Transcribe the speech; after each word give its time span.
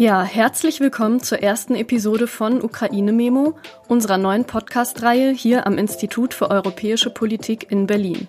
Ja, 0.00 0.22
herzlich 0.22 0.80
willkommen 0.80 1.22
zur 1.22 1.42
ersten 1.42 1.74
Episode 1.74 2.26
von 2.26 2.62
Ukraine 2.62 3.12
Memo, 3.12 3.58
unserer 3.86 4.16
neuen 4.16 4.46
Podcast-Reihe 4.46 5.30
hier 5.30 5.66
am 5.66 5.76
Institut 5.76 6.32
für 6.32 6.50
Europäische 6.50 7.10
Politik 7.10 7.70
in 7.70 7.86
Berlin. 7.86 8.26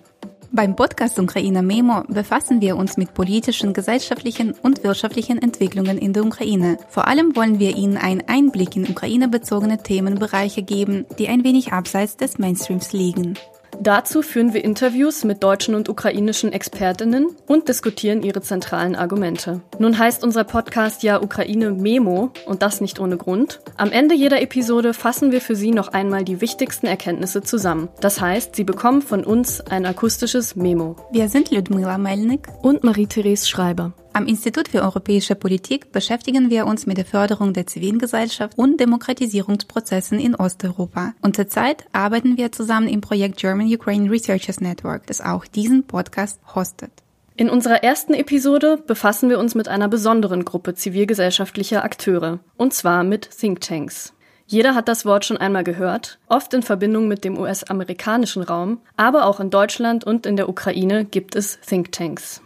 Beim 0.52 0.75
Podcast 0.75 1.18
Ukraine 1.18 1.64
Memo 1.64 2.04
befassen 2.10 2.60
wir 2.60 2.75
uns 2.75 2.97
mit 2.97 3.14
politischen, 3.14 3.71
gesellschaftlichen 3.71 4.52
und 4.52 4.84
wirtschaftlichen 4.84 5.42
Entwicklungen 5.42 5.97
in 5.97 6.11
der 6.11 6.25
Ukraine. 6.25 6.78
Vor 6.89 7.07
allem 7.07 7.38
wollen 7.38 7.60
wir 7.60 7.74
Ihnen 7.74 7.96
einen 7.96 8.28
Einblick 8.28 8.75
in 8.75 8.89
Ukraine-bezogene 8.89 9.82
Themenbereiche 9.82 10.64
geben, 10.64 11.06
die 11.19 11.29
ein 11.29 11.46
wenig 11.46 11.71
abseits 11.71 12.18
des 12.18 12.38
Mainstreams 12.38 12.92
liegen. 12.92 13.36
Dazu 13.80 14.21
führen 14.21 14.54
wir 14.54 14.64
Interviews 14.64 15.24
mit 15.24 15.43
deutschen 15.43 15.75
und 15.75 15.89
ukrainischen 15.89 16.54
Expertinnen 16.54 17.28
und 17.48 17.68
diskutieren 17.68 18.24
ihre 18.24 18.42
zentralen 18.42 18.96
Argumente. 18.96 19.62
Nun 19.79 19.98
heißt 19.98 20.24
unser 20.24 20.43
Podcast 20.43 21.04
ja 21.04 21.21
Ukraine 21.21 21.71
Memo 21.71 22.32
und 22.46 22.62
das 22.62 22.82
nicht 22.82 23.00
ohne 23.00 23.18
Grund. 23.18 23.62
Am 23.78 23.92
Ende 23.92 24.15
jeder 24.15 24.42
Episode 24.42 24.93
fassen 24.93 25.32
wir 25.32 25.42
für 25.42 25.56
Sie 25.56 25.71
noch 25.71 25.89
einmal 25.89 26.24
die 26.24 26.42
wichtigsten 26.42 26.88
Erkenntnisse 26.88 27.42
zusammen. 27.42 27.89
Das 28.00 28.21
heißt, 28.21 28.56
Sie 28.56 28.64
bekommen 28.64 29.02
von 29.02 29.24
uns 29.24 29.62
ein 29.62 29.86
akustisches 29.86 30.56
Memo. 30.56 30.96
Wir 31.12 31.29
sind 31.29 31.51
Ludmila 31.51 31.98
Melnik 31.98 32.48
und 32.62 32.84
Marie-Therese 32.84 33.48
Schreiber. 33.48 33.94
Am 34.14 34.28
Institut 34.28 34.67
für 34.67 34.81
europäische 34.81 35.36
Politik 35.36 35.94
beschäftigen 35.94 36.50
wir 36.50 36.66
uns 36.66 36.86
mit 36.86 36.97
der 36.97 37.06
Förderung 37.06 37.53
der 37.53 37.66
Zivilgesellschaft 37.66 38.58
und 38.58 38.78
Demokratisierungsprozessen 38.78 40.20
in 40.20 40.36
Osteuropa. 40.36 41.14
Und 41.22 41.38
zurzeit 41.38 41.86
arbeiten 41.94 42.36
wir 42.36 42.52
zusammen 42.52 42.89
im 42.89 43.00
Projekt 43.00 43.38
German 43.38 43.73
Ukraine 43.73 44.12
Researchers 44.12 44.59
Network, 44.59 45.08
das 45.08 45.22
auch 45.22 45.45
diesen 45.45 45.86
Podcast 45.86 46.42
hostet. 46.54 46.92
In 47.38 47.50
unserer 47.50 47.84
ersten 47.84 48.14
Episode 48.14 48.84
befassen 48.86 49.30
wir 49.30 49.39
uns 49.39 49.56
mit 49.56 49.70
einer 49.70 49.88
besonderen 49.88 50.44
Gruppe 50.44 50.76
zivilgesellschaftlicher 50.76 51.86
Akteure, 51.86 52.39
und 52.58 52.73
zwar 52.73 53.06
mit 53.06 53.30
Thinktanks. 53.30 54.14
Jeder 54.45 54.76
hat 54.76 54.89
das 54.89 55.06
Wort 55.06 55.23
schon 55.23 55.38
einmal 55.38 55.64
gehört, 55.64 56.20
oft 56.28 56.54
in 56.54 56.64
Verbindung 56.64 57.08
mit 57.08 57.23
dem 57.23 57.39
US-amerikanischen 57.39 58.44
Raum, 58.44 58.82
aber 58.98 59.26
auch 59.26 59.39
in 59.39 59.50
Deutschland 59.50 60.04
und 60.04 60.26
in 60.26 60.36
der 60.36 60.50
Ukraine 60.50 61.06
gibt 61.06 61.38
es 61.38 61.62
Thinktanks. 61.62 62.42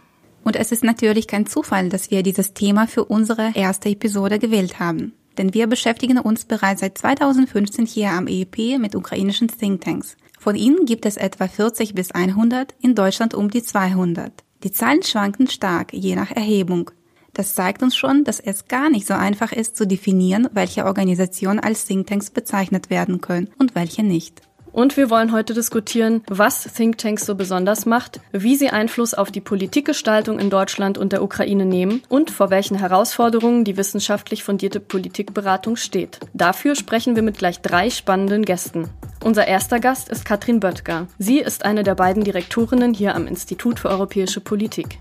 Und 0.46 0.54
es 0.54 0.70
ist 0.70 0.84
natürlich 0.84 1.26
kein 1.26 1.46
Zufall, 1.46 1.88
dass 1.88 2.12
wir 2.12 2.22
dieses 2.22 2.54
Thema 2.54 2.86
für 2.86 3.04
unsere 3.04 3.50
erste 3.56 3.88
Episode 3.88 4.38
gewählt 4.38 4.78
haben. 4.78 5.12
Denn 5.38 5.54
wir 5.54 5.66
beschäftigen 5.66 6.20
uns 6.20 6.44
bereits 6.44 6.82
seit 6.82 6.96
2015 6.96 7.84
hier 7.84 8.10
am 8.10 8.28
EEP 8.28 8.78
mit 8.78 8.94
ukrainischen 8.94 9.48
Thinktanks. 9.48 10.16
Von 10.38 10.54
ihnen 10.54 10.86
gibt 10.86 11.04
es 11.04 11.16
etwa 11.16 11.48
40 11.48 11.94
bis 11.94 12.12
100, 12.12 12.76
in 12.80 12.94
Deutschland 12.94 13.34
um 13.34 13.50
die 13.50 13.64
200. 13.64 14.44
Die 14.62 14.70
Zahlen 14.70 15.02
schwanken 15.02 15.48
stark, 15.48 15.92
je 15.92 16.14
nach 16.14 16.30
Erhebung. 16.30 16.92
Das 17.32 17.56
zeigt 17.56 17.82
uns 17.82 17.96
schon, 17.96 18.22
dass 18.22 18.38
es 18.38 18.68
gar 18.68 18.88
nicht 18.88 19.08
so 19.08 19.14
einfach 19.14 19.50
ist 19.50 19.76
zu 19.76 19.84
definieren, 19.84 20.48
welche 20.52 20.84
Organisationen 20.84 21.58
als 21.58 21.86
Thinktanks 21.86 22.30
bezeichnet 22.30 22.88
werden 22.88 23.20
können 23.20 23.50
und 23.58 23.74
welche 23.74 24.04
nicht. 24.04 24.42
Und 24.76 24.98
wir 24.98 25.08
wollen 25.08 25.32
heute 25.32 25.54
diskutieren, 25.54 26.22
was 26.28 26.64
Thinktanks 26.64 27.24
so 27.24 27.34
besonders 27.34 27.86
macht, 27.86 28.20
wie 28.32 28.56
sie 28.56 28.68
Einfluss 28.68 29.14
auf 29.14 29.30
die 29.30 29.40
Politikgestaltung 29.40 30.38
in 30.38 30.50
Deutschland 30.50 30.98
und 30.98 31.14
der 31.14 31.22
Ukraine 31.22 31.64
nehmen 31.64 32.02
und 32.10 32.30
vor 32.30 32.50
welchen 32.50 32.78
Herausforderungen 32.78 33.64
die 33.64 33.78
wissenschaftlich 33.78 34.44
fundierte 34.44 34.78
Politikberatung 34.78 35.76
steht. 35.76 36.20
Dafür 36.34 36.74
sprechen 36.74 37.16
wir 37.16 37.22
mit 37.22 37.38
gleich 37.38 37.62
drei 37.62 37.88
spannenden 37.88 38.44
Gästen. 38.44 38.90
Unser 39.24 39.48
erster 39.48 39.80
Gast 39.80 40.10
ist 40.10 40.26
Katrin 40.26 40.60
Böttger. 40.60 41.06
Sie 41.18 41.38
ist 41.38 41.64
eine 41.64 41.82
der 41.82 41.94
beiden 41.94 42.22
Direktorinnen 42.22 42.92
hier 42.92 43.14
am 43.14 43.26
Institut 43.26 43.80
für 43.80 43.88
europäische 43.88 44.42
Politik. 44.42 44.98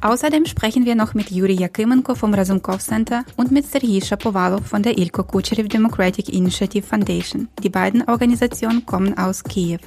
Außerdem 0.00 0.44
sprechen 0.44 0.84
wir 0.84 0.94
noch 0.94 1.14
mit 1.14 1.30
Juri 1.30 1.54
Jakimenko 1.54 2.14
vom 2.14 2.34
Razumkov 2.34 2.80
Center 2.82 3.24
und 3.36 3.50
mit 3.50 3.66
Sergei 3.66 4.00
Shapovalov 4.00 4.66
von 4.66 4.82
der 4.82 4.98
Ilko 4.98 5.24
Kucherev 5.24 5.68
Democratic 5.68 6.28
Initiative 6.28 6.86
Foundation. 6.86 7.48
Die 7.62 7.70
beiden 7.70 8.06
Organisationen 8.08 8.84
kommen 8.84 9.16
aus 9.16 9.42
Kiew. 9.42 9.78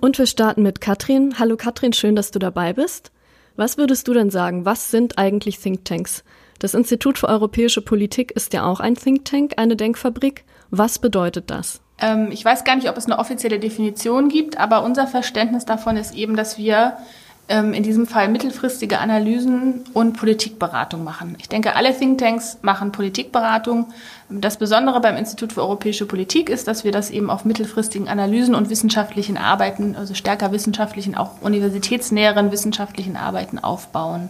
Und 0.00 0.18
wir 0.18 0.26
starten 0.26 0.62
mit 0.62 0.80
Katrin. 0.80 1.38
Hallo 1.38 1.56
Katrin, 1.56 1.92
schön, 1.92 2.14
dass 2.14 2.30
du 2.30 2.38
dabei 2.38 2.74
bist. 2.74 3.10
Was 3.56 3.78
würdest 3.78 4.06
du 4.06 4.14
denn 4.14 4.30
sagen? 4.30 4.64
Was 4.64 4.90
sind 4.90 5.18
eigentlich 5.18 5.58
Thinktanks? 5.58 6.22
Das 6.58 6.74
Institut 6.74 7.18
für 7.18 7.28
europäische 7.28 7.82
Politik 7.82 8.32
ist 8.32 8.52
ja 8.52 8.64
auch 8.64 8.80
ein 8.80 8.96
Think 8.96 9.24
Tank, 9.24 9.54
eine 9.56 9.76
Denkfabrik. 9.76 10.44
Was 10.70 10.98
bedeutet 10.98 11.50
das? 11.50 11.80
Ähm, 12.00 12.28
ich 12.30 12.44
weiß 12.44 12.64
gar 12.64 12.76
nicht, 12.76 12.88
ob 12.88 12.96
es 12.96 13.06
eine 13.06 13.18
offizielle 13.18 13.58
Definition 13.58 14.28
gibt, 14.28 14.58
aber 14.58 14.84
unser 14.84 15.06
Verständnis 15.06 15.64
davon 15.64 15.96
ist 15.96 16.14
eben, 16.14 16.36
dass 16.36 16.58
wir 16.58 16.98
in 17.48 17.82
diesem 17.82 18.06
Fall 18.06 18.28
mittelfristige 18.28 18.98
Analysen 18.98 19.84
und 19.94 20.18
Politikberatung 20.18 21.02
machen. 21.02 21.34
Ich 21.38 21.48
denke, 21.48 21.76
alle 21.76 21.96
Thinktanks 21.96 22.58
machen 22.60 22.92
Politikberatung. 22.92 23.86
Das 24.28 24.58
Besondere 24.58 25.00
beim 25.00 25.16
Institut 25.16 25.54
für 25.54 25.62
europäische 25.62 26.04
Politik 26.04 26.50
ist, 26.50 26.68
dass 26.68 26.84
wir 26.84 26.92
das 26.92 27.10
eben 27.10 27.30
auf 27.30 27.46
mittelfristigen 27.46 28.06
Analysen 28.06 28.54
und 28.54 28.68
wissenschaftlichen 28.68 29.38
Arbeiten, 29.38 29.96
also 29.96 30.12
stärker 30.12 30.52
wissenschaftlichen, 30.52 31.14
auch 31.14 31.40
universitätsnäheren 31.40 32.52
wissenschaftlichen 32.52 33.16
Arbeiten 33.16 33.58
aufbauen. 33.58 34.28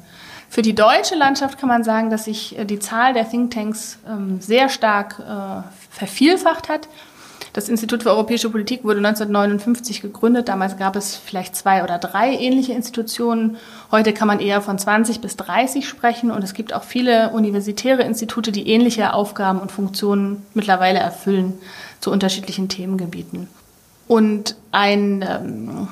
Für 0.49 0.63
die 0.63 0.75
deutsche 0.75 1.15
Landschaft 1.15 1.59
kann 1.59 1.69
man 1.69 1.85
sagen, 1.85 2.11
dass 2.11 2.25
sich 2.25 2.59
äh, 2.59 2.65
die 2.65 2.79
Zahl 2.79 3.13
der 3.13 3.29
Thinktanks 3.29 3.99
ähm, 4.09 4.41
sehr 4.41 4.69
stark 4.69 5.19
äh, 5.19 5.63
vervielfacht 5.91 6.69
hat. 6.69 6.89
Das 7.59 7.69
Institut 7.69 8.05
für 8.05 8.11
europäische 8.11 8.51
Politik 8.51 8.85
wurde 8.85 8.99
1959 8.99 10.01
gegründet. 10.01 10.47
Damals 10.47 10.77
gab 10.77 10.95
es 10.95 11.17
vielleicht 11.17 11.57
zwei 11.57 11.83
oder 11.83 11.99
drei 11.99 12.31
ähnliche 12.31 12.73
Institutionen. 12.73 13.57
Heute 13.91 14.13
kann 14.13 14.29
man 14.29 14.39
eher 14.39 14.63
von 14.63 14.79
20 14.79 15.21
bis 15.21 15.35
30 15.35 15.89
sprechen 15.89 16.31
und 16.31 16.45
es 16.45 16.55
gibt 16.55 16.73
auch 16.73 16.85
viele 16.85 17.31
universitäre 17.31 18.03
Institute, 18.03 18.53
die 18.53 18.69
ähnliche 18.69 19.13
Aufgaben 19.13 19.59
und 19.59 19.73
Funktionen 19.73 20.47
mittlerweile 20.55 21.01
erfüllen 21.01 21.55
zu 21.99 22.13
unterschiedlichen 22.13 22.69
Themengebieten. 22.69 23.49
Und 24.07 24.55
ein 24.71 25.25
ähm, 25.29 25.89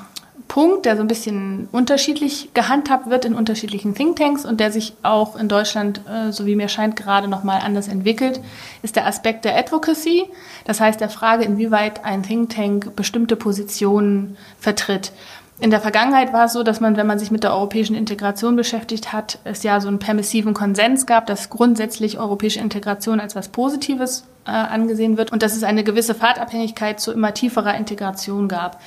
Punkt, 0.47 0.85
der 0.85 0.95
so 0.95 1.01
ein 1.01 1.07
bisschen 1.07 1.67
unterschiedlich 1.71 2.49
gehandhabt 2.53 3.09
wird 3.09 3.25
in 3.25 3.35
unterschiedlichen 3.35 3.95
Thinktanks 3.95 4.45
und 4.45 4.59
der 4.59 4.71
sich 4.71 4.93
auch 5.03 5.35
in 5.35 5.47
Deutschland, 5.47 6.01
äh, 6.09 6.31
so 6.31 6.45
wie 6.45 6.55
mir 6.55 6.69
scheint, 6.69 6.95
gerade 6.95 7.27
nochmal 7.27 7.61
anders 7.63 7.87
entwickelt, 7.87 8.39
ist 8.81 8.95
der 8.95 9.05
Aspekt 9.05 9.45
der 9.45 9.57
Advocacy. 9.57 10.25
Das 10.65 10.79
heißt 10.79 11.01
der 11.01 11.09
Frage, 11.09 11.43
inwieweit 11.43 12.05
ein 12.05 12.23
Think 12.23 12.49
Tank 12.49 12.95
bestimmte 12.95 13.35
Positionen 13.35 14.37
vertritt. 14.59 15.11
In 15.59 15.71
der 15.71 15.81
Vergangenheit 15.81 16.33
war 16.33 16.45
es 16.45 16.53
so, 16.53 16.61
dass 16.61 16.79
man, 16.79 16.97
wenn 16.97 17.07
man 17.07 17.17
sich 17.17 17.31
mit 17.31 17.43
der 17.43 17.51
europäischen 17.51 17.95
Integration 17.95 18.55
beschäftigt 18.55 19.11
hat, 19.11 19.39
es 19.43 19.63
ja 19.63 19.81
so 19.81 19.87
einen 19.87 19.97
permissiven 19.97 20.53
Konsens 20.53 21.07
gab, 21.07 21.25
dass 21.25 21.49
grundsätzlich 21.49 22.19
europäische 22.19 22.59
Integration 22.59 23.19
als 23.19 23.35
was 23.35 23.49
Positives 23.49 24.25
äh, 24.45 24.51
angesehen 24.51 25.17
wird 25.17 25.31
und 25.31 25.41
dass 25.41 25.55
es 25.55 25.63
eine 25.63 25.83
gewisse 25.83 26.13
Fahrtabhängigkeit 26.13 26.99
zu 26.99 27.11
immer 27.11 27.33
tieferer 27.33 27.75
Integration 27.75 28.47
gab. 28.47 28.79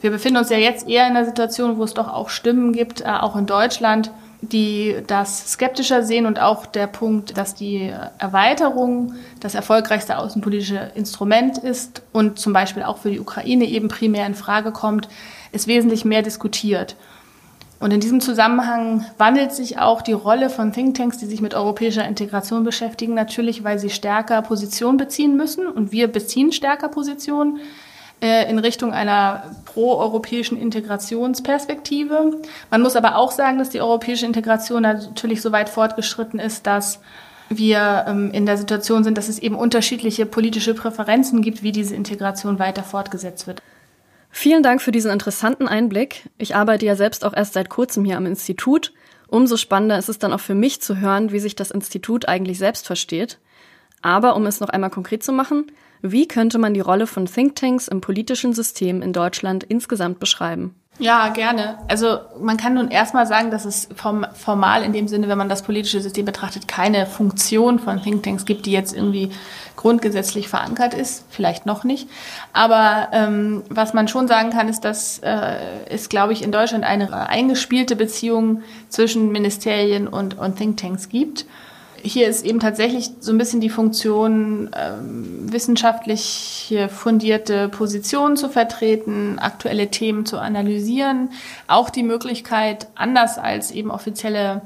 Wir 0.00 0.10
befinden 0.10 0.38
uns 0.38 0.50
ja 0.50 0.58
jetzt 0.58 0.88
eher 0.88 1.06
in 1.06 1.16
einer 1.16 1.24
Situation, 1.24 1.78
wo 1.78 1.84
es 1.84 1.94
doch 1.94 2.08
auch 2.08 2.28
Stimmen 2.28 2.72
gibt, 2.72 3.00
äh, 3.00 3.06
auch 3.06 3.36
in 3.36 3.46
Deutschland, 3.46 4.12
die 4.40 4.96
das 5.06 5.52
skeptischer 5.52 6.04
sehen 6.04 6.24
und 6.24 6.40
auch 6.40 6.64
der 6.66 6.86
Punkt, 6.86 7.36
dass 7.36 7.56
die 7.56 7.92
Erweiterung 8.18 9.14
das 9.40 9.56
erfolgreichste 9.56 10.16
außenpolitische 10.18 10.92
Instrument 10.94 11.58
ist 11.58 12.02
und 12.12 12.38
zum 12.38 12.52
Beispiel 12.52 12.84
auch 12.84 12.98
für 12.98 13.10
die 13.10 13.18
Ukraine 13.18 13.64
eben 13.64 13.88
primär 13.88 14.26
in 14.26 14.34
Frage 14.34 14.70
kommt, 14.70 15.08
ist 15.50 15.66
wesentlich 15.66 16.04
mehr 16.04 16.22
diskutiert. 16.22 16.94
Und 17.80 17.92
in 17.92 18.00
diesem 18.00 18.20
Zusammenhang 18.20 19.04
wandelt 19.18 19.52
sich 19.52 19.78
auch 19.78 20.02
die 20.02 20.12
Rolle 20.12 20.50
von 20.50 20.72
Thinktanks, 20.72 21.18
die 21.18 21.26
sich 21.26 21.40
mit 21.40 21.54
europäischer 21.54 22.06
Integration 22.06 22.64
beschäftigen, 22.64 23.14
natürlich, 23.14 23.62
weil 23.62 23.78
sie 23.78 23.90
stärker 23.90 24.42
Position 24.42 24.96
beziehen 24.96 25.36
müssen 25.36 25.66
und 25.66 25.92
wir 25.92 26.08
beziehen 26.08 26.52
stärker 26.52 26.88
Position 26.88 27.60
in 28.20 28.58
Richtung 28.58 28.92
einer 28.92 29.44
proeuropäischen 29.64 30.58
Integrationsperspektive. 30.58 32.40
Man 32.70 32.82
muss 32.82 32.96
aber 32.96 33.16
auch 33.16 33.30
sagen, 33.30 33.58
dass 33.58 33.70
die 33.70 33.80
europäische 33.80 34.26
Integration 34.26 34.82
natürlich 34.82 35.40
so 35.40 35.52
weit 35.52 35.68
fortgeschritten 35.68 36.40
ist, 36.40 36.66
dass 36.66 37.00
wir 37.48 38.04
ähm, 38.06 38.30
in 38.32 38.46
der 38.46 38.58
Situation 38.58 39.04
sind, 39.04 39.16
dass 39.16 39.28
es 39.28 39.38
eben 39.38 39.54
unterschiedliche 39.54 40.26
politische 40.26 40.74
Präferenzen 40.74 41.42
gibt, 41.42 41.62
wie 41.62 41.72
diese 41.72 41.94
Integration 41.94 42.58
weiter 42.58 42.82
fortgesetzt 42.82 43.46
wird. 43.46 43.62
Vielen 44.30 44.62
Dank 44.62 44.82
für 44.82 44.92
diesen 44.92 45.10
interessanten 45.10 45.66
Einblick. 45.66 46.28
Ich 46.36 46.54
arbeite 46.54 46.86
ja 46.86 46.96
selbst 46.96 47.24
auch 47.24 47.32
erst 47.34 47.54
seit 47.54 47.70
kurzem 47.70 48.04
hier 48.04 48.16
am 48.16 48.26
Institut. 48.26 48.92
Umso 49.26 49.56
spannender 49.56 49.98
ist 49.98 50.08
es 50.08 50.18
dann 50.18 50.32
auch 50.32 50.40
für 50.40 50.54
mich 50.54 50.80
zu 50.82 50.98
hören, 50.98 51.32
wie 51.32 51.40
sich 51.40 51.56
das 51.56 51.70
Institut 51.70 52.28
eigentlich 52.28 52.58
selbst 52.58 52.86
versteht. 52.86 53.38
Aber 54.02 54.36
um 54.36 54.46
es 54.46 54.60
noch 54.60 54.68
einmal 54.68 54.90
konkret 54.90 55.22
zu 55.22 55.32
machen, 55.32 55.72
wie 56.02 56.28
könnte 56.28 56.58
man 56.58 56.74
die 56.74 56.80
Rolle 56.80 57.06
von 57.06 57.26
Thinktanks 57.26 57.88
im 57.88 58.00
politischen 58.00 58.52
System 58.52 59.02
in 59.02 59.12
Deutschland 59.12 59.64
insgesamt 59.64 60.20
beschreiben? 60.20 60.74
Ja, 61.00 61.28
gerne. 61.28 61.78
Also 61.86 62.18
man 62.40 62.56
kann 62.56 62.74
nun 62.74 62.90
erstmal 62.90 63.26
sagen, 63.26 63.52
dass 63.52 63.64
es 63.64 63.88
vom, 63.94 64.26
formal 64.34 64.82
in 64.82 64.92
dem 64.92 65.06
Sinne, 65.06 65.28
wenn 65.28 65.38
man 65.38 65.48
das 65.48 65.62
politische 65.62 66.00
System 66.00 66.24
betrachtet, 66.24 66.66
keine 66.66 67.06
Funktion 67.06 67.78
von 67.78 68.02
Thinktanks 68.02 68.44
gibt, 68.44 68.66
die 68.66 68.72
jetzt 68.72 68.96
irgendwie 68.96 69.30
grundgesetzlich 69.76 70.48
verankert 70.48 70.94
ist. 70.94 71.24
Vielleicht 71.30 71.66
noch 71.66 71.84
nicht. 71.84 72.08
Aber 72.52 73.08
ähm, 73.12 73.62
was 73.68 73.94
man 73.94 74.08
schon 74.08 74.26
sagen 74.26 74.50
kann, 74.50 74.68
ist, 74.68 74.80
dass 74.80 75.20
äh, 75.20 75.58
es, 75.88 76.08
glaube 76.08 76.32
ich, 76.32 76.42
in 76.42 76.50
Deutschland 76.50 76.82
eine 76.82 77.28
eingespielte 77.28 77.94
Beziehung 77.94 78.62
zwischen 78.88 79.30
Ministerien 79.30 80.08
und, 80.08 80.36
und 80.36 80.56
Thinktanks 80.56 81.08
gibt 81.08 81.46
hier 82.02 82.28
ist 82.28 82.44
eben 82.44 82.60
tatsächlich 82.60 83.10
so 83.20 83.32
ein 83.32 83.38
bisschen 83.38 83.60
die 83.60 83.70
Funktion, 83.70 84.70
ähm, 84.76 85.52
wissenschaftlich 85.52 86.76
fundierte 86.88 87.68
Positionen 87.68 88.36
zu 88.36 88.48
vertreten, 88.48 89.38
aktuelle 89.38 89.88
Themen 89.88 90.26
zu 90.26 90.38
analysieren, 90.38 91.30
auch 91.66 91.90
die 91.90 92.02
Möglichkeit, 92.02 92.88
anders 92.94 93.38
als 93.38 93.70
eben 93.70 93.90
offizielle 93.90 94.62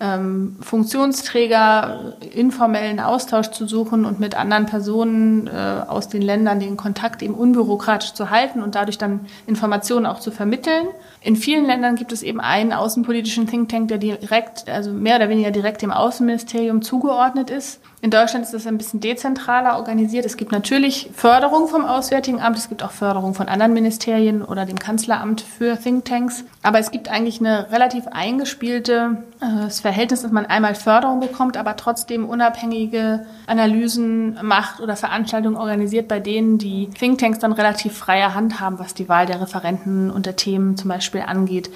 ähm, 0.00 0.56
Funktionsträger 0.60 2.14
informellen 2.32 3.00
Austausch 3.00 3.50
zu 3.50 3.66
suchen 3.66 4.04
und 4.04 4.20
mit 4.20 4.36
anderen 4.36 4.66
Personen 4.66 5.48
äh, 5.48 5.50
aus 5.88 6.08
den 6.08 6.22
Ländern 6.22 6.60
den 6.60 6.76
Kontakt 6.76 7.22
eben 7.22 7.34
unbürokratisch 7.34 8.14
zu 8.14 8.30
halten 8.30 8.62
und 8.62 8.74
dadurch 8.74 8.98
dann 8.98 9.26
Informationen 9.46 10.06
auch 10.06 10.20
zu 10.20 10.30
vermitteln. 10.30 10.86
In 11.20 11.36
vielen 11.36 11.66
Ländern 11.66 11.96
gibt 11.96 12.12
es 12.12 12.22
eben 12.22 12.40
einen 12.40 12.72
außenpolitischen 12.72 13.46
Think 13.46 13.68
Tank, 13.68 13.88
der 13.88 13.98
direkt, 13.98 14.68
also 14.68 14.92
mehr 14.92 15.16
oder 15.16 15.28
weniger 15.28 15.50
direkt 15.50 15.82
dem 15.82 15.90
Außenministerium 15.90 16.82
zugeordnet 16.82 17.50
ist. 17.50 17.80
In 18.00 18.12
Deutschland 18.12 18.44
ist 18.44 18.54
das 18.54 18.64
ein 18.68 18.78
bisschen 18.78 19.00
dezentraler 19.00 19.76
organisiert. 19.76 20.24
Es 20.24 20.36
gibt 20.36 20.52
natürlich 20.52 21.10
Förderung 21.14 21.66
vom 21.66 21.84
Auswärtigen 21.84 22.40
Amt, 22.40 22.56
es 22.56 22.68
gibt 22.68 22.84
auch 22.84 22.92
Förderung 22.92 23.34
von 23.34 23.48
anderen 23.48 23.72
Ministerien 23.72 24.42
oder 24.42 24.66
dem 24.66 24.78
Kanzleramt 24.78 25.40
für 25.40 25.76
Thinktanks. 25.76 26.44
Aber 26.62 26.78
es 26.78 26.92
gibt 26.92 27.08
eigentlich 27.08 27.40
eine 27.40 27.72
relativ 27.72 28.06
eingespielte 28.06 29.24
äh, 29.40 29.68
Verhältnis, 29.68 30.22
dass 30.22 30.30
man 30.30 30.46
einmal 30.46 30.76
Förderung 30.76 31.18
bekommt, 31.18 31.56
aber 31.56 31.74
trotzdem 31.74 32.24
unabhängige 32.24 33.26
Analysen 33.48 34.38
macht 34.42 34.78
oder 34.80 34.94
Veranstaltungen 34.94 35.56
organisiert, 35.56 36.06
bei 36.06 36.20
denen 36.20 36.58
die 36.58 36.88
Thinktanks 36.90 37.40
dann 37.40 37.52
relativ 37.52 37.98
freie 37.98 38.32
Hand 38.32 38.60
haben, 38.60 38.78
was 38.78 38.94
die 38.94 39.08
Wahl 39.08 39.26
der 39.26 39.40
Referenten 39.40 40.12
und 40.12 40.24
der 40.24 40.36
Themen 40.36 40.76
zum 40.76 40.88
Beispiel 40.88 41.07
angeht. 41.14 41.70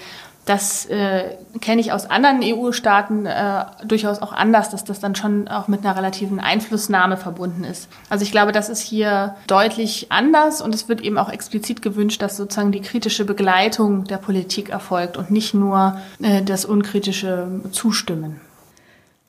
Das 0.45 0.87
äh, 0.87 1.37
kenne 1.61 1.81
ich 1.81 1.93
aus 1.93 2.11
anderen 2.11 2.41
EU-Staaten 2.43 3.27
äh, 3.27 3.65
durchaus 3.85 4.21
auch 4.21 4.33
anders, 4.33 4.71
dass 4.71 4.83
das 4.83 4.99
dann 4.99 5.15
schon 5.15 5.47
auch 5.47 5.69
mit 5.69 5.85
einer 5.85 5.97
relativen 5.97 6.41
Einflussnahme 6.41 7.17
verbunden 7.17 7.63
ist. 7.63 7.89
Also 8.11 8.25
ich 8.25 8.33
glaube, 8.33 8.51
das 8.51 8.69
ist 8.69 8.81
hier 8.81 9.37
deutlich 9.47 10.11
anders 10.11 10.61
und 10.61 10.75
es 10.75 10.89
wird 10.89 11.01
eben 11.01 11.17
auch 11.17 11.29
explizit 11.29 11.81
gewünscht, 11.81 12.23
dass 12.23 12.37
sozusagen 12.37 12.73
die 12.73 12.81
kritische 12.81 13.25
Begleitung 13.25 14.05
der 14.05 14.17
Politik 14.17 14.71
erfolgt 14.71 15.17
und 15.17 15.31
nicht 15.31 15.55
nur 15.55 16.01
äh, 16.21 16.43
das 16.43 16.65
unkritische 16.65 17.47
Zustimmen. 17.71 18.41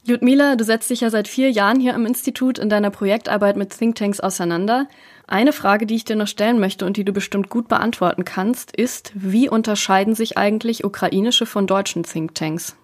Ludmila, 0.05 0.57
du 0.57 0.65
setzt 0.65 0.89
dich 0.89 0.99
ja 0.99 1.09
seit 1.09 1.29
vier 1.29 1.49
Jahren 1.49 1.79
hier 1.79 1.95
am 1.95 2.05
Institut 2.05 2.59
in 2.59 2.67
deiner 2.67 2.89
Projektarbeit 2.89 3.55
mit 3.55 3.77
Thinktanks 3.77 4.19
auseinander. 4.19 4.87
Eine 5.27 5.53
Frage, 5.53 5.85
die 5.85 5.95
ich 5.95 6.03
dir 6.03 6.17
noch 6.17 6.27
stellen 6.27 6.59
möchte 6.59 6.85
und 6.85 6.97
die 6.97 7.05
du 7.05 7.13
bestimmt 7.13 7.47
gut 7.47 7.69
beantworten 7.69 8.25
kannst, 8.25 8.75
ist, 8.75 9.13
wie 9.15 9.47
unterscheiden 9.47 10.13
sich 10.13 10.37
eigentlich 10.37 10.83
ukrainische 10.83 11.45
von 11.45 11.67
deutschen 11.67 12.03
Thinktanks? 12.03 12.75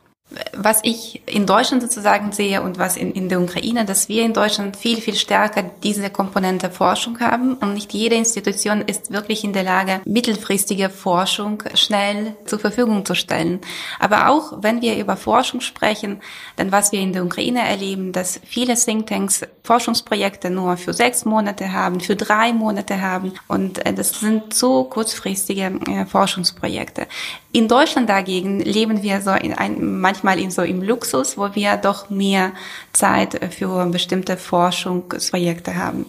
Was 0.56 0.80
ich 0.84 1.24
in 1.26 1.48
Deutschland 1.48 1.82
sozusagen 1.82 2.32
sehe 2.32 2.62
und 2.62 2.78
was 2.78 2.98
in, 2.98 3.12
in 3.14 3.30
der 3.30 3.42
Ukraine, 3.42 3.86
dass 3.86 4.10
wir 4.10 4.24
in 4.24 4.34
Deutschland 4.34 4.78
viel, 4.78 5.02
viel 5.02 5.16
stärker 5.16 5.64
diese 5.84 6.10
Komponente 6.12 6.70
Forschung 6.70 7.20
haben 7.20 7.56
und 7.56 7.74
nicht 7.74 7.94
jede 7.94 8.16
Institution 8.16 8.82
ist 8.82 9.12
wirklich 9.12 9.44
in 9.44 9.54
der 9.54 9.64
Lage, 9.64 10.02
mittelfristige 10.06 10.90
Forschung 10.92 11.64
schnell 11.74 12.36
zur 12.46 12.60
Verfügung 12.60 13.06
zu 13.06 13.16
stellen. 13.16 13.60
Aber 14.00 14.30
auch 14.30 14.62
wenn 14.62 14.82
wir 14.82 14.98
über 14.98 15.18
Forschung 15.18 15.62
sprechen, 15.62 16.22
dann 16.58 16.72
was 16.72 16.92
wir 16.92 17.00
in 17.00 17.14
der 17.14 17.26
Ukraine 17.26 17.68
erleben, 17.68 18.12
dass 18.12 18.40
viele 18.46 18.76
Thinktanks 18.76 19.42
Forschungsprojekte 19.64 20.52
nur 20.52 20.78
für 20.78 20.94
sechs 20.94 21.26
Monate 21.26 21.74
haben, 21.74 22.00
für 22.00 22.16
drei 22.16 22.54
Monate 22.54 23.02
haben 23.02 23.34
und 23.48 23.84
äh, 23.86 23.94
das 23.94 24.20
sind 24.20 24.54
so 24.54 24.84
kurzfristige 24.84 25.80
äh, 25.88 26.06
Forschungsprojekte. 26.06 27.08
In 27.52 27.68
Deutschland 27.68 28.10
dagegen 28.10 28.60
leben 28.60 29.02
wir 29.02 29.22
so 29.22 29.32
in 29.32 29.54
ein, 29.54 30.00
manchmal 30.00 30.19
in 30.24 30.52
so 30.52 30.62
im 30.62 30.82
Luxus, 30.82 31.38
wo 31.38 31.56
wir 31.56 31.78
doch 31.78 32.10
mehr 32.10 32.52
Zeit 32.94 33.40
für 33.54 33.86
bestimmte 33.88 34.38
Forschungsprojekte 34.38 35.76
haben. 35.76 36.06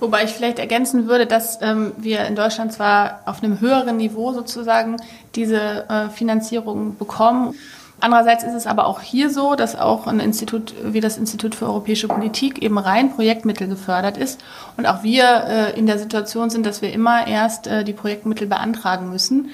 Wobei 0.00 0.24
ich 0.24 0.30
vielleicht 0.30 0.58
ergänzen 0.58 1.08
würde, 1.08 1.26
dass 1.26 1.60
ähm, 1.60 1.92
wir 1.98 2.24
in 2.24 2.34
Deutschland 2.34 2.72
zwar 2.72 3.20
auf 3.26 3.42
einem 3.42 3.60
höheren 3.60 3.98
Niveau 3.98 4.32
sozusagen 4.32 4.96
diese 5.34 5.88
äh, 5.88 6.08
Finanzierung 6.08 6.96
bekommen. 6.96 7.54
Andererseits 8.00 8.42
ist 8.44 8.54
es 8.54 8.66
aber 8.66 8.86
auch 8.86 9.02
hier 9.02 9.28
so, 9.28 9.54
dass 9.54 9.76
auch 9.76 10.06
ein 10.06 10.20
Institut 10.20 10.74
wie 10.82 11.00
das 11.00 11.18
Institut 11.18 11.54
für 11.54 11.66
europäische 11.66 12.08
Politik 12.08 12.62
eben 12.62 12.78
rein 12.78 13.14
Projektmittel 13.14 13.68
gefördert 13.68 14.16
ist 14.16 14.40
und 14.78 14.86
auch 14.86 15.02
wir 15.02 15.44
äh, 15.46 15.78
in 15.78 15.84
der 15.84 15.98
Situation 15.98 16.48
sind, 16.48 16.64
dass 16.64 16.80
wir 16.80 16.94
immer 16.94 17.26
erst 17.26 17.66
äh, 17.66 17.84
die 17.84 17.92
Projektmittel 17.92 18.46
beantragen 18.46 19.10
müssen. 19.10 19.50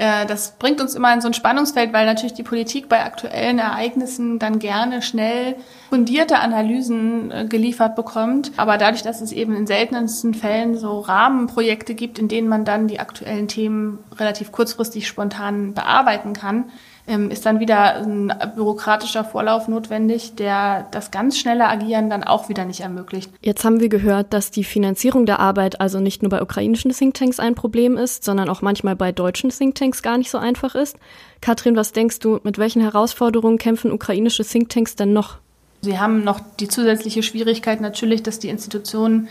Äh, 0.00 0.24
das 0.24 0.52
bringt 0.52 0.80
uns 0.80 0.94
immer 0.94 1.12
in 1.12 1.20
so 1.20 1.28
ein 1.28 1.34
Spannungsfeld, 1.34 1.92
weil 1.92 2.06
natürlich 2.06 2.32
die 2.32 2.42
Politik 2.42 2.88
bei 2.88 3.04
aktuellen 3.04 3.58
Ereignissen 3.58 4.38
dann 4.38 4.58
gerne 4.58 5.02
schnell 5.02 5.56
fundierte 5.90 6.38
Analysen 6.38 7.30
äh, 7.30 7.44
geliefert 7.46 7.96
bekommt. 7.96 8.50
Aber 8.56 8.78
dadurch, 8.78 9.02
dass 9.02 9.20
es 9.20 9.30
eben 9.30 9.54
in 9.54 9.66
seltensten 9.66 10.32
Fällen 10.32 10.78
so 10.78 11.00
Rahmenprojekte 11.00 11.94
gibt, 11.94 12.18
in 12.18 12.28
denen 12.28 12.48
man 12.48 12.64
dann 12.64 12.88
die 12.88 12.98
aktuellen 12.98 13.46
Themen 13.46 13.98
relativ 14.18 14.52
kurzfristig 14.52 15.06
spontan 15.06 15.74
bearbeiten 15.74 16.32
kann, 16.32 16.70
ähm, 17.10 17.30
ist 17.30 17.44
dann 17.44 17.58
wieder 17.58 17.96
ein 17.96 18.32
bürokratischer 18.54 19.24
Vorlauf 19.24 19.66
notwendig, 19.66 20.36
der 20.36 20.86
das 20.92 21.10
ganz 21.10 21.36
schnelle 21.38 21.68
Agieren 21.68 22.08
dann 22.08 22.22
auch 22.22 22.48
wieder 22.48 22.64
nicht 22.64 22.80
ermöglicht. 22.80 23.30
Jetzt 23.42 23.64
haben 23.64 23.80
wir 23.80 23.88
gehört, 23.88 24.32
dass 24.32 24.52
die 24.52 24.64
Finanzierung 24.64 25.26
der 25.26 25.40
Arbeit 25.40 25.80
also 25.80 25.98
nicht 25.98 26.22
nur 26.22 26.30
bei 26.30 26.40
ukrainischen 26.40 26.92
Thinktanks 26.92 27.40
ein 27.40 27.56
Problem 27.56 27.96
ist, 27.96 28.24
sondern 28.24 28.48
auch 28.48 28.62
manchmal 28.62 28.94
bei 28.94 29.10
deutschen 29.10 29.50
Thinktanks 29.50 30.02
gar 30.02 30.18
nicht 30.18 30.30
so 30.30 30.38
einfach 30.38 30.74
ist. 30.74 30.96
Katrin, 31.40 31.74
was 31.74 31.92
denkst 31.92 32.20
du, 32.20 32.38
mit 32.44 32.58
welchen 32.58 32.80
Herausforderungen 32.80 33.58
kämpfen 33.58 33.90
ukrainische 33.90 34.44
Thinktanks 34.44 34.94
denn 34.94 35.12
noch? 35.12 35.38
Sie 35.82 35.98
haben 35.98 36.22
noch 36.22 36.40
die 36.60 36.68
zusätzliche 36.68 37.22
Schwierigkeit 37.22 37.80
natürlich, 37.80 38.22
dass 38.22 38.38
die 38.38 38.50
Institutionen 38.50 39.28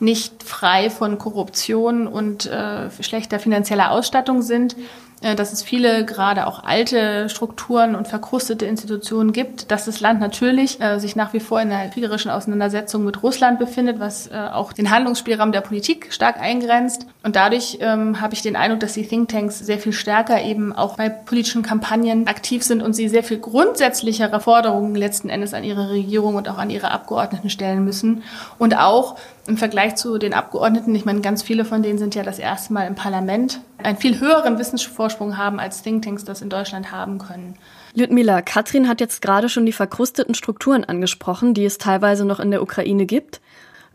nicht 0.00 0.42
frei 0.42 0.90
von 0.90 1.18
Korruption 1.18 2.06
und 2.06 2.46
äh, 2.46 2.90
schlechter 3.00 3.38
finanzieller 3.38 3.90
Ausstattung 3.90 4.42
sind. 4.42 4.74
Äh, 5.22 5.36
dass 5.36 5.52
es 5.52 5.62
viele 5.62 6.06
gerade 6.06 6.46
auch 6.46 6.64
alte 6.64 7.28
Strukturen 7.28 7.94
und 7.94 8.08
verkrustete 8.08 8.64
Institutionen 8.64 9.32
gibt, 9.32 9.70
dass 9.70 9.84
das 9.84 10.00
Land 10.00 10.18
natürlich 10.18 10.80
äh, 10.80 10.98
sich 10.98 11.14
nach 11.14 11.34
wie 11.34 11.40
vor 11.40 11.60
in 11.60 11.70
einer 11.70 11.90
kriegerischen 11.90 12.30
Auseinandersetzung 12.30 13.04
mit 13.04 13.22
Russland 13.22 13.58
befindet, 13.58 14.00
was 14.00 14.28
äh, 14.28 14.48
auch 14.52 14.72
den 14.72 14.90
Handlungsspielraum 14.90 15.52
der 15.52 15.60
Politik 15.60 16.10
stark 16.10 16.40
eingrenzt. 16.40 17.06
Und 17.22 17.36
dadurch 17.36 17.78
ähm, 17.82 18.22
habe 18.22 18.32
ich 18.32 18.40
den 18.40 18.56
Eindruck, 18.56 18.80
dass 18.80 18.94
die 18.94 19.06
Thinktanks 19.06 19.58
sehr 19.58 19.78
viel 19.78 19.92
stärker 19.92 20.42
eben 20.42 20.74
auch 20.74 20.96
bei 20.96 21.10
politischen 21.10 21.62
Kampagnen 21.62 22.26
aktiv 22.26 22.62
sind 22.62 22.82
und 22.82 22.94
sie 22.94 23.08
sehr 23.08 23.22
viel 23.22 23.38
grundsätzlichere 23.38 24.40
Forderungen 24.40 24.94
letzten 24.94 25.28
Endes 25.28 25.52
an 25.52 25.64
ihre 25.64 25.90
Regierung 25.90 26.36
und 26.36 26.48
auch 26.48 26.56
an 26.56 26.70
ihre 26.70 26.90
Abgeordneten 26.92 27.50
stellen 27.50 27.84
müssen. 27.84 28.22
Und 28.58 28.78
auch 28.78 29.16
im 29.46 29.56
Vergleich 29.56 29.96
zu 29.96 30.18
den 30.18 30.34
Abgeordneten, 30.34 30.94
ich 30.94 31.04
meine, 31.04 31.20
ganz 31.20 31.42
viele 31.42 31.64
von 31.64 31.82
denen 31.82 31.98
sind 31.98 32.14
ja 32.14 32.22
das 32.22 32.38
erste 32.38 32.72
Mal 32.72 32.86
im 32.86 32.94
Parlament, 32.94 33.60
einen 33.78 33.96
viel 33.96 34.20
höheren 34.20 34.58
Wissensvorsprung 34.58 35.36
haben, 35.36 35.58
als 35.58 35.82
Thinktanks 35.82 36.24
das 36.24 36.42
in 36.42 36.50
Deutschland 36.50 36.92
haben 36.92 37.18
können. 37.18 37.56
Ludmila, 37.94 38.42
Katrin 38.42 38.88
hat 38.88 39.00
jetzt 39.00 39.22
gerade 39.22 39.48
schon 39.48 39.66
die 39.66 39.72
verkrusteten 39.72 40.34
Strukturen 40.34 40.84
angesprochen, 40.84 41.54
die 41.54 41.64
es 41.64 41.78
teilweise 41.78 42.24
noch 42.24 42.40
in 42.40 42.50
der 42.50 42.62
Ukraine 42.62 43.06
gibt. 43.06 43.40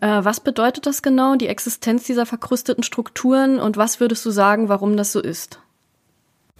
Äh, 0.01 0.23
was 0.23 0.39
bedeutet 0.39 0.85
das 0.85 1.01
genau, 1.01 1.35
die 1.35 1.47
Existenz 1.47 2.03
dieser 2.03 2.25
verkrusteten 2.25 2.83
Strukturen 2.83 3.59
und 3.59 3.77
was 3.77 3.99
würdest 3.99 4.25
du 4.25 4.31
sagen, 4.31 4.67
warum 4.69 4.97
das 4.97 5.11
so 5.11 5.21
ist? 5.21 5.59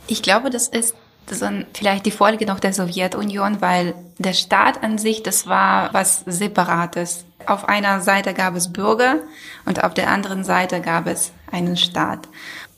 Ich 0.07 0.21
glaube, 0.21 0.49
das 0.49 0.67
ist 0.67 0.95
das 1.27 1.41
ist 1.41 1.51
vielleicht 1.73 2.05
die 2.05 2.11
Folge 2.11 2.45
noch 2.45 2.59
der 2.59 2.73
Sowjetunion, 2.73 3.61
weil 3.61 3.95
der 4.17 4.33
Staat 4.33 4.83
an 4.83 4.97
sich, 4.97 5.23
das 5.23 5.47
war 5.47 5.93
was 5.93 6.23
Separates. 6.25 7.25
Auf 7.47 7.67
einer 7.67 8.01
Seite 8.01 8.33
gab 8.33 8.55
es 8.55 8.71
Bürger 8.71 9.17
und 9.65 9.83
auf 9.83 9.93
der 9.93 10.09
anderen 10.09 10.43
Seite 10.43 10.81
gab 10.81 11.07
es 11.07 11.31
einen 11.51 11.77
Staat. 11.77 12.27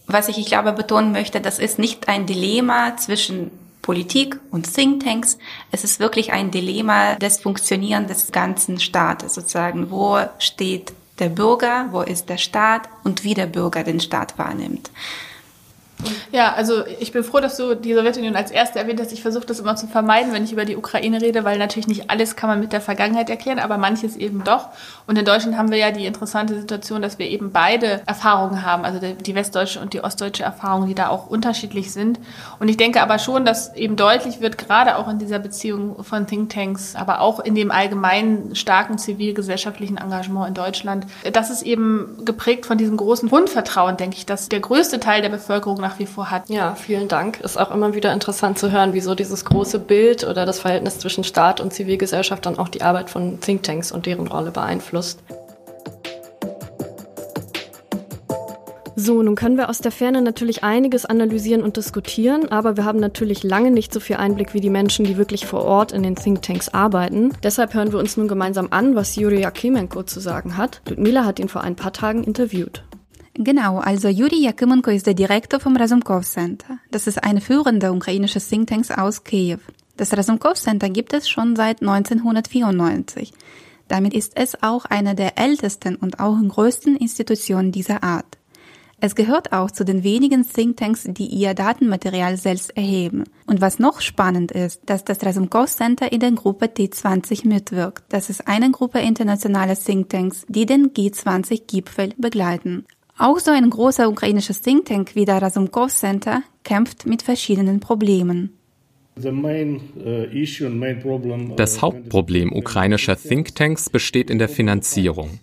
Was 0.07 0.29
ich, 0.29 0.37
ich 0.37 0.45
glaube, 0.45 0.71
betonen 0.73 1.11
möchte, 1.11 1.41
das 1.41 1.59
ist 1.59 1.79
nicht 1.79 2.07
ein 2.07 2.25
Dilemma 2.25 2.95
zwischen 2.97 3.51
Politik 3.81 4.39
und 4.51 4.73
Thinktanks. 4.73 5.37
Es 5.71 5.83
ist 5.83 5.99
wirklich 5.99 6.31
ein 6.33 6.51
Dilemma 6.51 7.15
des 7.15 7.39
Funktionieren 7.39 8.07
des 8.07 8.31
ganzen 8.31 8.79
Staates, 8.79 9.35
sozusagen. 9.35 9.91
Wo 9.91 10.19
steht 10.39 10.93
der 11.19 11.29
Bürger, 11.29 11.87
wo 11.91 12.01
ist 12.01 12.29
der 12.29 12.37
Staat 12.37 12.89
und 13.03 13.23
wie 13.23 13.33
der 13.33 13.47
Bürger 13.47 13.83
den 13.83 13.99
Staat 13.99 14.37
wahrnimmt. 14.37 14.91
Ja, 16.31 16.53
also 16.53 16.85
ich 16.99 17.11
bin 17.11 17.23
froh, 17.23 17.39
dass 17.39 17.57
du 17.57 17.73
die 17.73 17.93
Sowjetunion 17.93 18.35
als 18.35 18.51
erste 18.51 18.79
erwähnt 18.79 18.99
hast. 18.99 19.11
Ich 19.11 19.21
versuche 19.21 19.45
das 19.45 19.59
immer 19.59 19.75
zu 19.75 19.87
vermeiden, 19.87 20.31
wenn 20.31 20.43
ich 20.43 20.53
über 20.53 20.65
die 20.65 20.75
Ukraine 20.75 21.21
rede, 21.21 21.43
weil 21.43 21.57
natürlich 21.57 21.87
nicht 21.87 22.09
alles 22.09 22.35
kann 22.35 22.49
man 22.49 22.59
mit 22.59 22.71
der 22.71 22.81
Vergangenheit 22.81 23.29
erklären, 23.29 23.59
aber 23.59 23.77
manches 23.77 24.15
eben 24.15 24.43
doch. 24.43 24.67
Und 25.07 25.17
in 25.17 25.25
Deutschland 25.25 25.57
haben 25.57 25.71
wir 25.71 25.77
ja 25.77 25.91
die 25.91 26.05
interessante 26.05 26.59
Situation, 26.59 27.01
dass 27.01 27.17
wir 27.17 27.27
eben 27.27 27.51
beide 27.51 28.01
Erfahrungen 28.05 28.63
haben, 28.63 28.85
also 28.85 28.99
die 28.99 29.35
westdeutsche 29.35 29.79
und 29.79 29.93
die 29.93 30.03
ostdeutsche 30.03 30.43
Erfahrung, 30.43 30.85
die 30.85 30.93
da 30.93 31.07
auch 31.07 31.27
unterschiedlich 31.27 31.91
sind. 31.91 32.19
Und 32.59 32.67
ich 32.67 32.77
denke 32.77 33.01
aber 33.01 33.17
schon, 33.17 33.45
dass 33.45 33.75
eben 33.75 33.95
deutlich 33.95 34.39
wird, 34.39 34.57
gerade 34.57 34.97
auch 34.97 35.07
in 35.07 35.17
dieser 35.17 35.39
Beziehung 35.39 36.03
von 36.03 36.27
Thinktanks, 36.27 36.95
aber 36.95 37.21
auch 37.21 37.39
in 37.39 37.55
dem 37.55 37.71
allgemeinen 37.71 38.55
starken 38.55 38.97
zivilgesellschaftlichen 38.99 39.97
Engagement 39.97 40.49
in 40.49 40.53
Deutschland, 40.53 41.07
das 41.33 41.49
ist 41.49 41.63
eben 41.63 42.23
geprägt 42.23 42.65
von 42.65 42.77
diesem 42.77 42.97
großen 42.97 43.29
Grundvertrauen, 43.29 43.97
denke 43.97 44.17
ich, 44.17 44.25
dass 44.25 44.49
der 44.49 44.59
größte 44.59 44.99
Teil 44.99 45.21
der 45.21 45.29
Bevölkerung 45.29 45.79
nach 45.87 45.99
wie 45.99 46.05
vor 46.05 46.29
hat. 46.31 46.49
Ja, 46.49 46.75
vielen 46.75 47.07
Dank. 47.07 47.39
Ist 47.39 47.57
auch 47.57 47.71
immer 47.71 47.93
wieder 47.93 48.11
interessant 48.11 48.59
zu 48.59 48.71
hören, 48.71 48.91
wieso 48.91 49.15
dieses 49.15 49.45
große 49.45 49.79
Bild 49.79 50.25
oder 50.25 50.45
das 50.45 50.59
Verhältnis 50.59 50.99
zwischen 50.99 51.23
Staat 51.23 51.61
und 51.61 51.71
Zivilgesellschaft 51.73 52.45
dann 52.45 52.59
auch 52.59 52.67
die 52.67 52.81
Arbeit 52.81 53.09
von 53.09 53.39
Thinktanks 53.39 53.93
und 53.93 54.05
deren 54.05 54.27
Rolle 54.27 54.51
beeinflusst. 54.51 55.19
So, 58.99 59.23
nun 59.23 59.35
können 59.35 59.57
wir 59.57 59.69
aus 59.69 59.77
der 59.77 59.91
Ferne 59.91 60.21
natürlich 60.21 60.63
einiges 60.63 61.05
analysieren 61.05 61.61
und 61.61 61.77
diskutieren, 61.77 62.51
aber 62.51 62.75
wir 62.75 62.83
haben 62.83 62.99
natürlich 62.99 63.43
lange 63.43 63.71
nicht 63.71 63.93
so 63.93 64.01
viel 64.01 64.17
Einblick 64.17 64.53
wie 64.53 64.59
die 64.59 64.71
Menschen, 64.71 65.05
die 65.05 65.17
wirklich 65.17 65.45
vor 65.45 65.63
Ort 65.63 65.93
in 65.93 66.03
den 66.03 66.15
Thinktanks 66.15 66.67
arbeiten. 66.67 67.31
Deshalb 67.43 67.75
hören 67.75 67.93
wir 67.93 67.99
uns 67.99 68.17
nun 68.17 68.27
gemeinsam 68.27 68.67
an, 68.71 68.95
was 68.95 69.15
Juri 69.15 69.39
Jakimenko 69.41 70.03
zu 70.03 70.19
sagen 70.19 70.57
hat. 70.57 70.81
Ludmila 70.89 71.23
hat 71.23 71.39
ihn 71.39 71.47
vor 71.47 71.61
ein 71.61 71.75
paar 71.75 71.93
Tagen 71.93 72.23
interviewt. 72.23 72.83
Genau, 73.39 73.77
also 73.77 74.07
Juri 74.07 74.43
Jakimenko 74.43 74.89
ist 74.89 75.05
der 75.05 75.13
Direktor 75.13 75.59
vom 75.59 75.77
Razumkov 75.77 76.25
Center. 76.25 76.79
Das 76.89 77.05
ist 77.05 77.23
ein 77.23 77.39
führender 77.39 77.93
ukrainischer 77.93 78.39
Thinktanks 78.39 78.89
aus 78.89 79.23
Kiew. 79.23 79.59
Das 79.95 80.15
Razumkov 80.17 80.55
Center 80.55 80.89
gibt 80.89 81.13
es 81.13 81.29
schon 81.29 81.55
seit 81.55 81.81
1994. 81.81 83.31
Damit 83.87 84.15
ist 84.15 84.35
es 84.35 84.63
auch 84.63 84.85
eine 84.85 85.13
der 85.13 85.37
ältesten 85.37 85.95
und 85.95 86.19
auch 86.19 86.35
größten 86.35 86.95
Institutionen 86.95 87.71
dieser 87.71 88.03
Art. 88.03 88.39
Es 88.99 89.13
gehört 89.13 89.53
auch 89.53 89.69
zu 89.69 89.85
den 89.85 90.03
wenigen 90.03 90.43
Thinktanks, 90.43 91.03
die 91.07 91.27
ihr 91.27 91.53
Datenmaterial 91.53 92.37
selbst 92.37 92.75
erheben. 92.75 93.25
Und 93.45 93.61
was 93.61 93.77
noch 93.77 94.01
spannend 94.01 94.51
ist, 94.51 94.81
dass 94.87 95.05
das 95.05 95.23
Razumkov 95.23 95.69
Center 95.69 96.11
in 96.11 96.21
der 96.21 96.31
Gruppe 96.31 96.65
T20 96.65 97.47
mitwirkt. 97.47 98.05
Das 98.09 98.31
ist 98.31 98.47
eine 98.47 98.71
Gruppe 98.71 98.97
internationaler 98.97 99.75
Thinktanks, 99.75 100.47
die 100.49 100.65
den 100.65 100.93
G20-Gipfel 100.93 102.15
begleiten. 102.17 102.87
Auch 103.17 103.39
so 103.39 103.51
ein 103.51 103.69
großer 103.69 104.09
ukrainischer 104.09 104.53
Thinktank 104.53 105.15
wie 105.15 105.25
der 105.25 105.41
Razumkov 105.41 105.91
Center 105.91 106.43
kämpft 106.63 107.05
mit 107.05 107.21
verschiedenen 107.23 107.79
Problemen. 107.79 108.53
Uh, 109.17 109.23
das 111.55 111.81
Hauptproblem 111.81 112.53
ukrainischer 112.53 113.17
Thinktanks 113.17 113.89
besteht 113.89 114.29
in 114.29 114.37
der 114.37 114.49
Finanzierung. 114.49 115.39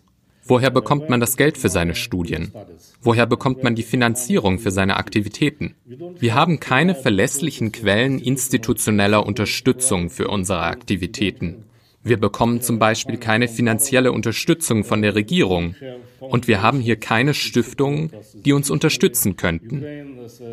Woher 0.46 0.70
bekommt 0.70 1.08
man 1.08 1.20
das 1.20 1.36
Geld 1.36 1.58
für 1.58 1.70
seine 1.70 1.94
Studien? 1.94 2.52
Woher 3.00 3.26
bekommt 3.26 3.64
man 3.64 3.74
die 3.74 3.82
Finanzierung 3.82 4.58
für 4.58 4.70
seine 4.70 4.96
Aktivitäten? 4.96 5.74
Wir 6.20 6.34
haben 6.34 6.60
keine 6.60 6.94
verlässlichen 6.94 7.72
Quellen 7.72 8.18
institutioneller 8.20 9.26
Unterstützung 9.26 10.10
für 10.10 10.28
unsere 10.28 10.62
Aktivitäten. 10.62 11.64
Wir 12.04 12.18
bekommen 12.18 12.60
zum 12.60 12.78
Beispiel 12.78 13.16
keine 13.16 13.48
finanzielle 13.48 14.12
Unterstützung 14.12 14.84
von 14.84 15.00
der 15.00 15.14
Regierung. 15.14 15.74
Und 16.20 16.46
wir 16.46 16.60
haben 16.60 16.80
hier 16.80 16.96
keine 16.96 17.32
Stiftungen, 17.32 18.10
die 18.34 18.52
uns 18.52 18.70
unterstützen 18.70 19.36
könnten. 19.36 19.82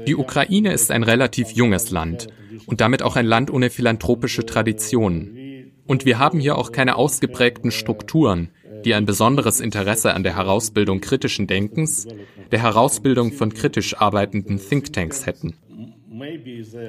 Die 0.07 0.15
Ukraine 0.15 0.71
ist 0.71 0.91
ein 0.91 1.03
relativ 1.03 1.51
junges 1.51 1.91
Land 1.91 2.27
und 2.65 2.79
damit 2.79 3.03
auch 3.03 3.17
ein 3.17 3.25
Land 3.25 3.51
ohne 3.51 3.69
philanthropische 3.69 4.45
Traditionen. 4.45 5.71
Und 5.85 6.05
wir 6.05 6.19
haben 6.19 6.39
hier 6.39 6.57
auch 6.57 6.71
keine 6.71 6.95
ausgeprägten 6.95 7.71
Strukturen, 7.71 8.49
die 8.85 8.93
ein 8.93 9.05
besonderes 9.05 9.59
Interesse 9.59 10.13
an 10.13 10.23
der 10.23 10.37
Herausbildung 10.37 11.01
kritischen 11.01 11.47
Denkens, 11.47 12.07
der 12.51 12.61
Herausbildung 12.61 13.33
von 13.33 13.53
kritisch 13.53 13.97
arbeitenden 13.97 14.57
Thinktanks 14.57 15.25
hätten. 15.25 15.55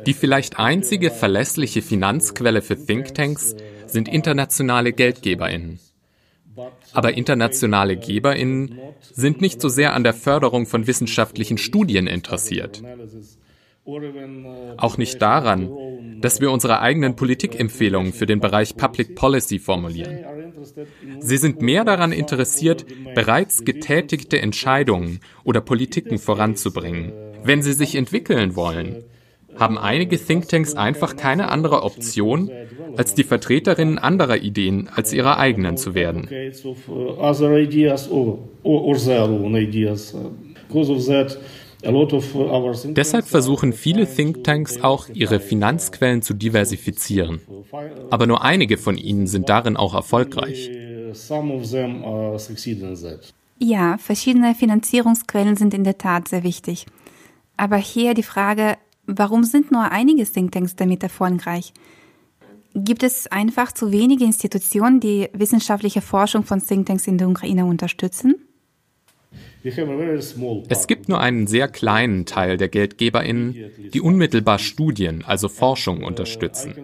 Die 0.07 0.15
vielleicht 0.15 0.59
einzige 0.59 1.11
verlässliche 1.11 1.83
Finanzquelle 1.83 2.63
für 2.63 2.77
Thinktanks 2.77 3.57
sind 3.93 4.09
internationale 4.09 4.93
Geldgeberinnen. 4.93 5.79
Aber 6.93 7.15
internationale 7.15 7.97
Geberinnen 7.97 8.79
sind 9.01 9.41
nicht 9.41 9.61
so 9.61 9.69
sehr 9.69 9.95
an 9.95 10.05
der 10.05 10.15
Förderung 10.15 10.67
von 10.67 10.87
wissenschaftlichen 10.87 11.59
Studien 11.59 12.07
interessiert. 12.07 12.83
Auch 14.77 14.97
nicht 14.97 15.21
daran, 15.21 16.21
dass 16.21 16.41
wir 16.41 16.53
unsere 16.53 16.81
eigenen 16.81 17.17
Politikempfehlungen 17.17 18.13
für 18.13 18.27
den 18.27 18.39
Bereich 18.39 18.77
Public 18.77 19.17
Policy 19.17 19.59
formulieren. 19.59 20.25
Sie 21.19 21.37
sind 21.37 21.63
mehr 21.63 21.85
daran 21.85 22.13
interessiert, 22.13 22.87
bereits 23.15 23.65
getätigte 23.65 24.41
Entscheidungen 24.41 25.19
oder 25.43 25.61
Politiken 25.61 26.19
voranzubringen. 26.19 27.13
Wenn 27.43 27.63
sie 27.63 27.73
sich 27.73 27.97
entwickeln 27.97 28.55
wollen, 28.55 29.03
haben 29.59 29.79
einige 29.79 30.19
Thinktanks 30.19 30.75
einfach 30.75 31.17
keine 31.17 31.51
andere 31.51 31.83
Option, 31.83 32.51
als 32.97 33.15
die 33.15 33.25
Vertreterinnen 33.25 33.99
anderer 33.99 34.39
Ideen 34.39 34.89
als 34.95 35.13
ihre 35.13 35.39
eigenen 35.39 35.77
zu 35.77 35.95
werden. 35.95 36.29
Deshalb 41.85 43.27
versuchen 43.27 43.73
viele 43.73 44.07
Thinktanks 44.07 44.83
auch, 44.83 45.09
ihre 45.13 45.41
Finanzquellen 45.41 46.23
zu 46.23 46.35
diversifizieren. 46.35 47.41
Aber 48.11 48.27
nur 48.27 48.43
einige 48.43 48.79
von 48.79 48.97
ihnen 48.97 49.27
sind 49.27 49.49
darin 49.49 49.77
auch 49.77 49.95
erfolgreich. 49.95 50.71
Ja, 53.59 53.99
verschiedene 53.99 54.55
Finanzierungsquellen 54.55 55.57
sind 55.57 55.75
in 55.75 55.85
der 55.85 55.99
Tat 55.99 56.29
sehr 56.29 56.43
wichtig. 56.43 56.87
Aber 57.57 57.77
hier 57.77 58.15
die 58.15 58.23
Frage, 58.23 58.77
warum 59.07 59.45
sind 59.45 59.71
nur 59.71 59.91
einige 59.91 60.25
Thinktanks 60.25 60.77
damit 60.77 61.03
erfolgreich? 61.03 61.73
Gibt 62.75 63.03
es 63.03 63.27
einfach 63.27 63.73
zu 63.73 63.93
wenige 63.93 64.25
Institutionen, 64.25 65.01
die 65.01 65.29
wissenschaftliche 65.35 66.01
Forschung 66.01 66.45
von 66.45 66.65
Thinktanks 66.65 67.07
in 67.07 67.19
der 67.19 67.29
Ukraine 67.29 67.67
unterstützen? 67.67 68.37
Es 69.65 70.87
gibt 70.87 71.09
nur 71.09 71.21
einen 71.21 71.47
sehr 71.47 71.69
kleinen 71.69 72.27
Teil 72.27 72.57
der 72.57 72.69
GeldgeberInnen, 72.69 73.55
die 73.93 74.01
unmittelbar 74.01 74.59
Studien, 74.59 75.23
also 75.25 75.49
Forschung 75.49 76.03
unterstützen. 76.03 76.75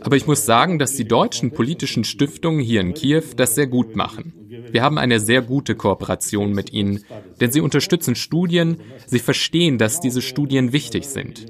Aber 0.00 0.16
ich 0.16 0.26
muss 0.26 0.44
sagen, 0.44 0.78
dass 0.78 0.94
die 0.94 1.06
deutschen 1.06 1.52
politischen 1.52 2.04
Stiftungen 2.04 2.60
hier 2.60 2.80
in 2.80 2.94
Kiew 2.94 3.22
das 3.36 3.54
sehr 3.54 3.68
gut 3.68 3.94
machen. 3.94 4.39
Wir 4.70 4.82
haben 4.82 4.98
eine 4.98 5.20
sehr 5.20 5.42
gute 5.42 5.74
Kooperation 5.74 6.52
mit 6.52 6.72
ihnen, 6.72 7.04
denn 7.40 7.50
sie 7.50 7.60
unterstützen 7.60 8.14
Studien, 8.14 8.80
sie 9.06 9.18
verstehen, 9.18 9.78
dass 9.78 10.00
diese 10.00 10.22
Studien 10.22 10.72
wichtig 10.72 11.06
sind. 11.06 11.46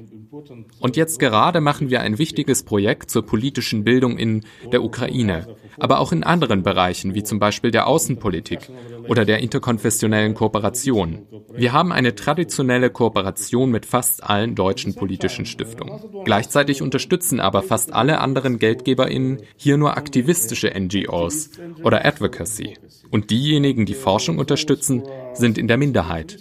Und 0.79 0.95
jetzt 0.95 1.19
gerade 1.19 1.61
machen 1.61 1.89
wir 1.89 2.01
ein 2.01 2.17
wichtiges 2.17 2.63
Projekt 2.63 3.09
zur 3.09 3.25
politischen 3.25 3.83
Bildung 3.83 4.17
in 4.17 4.43
der 4.71 4.83
Ukraine, 4.83 5.47
aber 5.77 5.99
auch 5.99 6.11
in 6.11 6.23
anderen 6.23 6.63
Bereichen, 6.63 7.13
wie 7.13 7.23
zum 7.23 7.39
Beispiel 7.39 7.71
der 7.71 7.87
Außenpolitik 7.87 8.69
oder 9.07 9.25
der 9.25 9.39
interkonfessionellen 9.39 10.33
Kooperation. 10.33 11.27
Wir 11.53 11.73
haben 11.73 11.91
eine 11.91 12.15
traditionelle 12.15 12.89
Kooperation 12.89 13.71
mit 13.71 13.85
fast 13.85 14.23
allen 14.23 14.55
deutschen 14.55 14.95
politischen 14.95 15.45
Stiftungen. 15.45 15.99
Gleichzeitig 16.23 16.81
unterstützen 16.81 17.39
aber 17.39 17.61
fast 17.61 17.93
alle 17.93 18.19
anderen 18.19 18.57
GeldgeberInnen 18.57 19.41
hier 19.57 19.77
nur 19.77 19.97
aktivistische 19.97 20.71
NGOs 20.77 21.49
oder 21.83 22.05
Advocacy. 22.05 22.77
Und 23.09 23.29
diejenigen, 23.29 23.85
die 23.85 23.93
Forschung 23.93 24.37
unterstützen, 24.37 25.03
sind 25.33 25.57
in 25.57 25.67
der 25.67 25.77
Minderheit. 25.77 26.37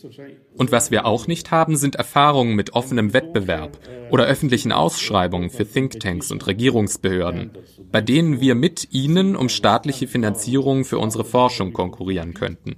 Und 0.56 0.72
was 0.72 0.90
wir 0.90 1.06
auch 1.06 1.26
nicht 1.26 1.50
haben, 1.50 1.76
sind 1.76 1.96
Erfahrungen 1.96 2.54
mit 2.54 2.74
offenem 2.74 3.12
Wettbewerb 3.12 3.78
oder 4.10 4.26
öffentlichen 4.26 4.72
Ausschreibungen 4.72 5.50
für 5.50 5.66
Thinktanks 5.66 6.30
und 6.30 6.46
Regierungsbehörden, 6.46 7.52
bei 7.90 8.00
denen 8.00 8.40
wir 8.40 8.54
mit 8.54 8.88
ihnen 8.92 9.36
um 9.36 9.48
staatliche 9.48 10.06
Finanzierung 10.06 10.84
für 10.84 10.98
unsere 10.98 11.24
Forschung 11.24 11.72
konkurrieren 11.72 12.34
könnten. 12.34 12.76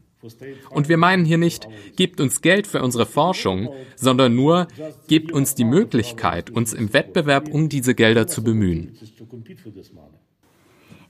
Und 0.70 0.88
wir 0.88 0.98
meinen 0.98 1.24
hier 1.24 1.38
nicht, 1.38 1.66
gebt 1.96 2.20
uns 2.20 2.42
Geld 2.42 2.66
für 2.68 2.80
unsere 2.82 3.06
Forschung, 3.06 3.70
sondern 3.96 4.36
nur, 4.36 4.68
gebt 5.08 5.32
uns 5.32 5.54
die 5.54 5.64
Möglichkeit, 5.64 6.50
uns 6.50 6.72
im 6.72 6.92
Wettbewerb 6.92 7.48
um 7.48 7.68
diese 7.68 7.94
Gelder 7.94 8.28
zu 8.28 8.44
bemühen. 8.44 8.96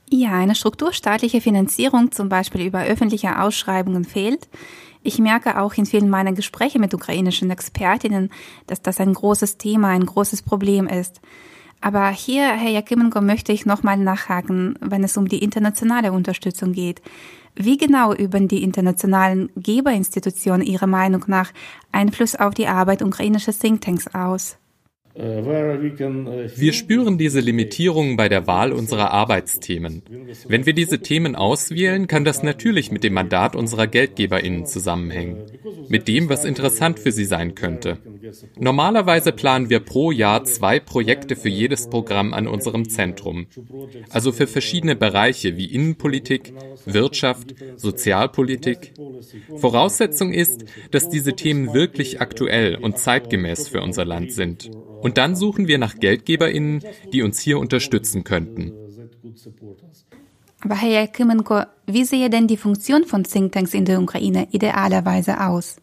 Ja, 0.09 0.33
eine 0.33 0.55
strukturstaatliche 0.55 1.41
Finanzierung, 1.41 2.11
zum 2.11 2.29
Beispiel 2.29 2.65
über 2.65 2.83
öffentliche 2.83 3.39
Ausschreibungen, 3.41 4.03
fehlt. 4.03 4.47
Ich 5.03 5.19
merke 5.19 5.59
auch 5.59 5.73
in 5.73 5.85
vielen 5.85 6.09
meiner 6.09 6.31
Gespräche 6.31 6.79
mit 6.79 6.93
ukrainischen 6.93 7.51
Expertinnen, 7.51 8.31
dass 8.67 8.81
das 8.81 9.01
ein 9.01 9.13
großes 9.13 9.57
Thema, 9.57 9.89
ein 9.89 10.05
großes 10.05 10.41
Problem 10.43 10.87
ist. 10.87 11.19
Aber 11.81 12.09
hier, 12.09 12.47
Herr 12.53 12.71
Jakimenko, 12.71 13.19
möchte 13.19 13.51
ich 13.51 13.65
nochmal 13.65 13.97
nachhaken, 13.97 14.79
wenn 14.79 15.03
es 15.03 15.17
um 15.17 15.27
die 15.27 15.43
internationale 15.43 16.13
Unterstützung 16.13 16.71
geht. 16.71 17.01
Wie 17.55 17.75
genau 17.75 18.13
üben 18.13 18.47
die 18.47 18.63
internationalen 18.63 19.49
Geberinstitutionen 19.57 20.65
Ihrer 20.65 20.87
Meinung 20.87 21.25
nach 21.27 21.51
Einfluss 21.91 22.35
auf 22.35 22.53
die 22.53 22.67
Arbeit 22.67 23.01
ukrainischer 23.01 23.51
Thinktanks 23.51 24.07
aus? 24.15 24.57
Wir 25.15 26.73
spüren 26.73 27.19
diese 27.19 27.39
Limitierung 27.39 28.17
bei 28.17 28.29
der 28.29 28.47
Wahl 28.47 28.71
unserer 28.71 29.11
Arbeitsthemen. 29.11 30.01
Wenn 30.47 30.65
wir 30.65 30.73
diese 30.73 30.99
Themen 30.99 31.35
auswählen, 31.35 32.07
kann 32.07 32.25
das 32.25 32.41
natürlich 32.41 32.91
mit 32.91 33.03
dem 33.03 33.13
Mandat 33.13 33.55
unserer 33.55 33.85
GeldgeberInnen 33.85 34.65
zusammenhängen, 34.65 35.43
mit 35.87 36.07
dem, 36.07 36.29
was 36.29 36.45
interessant 36.45 36.99
für 36.99 37.11
sie 37.11 37.25
sein 37.25 37.53
könnte. 37.53 37.99
Normalerweise 38.59 39.33
planen 39.33 39.69
wir 39.69 39.81
pro 39.81 40.09
Jahr 40.09 40.45
zwei 40.45 40.79
Projekte 40.79 41.35
für 41.35 41.49
jedes 41.49 41.89
Programm 41.89 42.33
an 42.33 42.47
unserem 42.47 42.89
Zentrum. 42.89 43.45
Also 44.09 44.31
für 44.31 44.47
verschiedene 44.47 44.95
Bereiche 44.95 45.57
wie 45.57 45.65
Innenpolitik, 45.65 46.53
Wirtschaft, 46.85 47.53
Sozialpolitik. 47.75 48.93
Voraussetzung 49.57 50.33
ist, 50.33 50.65
dass 50.89 51.09
diese 51.09 51.33
Themen 51.33 51.75
wirklich 51.75 52.19
aktuell 52.19 52.75
und 52.75 52.97
zeitgemäß 52.97 53.67
für 53.67 53.81
unser 53.81 54.05
Land 54.05 54.31
sind. 54.31 54.71
Und 55.03 55.17
dann 55.17 55.35
suchen 55.35 55.67
wir 55.67 55.77
nach 55.77 55.95
Geldgeberinnen, 55.99 56.81
die 57.11 57.21
uns 57.21 57.39
hier 57.39 57.59
unterstützen 57.59 58.23
könnten. 58.23 58.71
Aber 60.61 60.75
Herr 60.75 60.89
Jakimenko, 60.89 61.63
wie 61.87 62.05
sehe 62.05 62.29
denn 62.29 62.47
die 62.47 62.57
Funktion 62.57 63.03
von 63.03 63.23
Thinktanks 63.25 63.73
in 63.73 63.85
der 63.85 64.01
Ukraine 64.01 64.47
idealerweise 64.51 65.41
aus? 65.41 65.75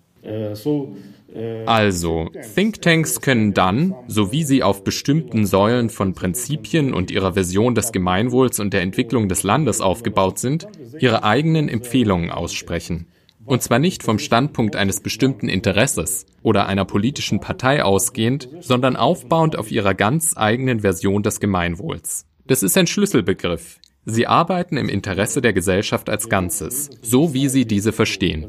Also, 1.66 2.30
Thinktanks 2.54 3.20
können 3.20 3.54
dann, 3.54 3.94
so 4.08 4.32
wie 4.32 4.42
sie 4.42 4.62
auf 4.62 4.82
bestimmten 4.82 5.46
Säulen 5.46 5.90
von 5.90 6.14
Prinzipien 6.14 6.92
und 6.92 7.10
ihrer 7.10 7.36
Vision 7.36 7.74
des 7.74 7.92
Gemeinwohls 7.92 8.58
und 8.58 8.72
der 8.72 8.80
Entwicklung 8.80 9.28
des 9.28 9.42
Landes 9.42 9.80
aufgebaut 9.80 10.38
sind, 10.38 10.66
ihre 10.98 11.22
eigenen 11.22 11.68
Empfehlungen 11.68 12.30
aussprechen. 12.30 13.06
Und 13.50 13.64
zwar 13.64 13.80
nicht 13.80 14.04
vom 14.04 14.20
Standpunkt 14.20 14.76
eines 14.76 15.00
bestimmten 15.00 15.48
Interesses 15.48 16.24
oder 16.44 16.66
einer 16.66 16.84
politischen 16.84 17.40
Partei 17.40 17.82
ausgehend, 17.82 18.48
sondern 18.60 18.94
aufbauend 18.94 19.56
auf 19.56 19.72
ihrer 19.72 19.92
ganz 19.92 20.36
eigenen 20.36 20.82
Version 20.82 21.24
des 21.24 21.40
Gemeinwohls. 21.40 22.26
Das 22.46 22.62
ist 22.62 22.78
ein 22.78 22.86
Schlüsselbegriff. 22.86 23.80
Sie 24.04 24.28
arbeiten 24.28 24.76
im 24.76 24.88
Interesse 24.88 25.40
der 25.40 25.52
Gesellschaft 25.52 26.08
als 26.08 26.28
Ganzes, 26.28 26.90
so 27.02 27.34
wie 27.34 27.48
sie 27.48 27.66
diese 27.66 27.90
verstehen. 27.90 28.46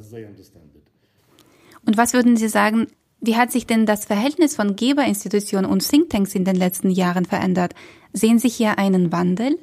Und 1.83 1.97
was 1.97 2.13
würden 2.13 2.37
Sie 2.37 2.47
sagen, 2.47 2.85
wie 3.21 3.37
hat 3.37 3.51
sich 3.51 3.65
denn 3.65 3.87
das 3.87 4.05
Verhältnis 4.05 4.55
von 4.55 4.75
Geberinstitutionen 4.75 5.67
und 5.67 5.81
Thinktanks 5.89 6.35
in 6.35 6.45
den 6.45 6.55
letzten 6.55 6.91
Jahren 6.91 7.25
verändert? 7.25 7.73
Sehen 8.13 8.37
Sie 8.37 8.49
hier 8.49 8.77
einen 8.77 9.11
Wandel? 9.11 9.57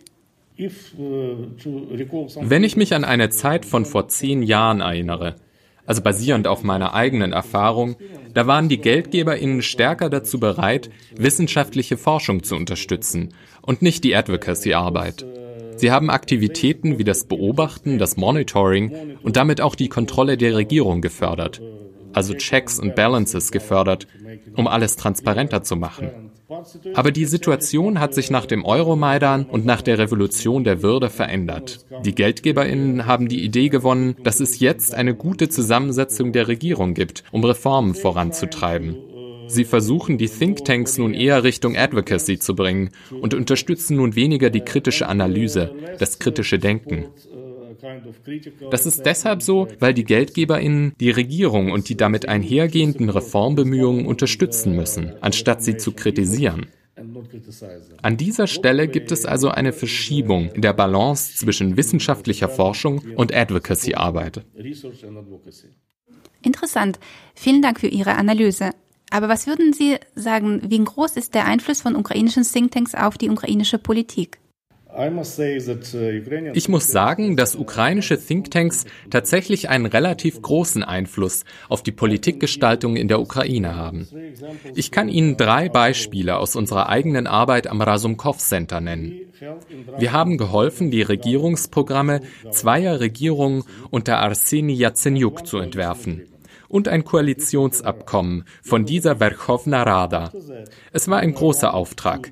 Wenn 2.40 2.64
ich 2.64 2.76
mich 2.76 2.94
an 2.94 3.04
eine 3.04 3.30
Zeit 3.30 3.64
von 3.64 3.84
vor 3.84 4.08
zehn 4.08 4.42
Jahren 4.42 4.80
erinnere, 4.80 5.36
also 5.86 6.02
basierend 6.02 6.46
auf 6.48 6.64
meiner 6.64 6.94
eigenen 6.94 7.32
Erfahrung, 7.32 7.96
da 8.34 8.46
waren 8.46 8.68
die 8.68 8.78
GeldgeberInnen 8.78 9.62
stärker 9.62 10.10
dazu 10.10 10.38
bereit, 10.38 10.90
wissenschaftliche 11.16 11.96
Forschung 11.96 12.42
zu 12.42 12.56
unterstützen 12.56 13.32
und 13.62 13.82
nicht 13.82 14.04
die 14.04 14.14
Advocacy-Arbeit. 14.14 15.24
Sie 15.76 15.92
haben 15.92 16.10
Aktivitäten 16.10 16.98
wie 16.98 17.04
das 17.04 17.24
Beobachten, 17.24 17.98
das 17.98 18.16
Monitoring 18.16 19.16
und 19.22 19.36
damit 19.36 19.60
auch 19.60 19.76
die 19.76 19.88
Kontrolle 19.88 20.36
der 20.36 20.56
Regierung 20.56 21.00
gefördert, 21.00 21.62
also 22.12 22.34
Checks 22.34 22.80
und 22.80 22.96
Balances 22.96 23.52
gefördert, 23.52 24.08
um 24.56 24.66
alles 24.66 24.96
transparenter 24.96 25.62
zu 25.62 25.76
machen. 25.76 26.27
Aber 26.94 27.10
die 27.10 27.26
Situation 27.26 28.00
hat 28.00 28.14
sich 28.14 28.30
nach 28.30 28.46
dem 28.46 28.64
Euromaidan 28.64 29.44
und 29.44 29.66
nach 29.66 29.82
der 29.82 29.98
Revolution 29.98 30.64
der 30.64 30.82
Würde 30.82 31.10
verändert. 31.10 31.84
Die 32.04 32.14
Geldgeberinnen 32.14 33.06
haben 33.06 33.28
die 33.28 33.44
Idee 33.44 33.68
gewonnen, 33.68 34.16
dass 34.22 34.40
es 34.40 34.60
jetzt 34.60 34.94
eine 34.94 35.14
gute 35.14 35.48
Zusammensetzung 35.48 36.32
der 36.32 36.48
Regierung 36.48 36.94
gibt, 36.94 37.24
um 37.32 37.44
Reformen 37.44 37.94
voranzutreiben. 37.94 38.96
Sie 39.46 39.64
versuchen, 39.64 40.18
die 40.18 40.28
Thinktanks 40.28 40.98
nun 40.98 41.14
eher 41.14 41.42
Richtung 41.42 41.74
Advocacy 41.76 42.38
zu 42.38 42.54
bringen 42.54 42.90
und 43.10 43.32
unterstützen 43.32 43.96
nun 43.96 44.14
weniger 44.14 44.50
die 44.50 44.60
kritische 44.60 45.08
Analyse, 45.08 45.74
das 45.98 46.18
kritische 46.18 46.58
Denken. 46.58 47.06
Das 48.70 48.86
ist 48.86 49.06
deshalb 49.06 49.42
so, 49.42 49.68
weil 49.78 49.94
die 49.94 50.04
Geldgeberinnen 50.04 50.94
die 51.00 51.10
Regierung 51.10 51.70
und 51.70 51.88
die 51.88 51.96
damit 51.96 52.28
einhergehenden 52.28 53.10
Reformbemühungen 53.10 54.06
unterstützen 54.06 54.74
müssen, 54.74 55.12
anstatt 55.20 55.62
sie 55.62 55.76
zu 55.76 55.92
kritisieren. 55.92 56.66
An 58.02 58.16
dieser 58.16 58.46
Stelle 58.46 58.88
gibt 58.88 59.12
es 59.12 59.24
also 59.24 59.50
eine 59.50 59.72
Verschiebung 59.72 60.50
in 60.50 60.62
der 60.62 60.72
Balance 60.72 61.36
zwischen 61.36 61.76
wissenschaftlicher 61.76 62.48
Forschung 62.48 63.02
und 63.16 63.34
Advocacy-Arbeit. 63.34 64.44
Interessant. 66.42 66.98
Vielen 67.34 67.62
Dank 67.62 67.80
für 67.80 67.88
Ihre 67.88 68.16
Analyse. 68.16 68.70
Aber 69.10 69.28
was 69.28 69.46
würden 69.46 69.72
Sie 69.72 69.96
sagen, 70.14 70.62
wie 70.68 70.82
groß 70.82 71.16
ist 71.16 71.34
der 71.34 71.46
Einfluss 71.46 71.80
von 71.80 71.96
ukrainischen 71.96 72.42
Thinktanks 72.42 72.94
auf 72.94 73.16
die 73.16 73.30
ukrainische 73.30 73.78
Politik? 73.78 74.38
Ich 76.54 76.68
muss 76.68 76.88
sagen, 76.88 77.36
dass 77.36 77.54
ukrainische 77.56 78.18
Thinktanks 78.18 78.84
tatsächlich 79.10 79.68
einen 79.68 79.86
relativ 79.86 80.42
großen 80.42 80.82
Einfluss 80.82 81.44
auf 81.68 81.82
die 81.82 81.92
Politikgestaltung 81.92 82.96
in 82.96 83.08
der 83.08 83.20
Ukraine 83.20 83.76
haben. 83.76 84.08
Ich 84.74 84.90
kann 84.90 85.08
Ihnen 85.08 85.36
drei 85.36 85.68
Beispiele 85.68 86.36
aus 86.38 86.56
unserer 86.56 86.88
eigenen 86.88 87.26
Arbeit 87.26 87.68
am 87.68 87.80
Rasumkov 87.80 88.38
Center 88.38 88.80
nennen. 88.80 89.20
Wir 89.98 90.12
haben 90.12 90.36
geholfen, 90.36 90.90
die 90.90 91.02
Regierungsprogramme 91.02 92.22
zweier 92.50 92.98
Regierungen 93.00 93.62
unter 93.90 94.18
Arseni 94.18 94.74
Yatsenyuk 94.74 95.46
zu 95.46 95.58
entwerfen 95.58 96.27
und 96.68 96.88
ein 96.88 97.04
Koalitionsabkommen 97.04 98.44
von 98.62 98.84
dieser 98.84 99.16
Verkhovna 99.16 99.82
Rada. 99.82 100.32
Es 100.92 101.08
war 101.08 101.20
ein 101.20 101.34
großer 101.34 101.74
Auftrag. 101.74 102.30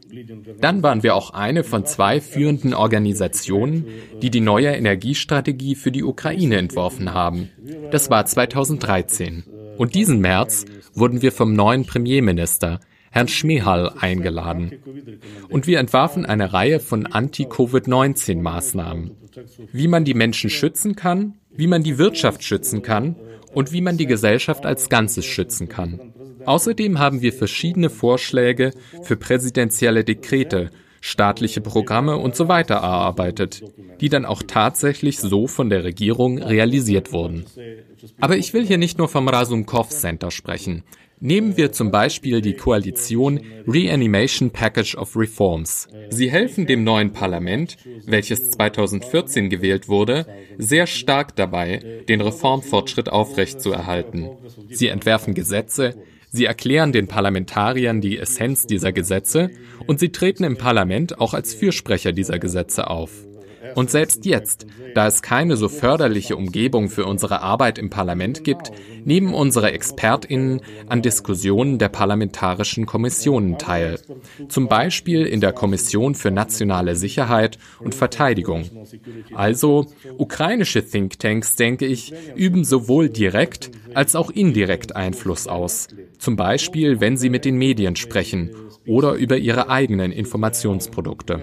Dann 0.61 0.83
waren 0.83 1.03
wir 1.03 1.15
auch 1.15 1.31
eine 1.31 1.65
von 1.65 1.87
zwei 1.87 2.21
führenden 2.21 2.75
Organisationen, 2.75 3.87
die 4.23 4.31
die 4.31 4.41
neue 4.41 4.69
Energiestrategie 4.69 5.75
für 5.75 5.91
die 5.91 6.05
Ukraine 6.05 6.57
entworfen 6.57 7.15
haben. 7.15 7.51
Das 7.91 8.11
war 8.11 8.27
2013. 8.27 9.45
Und 9.77 9.95
diesen 9.95 10.21
März 10.21 10.65
wurden 10.95 11.23
wir 11.23 11.33
vom 11.33 11.53
neuen 11.53 11.85
Premierminister, 11.85 12.81
Herrn 13.11 13.29
Schmehal, 13.29 13.93
eingeladen. 13.99 14.73
Und 15.49 15.67
wir 15.67 15.79
entwarfen 15.79 16.27
eine 16.27 16.53
Reihe 16.53 16.81
von 16.81 17.07
Anti-Covid-19-Maßnahmen. 17.07 19.13
Wie 19.73 19.89
man 19.89 20.05
die 20.05 20.15
Menschen 20.15 20.51
schützen 20.51 20.97
kann, 20.97 21.35
wie 21.51 21.67
man 21.67 21.83
die 21.83 21.99
Wirtschaft 21.99 22.45
schützen 22.45 22.83
kann 22.83 23.17
und 23.57 23.73
wie 23.73 23.81
man 23.81 23.97
die 23.97 24.05
Gesellschaft 24.05 24.67
als 24.67 24.91
Ganzes 24.91 25.25
schützen 25.25 25.71
kann. 25.71 26.13
Außerdem 26.45 26.99
haben 26.99 27.23
wir 27.23 27.33
verschiedene 27.33 27.89
Vorschläge 27.89 28.73
für 29.03 29.17
präsidentielle 29.17 30.05
Dekrete, 30.05 30.71
staatliche 31.01 31.61
Programme 31.61 32.17
und 32.17 32.37
so 32.37 32.49
weiter 32.49 32.77
erarbeitet, 32.77 33.63
die 34.01 34.09
dann 34.09 34.25
auch 34.25 34.43
tatsächlich 34.43 35.19
so 35.19 35.47
von 35.47 35.71
der 35.71 35.85
Regierung 35.85 36.39
realisiert 36.39 37.13
wurden. 37.13 37.47
Aber 38.21 38.37
ich 38.37 38.55
will 38.55 38.67
hier 38.67 38.79
nicht 38.79 38.99
nur 38.99 39.09
vom 39.09 39.29
Rasumkov 39.29 39.91
Center 39.91 40.31
sprechen. 40.31 40.85
Nehmen 41.19 41.57
wir 41.57 41.73
zum 41.73 41.91
Beispiel 41.91 42.43
die 42.43 42.53
Koalition 42.53 43.41
Reanimation 43.67 44.51
Package 44.51 44.97
of 44.97 45.17
Reforms. 45.17 45.89
Sie 46.11 46.31
helfen 46.31 46.67
dem 46.67 46.85
neuen 46.85 47.13
Parlament, 47.13 47.79
welches 48.05 48.51
2014 48.51 49.49
gewählt 49.49 49.89
wurde, 49.89 50.27
sehr 50.59 50.87
stark 50.87 51.35
dabei, 51.35 52.03
den 52.07 52.21
Reformfortschritt 52.21 53.09
aufrechtzuerhalten. 53.09 54.29
Sie 54.69 54.89
entwerfen 54.89 55.33
Gesetze, 55.33 55.95
sie 56.37 56.45
erklären 56.45 56.93
den 56.93 57.09
Parlamentariern 57.09 58.01
die 58.01 58.19
Essenz 58.19 58.67
dieser 58.67 58.93
Gesetze 58.93 59.51
und 59.87 59.99
sie 59.99 60.13
treten 60.13 60.45
im 60.45 60.57
Parlament 60.57 61.19
auch 61.19 61.35
als 61.35 61.55
Fürsprecher 61.55 62.13
dieser 62.13 62.39
Gesetze 62.39 62.89
auf. 62.89 63.27
Und 63.75 63.91
selbst 63.91 64.25
jetzt, 64.25 64.67
da 64.95 65.07
es 65.07 65.23
keine 65.23 65.57
so 65.57 65.69
förderliche 65.69 66.37
Umgebung 66.37 66.89
für 66.89 67.07
unsere 67.07 67.43
Arbeit 67.43 67.79
im 67.79 67.91
Parlament 67.91 68.45
gibt, 68.45 68.73
nehmen 69.05 69.35
unsere 69.35 69.73
Expertinnen 69.73 70.61
an 70.89 71.03
Diskussionen 71.03 71.79
der 71.79 71.89
parlamentarischen 71.89 72.87
Kommissionen 72.87 73.59
teil. 73.59 73.99
Zum 74.49 74.69
Beispiel 74.69 75.25
in 75.25 75.41
der 75.41 75.53
Kommission 75.53 76.15
für 76.15 76.31
nationale 76.31 76.97
Sicherheit 76.97 77.59
und 77.79 77.95
Verteidigung. 77.95 78.65
Also, 79.35 79.87
ukrainische 80.19 80.85
Thinktanks, 80.87 81.57
denke 81.57 81.87
ich, 81.87 82.13
üben 82.35 82.65
sowohl 82.65 83.09
direkt 83.09 83.71
als 83.95 84.17
auch 84.17 84.31
indirekt 84.31 84.97
Einfluss 84.97 85.47
aus. 85.47 85.89
Zum 86.19 86.37
Beispiel, 86.37 87.01
wenn 87.01 87.17
sie 87.17 87.31
mit 87.31 87.45
den 87.45 87.57
Medien 87.57 87.97
sprechen 87.97 88.51
oder 88.87 89.15
über 89.15 89.37
ihre 89.37 89.69
eigenen 89.69 90.13
Informationsprodukte. 90.13 91.43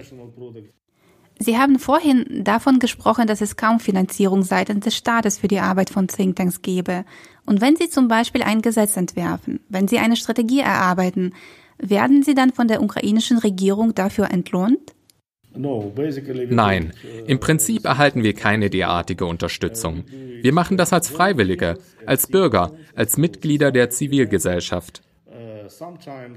Sie 1.38 1.58
haben 1.58 1.78
vorhin 1.78 2.24
davon 2.44 2.78
gesprochen, 2.78 3.26
dass 3.26 3.40
es 3.40 3.56
kaum 3.56 3.80
Finanzierung 3.80 4.42
seitens 4.42 4.84
des 4.84 4.96
Staates 4.96 5.38
für 5.38 5.48
die 5.48 5.58
Arbeit 5.58 5.90
von 5.90 6.06
Thinktanks 6.06 6.62
gäbe. 6.62 7.04
Und 7.44 7.60
wenn 7.60 7.76
Sie 7.76 7.88
zum 7.88 8.08
Beispiel 8.08 8.42
ein 8.42 8.62
Gesetz 8.62 8.96
entwerfen, 8.96 9.60
wenn 9.68 9.88
Sie 9.88 9.98
eine 9.98 10.16
Strategie 10.16 10.60
erarbeiten, 10.60 11.34
werden 11.78 12.22
Sie 12.22 12.34
dann 12.34 12.52
von 12.52 12.68
der 12.68 12.82
ukrainischen 12.82 13.38
Regierung 13.38 13.94
dafür 13.94 14.30
entlohnt? 14.30 14.94
Nein, 15.56 16.92
im 17.26 17.38
Prinzip 17.38 17.84
erhalten 17.84 18.24
wir 18.24 18.34
keine 18.34 18.70
derartige 18.70 19.24
Unterstützung. 19.24 20.04
Wir 20.42 20.52
machen 20.52 20.76
das 20.76 20.92
als 20.92 21.08
Freiwillige, 21.08 21.78
als 22.06 22.26
Bürger, 22.26 22.72
als 22.96 23.16
Mitglieder 23.16 23.70
der 23.70 23.90
Zivilgesellschaft. 23.90 25.03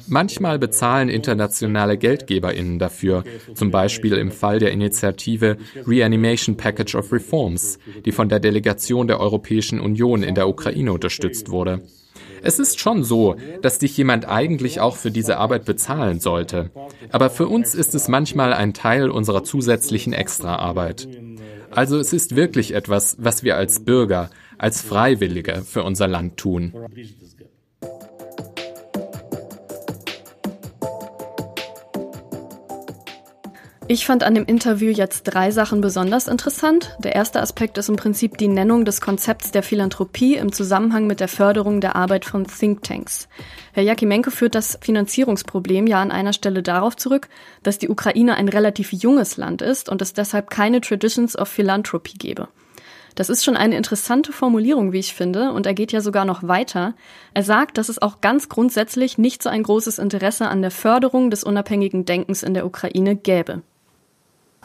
Manchmal 0.08 0.60
bezahlen 0.60 1.10
internationale 1.10 1.98
GeldgeberInnen 1.98 2.80
dafür, 2.80 3.24
zum 3.54 3.72
Beispiel 3.72 4.13
im 4.13 4.32
Fall 4.32 4.60
der 4.60 4.72
Initiative 4.72 5.58
Reanimation 5.86 6.58
Package 6.58 6.96
of 6.96 7.12
Reforms, 7.12 7.80
die 8.06 8.12
von 8.12 8.30
der 8.30 8.40
Delegation 8.40 9.08
der 9.08 9.20
Europäischen 9.20 9.80
Union 9.80 10.24
in 10.24 10.36
der 10.36 10.48
Ukraine 10.48 10.94
unterstützt 10.94 11.50
wurde. 11.50 11.82
Es 12.42 12.60
ist 12.60 12.80
schon 12.80 13.04
so, 13.04 13.36
dass 13.62 13.80
dich 13.80 13.98
jemand 13.98 14.28
eigentlich 14.28 14.80
auch 14.80 14.96
für 14.96 15.12
diese 15.12 15.38
Arbeit 15.38 15.66
bezahlen 15.66 16.20
sollte. 16.20 16.72
Aber 17.12 17.30
für 17.30 17.48
uns 17.48 17.76
ist 17.76 17.96
es 17.96 18.08
manchmal 18.08 18.54
ein 18.54 18.74
Teil 18.74 19.10
unserer 19.10 19.44
zusätzlichen 19.44 20.13
Extraarbeit. 20.13 21.08
Also 21.72 21.98
es 21.98 22.13
ist 22.13 22.36
wirklich 22.36 22.74
etwas, 22.74 23.18
was 23.20 23.44
wir 23.44 23.58
als 23.58 23.84
Bürger, 23.84 24.30
als 24.58 24.82
Freiwillige 24.82 25.63
für 25.63 25.84
unser 25.84 26.08
Land 26.08 26.38
tun. 26.38 26.74
Ich 33.89 34.06
fand 34.06 34.26
an 34.26 34.36
dem 34.36 34.43
Interview 34.43 34.91
jetzt 34.91 35.23
drei 35.23 35.50
Sachen 35.50 35.80
besonders 35.80 36.28
interessant. 36.28 36.97
Der 37.00 37.15
erste 37.15 37.41
Aspekt 37.41 37.78
ist 37.78 37.88
im 37.88 37.95
Prinzip 37.95 38.38
die 38.38 38.50
Nennung 38.50 38.84
des 38.84 39.00
Konzepts 39.00 39.52
der 39.52 39.63
Philanthropie 39.63 40.36
im 40.36 40.52
Zusammenhang 40.52 41.08
mit 41.08 41.21
der 41.21 41.30
Förderung 41.30 41.80
der 41.80 41.95
Arbeit 41.95 42.26
von 42.26 42.45
Thinktanks. 42.45 43.30
Herr 43.71 43.84
Jakimenko 43.84 44.30
führt 44.30 44.56
das 44.56 44.78
Finanzierungsproblem 44.82 45.88
ja 45.88 46.02
an 46.02 46.12
einer 46.12 46.34
Stelle 46.34 46.63
darauf 46.63 46.97
zurück, 46.97 47.30
dass 47.63 47.78
die 47.78 47.88
Ukraine 47.88 48.36
ein 48.36 48.50
relativ 48.50 48.91
junges 48.91 49.38
Land 49.38 49.62
ist 49.62 49.88
und 49.88 50.02
es 50.02 50.12
deshalb 50.12 50.50
keine 50.50 50.82
Traditions 50.82 51.38
of 51.38 51.47
Philanthropy 51.47 52.17
gebe. 52.17 52.50
Das 53.15 53.30
ist 53.30 53.45
schon 53.45 53.56
eine 53.56 53.78
interessante 53.78 54.34
Formulierung, 54.34 54.91
wie 54.91 55.00
ich 55.00 55.13
finde, 55.13 55.54
und 55.54 55.65
er 55.65 55.73
geht 55.73 55.93
ja 55.93 56.02
sogar 56.02 56.26
noch 56.26 56.45
weiter. 56.45 56.93
Er 57.34 57.43
sagt, 57.43 57.78
dass 57.78 57.88
es 57.88 58.02
auch 58.02 58.19
ganz 58.19 58.50
grundsätzlich 58.50 59.17
nicht 59.17 59.41
so 59.41 59.50
ein 59.50 59.63
großes 59.63 59.97
Interesse 59.97 60.50
an 60.50 60.62
der 60.62 60.71
Förderung 60.71 61.32
des 61.32 61.45
unabhängigen 61.45 62.04
Denkens 62.04 62.43
in 62.43 62.54
der 62.54 62.65
Ukraine 62.65 63.15
gäbe. 63.15 63.63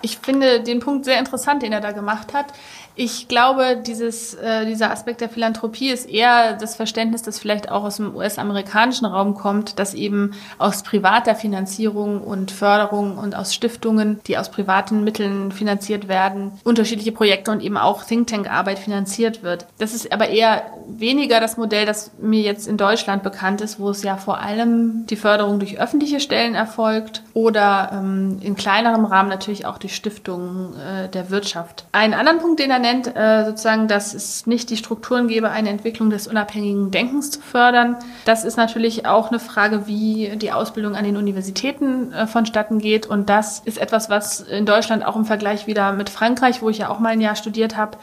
Ich 0.02 0.18
finde 0.18 0.60
den 0.60 0.80
Punkt 0.80 1.04
sehr 1.04 1.18
interessant, 1.18 1.62
den 1.62 1.72
er 1.72 1.80
da 1.80 1.92
gemacht 1.92 2.34
hat. 2.34 2.46
Ich 2.94 3.28
glaube, 3.28 3.83
dieses, 3.87 4.35
äh, 4.35 4.66
dieser 4.66 4.90
Aspekt 4.90 5.22
der 5.22 5.31
Philanthropie 5.31 5.90
ist 5.90 6.09
eher 6.09 6.55
das 6.55 6.76
Verständnis, 6.76 7.22
das 7.22 7.38
vielleicht 7.38 7.70
auch 7.70 7.85
aus 7.85 7.96
dem 7.96 8.14
US-amerikanischen 8.14 9.07
Raum 9.07 9.35
kommt, 9.35 9.78
dass 9.78 9.94
eben 9.94 10.33
aus 10.59 10.83
privater 10.83 11.35
Finanzierung 11.35 12.20
und 12.20 12.50
Förderung 12.50 13.16
und 13.16 13.35
aus 13.35 13.55
Stiftungen, 13.55 14.20
die 14.26 14.37
aus 14.37 14.50
privaten 14.50 15.05
Mitteln 15.05 15.52
finanziert 15.52 16.09
werden, 16.09 16.52
unterschiedliche 16.64 17.12
Projekte 17.12 17.50
und 17.50 17.62
eben 17.62 17.78
auch 17.78 18.05
Think 18.05 18.26
Tank-Arbeit 18.26 18.78
finanziert 18.78 19.42
wird. 19.42 19.66
Das 19.78 19.94
ist 19.94 20.12
aber 20.12 20.28
eher 20.28 20.62
weniger 20.87 21.40
das 21.40 21.57
Modell, 21.57 21.87
das 21.87 22.11
mir 22.20 22.42
jetzt 22.42 22.68
in 22.68 22.76
Deutschland 22.76 23.22
bekannt 23.22 23.62
ist, 23.62 23.81
wo 23.81 23.88
es 23.90 24.02
ja 24.02 24.16
vor 24.18 24.40
allem 24.40 25.07
die 25.07 25.16
Förderung 25.16 25.59
durch 25.59 25.81
öffentliche 25.81 26.20
Stellen 26.20 26.55
erfolgt 26.55 27.22
oder 27.33 27.90
ähm, 27.94 28.38
in 28.42 28.55
kleinerem 28.55 29.07
Rahmen 29.07 29.31
natürlich 29.31 29.64
auch 29.64 29.78
durch 29.78 29.96
Stiftungen 29.96 30.74
äh, 30.76 31.09
der 31.09 31.31
Wirtschaft. 31.31 31.87
Einen 31.92 32.12
anderen 32.12 32.38
Punkt, 32.38 32.61
den 32.61 32.70
er 32.70 32.82
nennt, 32.83 33.16
äh, 33.16 33.45
sozusagen, 33.47 33.88
dass 33.88 34.12
es 34.12 34.47
nicht 34.47 34.68
die 34.68 34.77
Strukturen 34.77 35.29
gäbe, 35.29 35.51
eine 35.51 35.71
Entwicklung 35.71 36.11
des 36.11 36.27
unabhängigen 36.27 36.90
Denkens 36.90 37.31
zu 37.31 37.40
fördern. 37.40 37.97
Das 38.27 38.45
ist 38.45 38.57
natürlich 38.57 39.07
auch 39.07 39.31
eine 39.31 39.40
Frage, 39.40 39.87
wie 39.87 40.37
die 40.37 40.53
Ausbildung 40.53 40.95
an 40.95 41.05
den 41.05 41.16
Universitäten 41.16 42.12
äh, 42.12 42.27
vonstatten 42.27 42.79
geht. 42.79 43.07
Und 43.07 43.31
das 43.31 43.61
ist 43.61 43.79
etwas, 43.79 44.11
was 44.11 44.40
in 44.40 44.66
Deutschland 44.66 45.07
auch 45.07 45.16
im 45.16 45.25
Vergleich 45.25 45.66
wieder 45.66 45.92
mit 45.92 46.11
Frankreich, 46.11 46.61
wo 46.61 46.68
ich 46.68 46.79
ja 46.79 46.90
auch 46.90 46.99
mal 46.99 47.11
ein 47.11 47.21
Jahr 47.23 47.37
studiert 47.37 47.77
habe, 47.77 47.97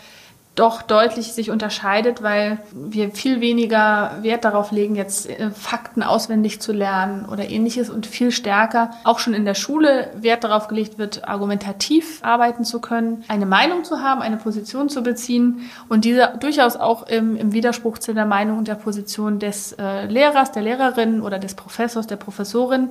doch 0.56 0.82
deutlich 0.82 1.32
sich 1.32 1.52
unterscheidet, 1.52 2.22
weil 2.22 2.60
wir 2.74 3.12
viel 3.12 3.40
weniger 3.40 4.18
Wert 4.22 4.44
darauf 4.44 4.72
legen, 4.72 4.96
jetzt 4.96 5.30
äh, 5.30 5.52
Fakten 5.52 6.04
auswendig 6.04 6.60
zu 6.60 6.74
lernen 6.74 7.26
oder 7.32 7.50
ähnliches 7.50 7.90
und 7.90 8.06
viel 8.06 8.32
stärker 8.32 8.92
auch 9.06 9.20
schon 9.20 9.34
in 9.34 9.46
der 9.46 9.54
Schule 9.54 10.12
Wert 10.16 10.44
darauf 10.44 10.68
gelegt 10.68 10.98
wird, 10.98 11.28
argumentativ 11.28 12.20
arbeiten 12.24 12.66
zu 12.66 12.82
können, 12.82 13.24
eine 13.30 13.46
Meinung 13.46 13.86
zu 13.86 14.02
haben, 14.02 14.22
eine 14.22 14.36
Position 14.36 14.90
zu 14.90 15.02
beziehen 15.02 15.70
und 15.88 16.04
diese 16.04 16.34
durchaus 16.40 16.76
auch 16.76 17.08
im, 17.08 17.38
im 17.38 17.54
Widerspruch 17.54 17.98
zu 17.98 18.14
der 18.14 18.26
Meinung 18.26 18.58
und 18.58 18.68
der 18.68 18.76
Position 18.76 19.40
des 19.40 19.74
äh, 19.74 20.06
Lehrers, 20.08 20.52
der 20.52 20.64
Lehrerin 20.64 21.22
oder 21.22 21.40
des 21.40 21.54
Professors, 21.54 22.08
der 22.08 22.18
Professorin, 22.18 22.90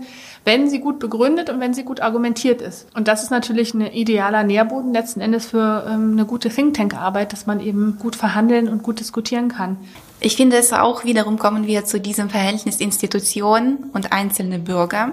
wenn 0.49 0.71
sie 0.71 0.81
gut 0.81 0.99
begründet 0.99 1.51
und 1.51 1.61
wenn 1.61 1.75
sie 1.75 1.85
gut 1.85 2.01
argumentiert 2.01 2.63
ist. 2.63 2.87
Und 2.97 3.07
das 3.07 3.23
ist 3.23 3.29
natürlich 3.31 3.75
ein 3.75 3.83
idealer 3.83 4.45
Nährboden 4.45 4.95
letzten 4.95 5.21
Endes 5.21 5.45
für 5.45 5.85
ähm, 5.87 6.13
eine 6.13 6.25
gute 6.25 6.49
Think 6.49 6.73
Tank 6.73 6.95
Arbeit, 6.95 7.35
dass 7.35 7.45
man 7.45 7.61
eben 7.61 7.99
gut 7.99 8.17
verhandeln 8.17 8.67
und 8.67 8.83
gut 8.83 8.99
diskutieren 8.99 9.49
kann. 9.49 9.77
Ich 10.21 10.37
finde 10.37 10.57
es 10.57 10.73
auch 10.73 11.05
wiederum 11.05 11.39
kommen 11.39 11.67
wir 11.67 11.85
zu 11.85 12.01
diesem 12.01 12.31
Verhältnis 12.31 12.81
Institution 12.81 13.91
und 13.93 14.11
einzelne 14.11 14.59
Bürger. 14.59 15.13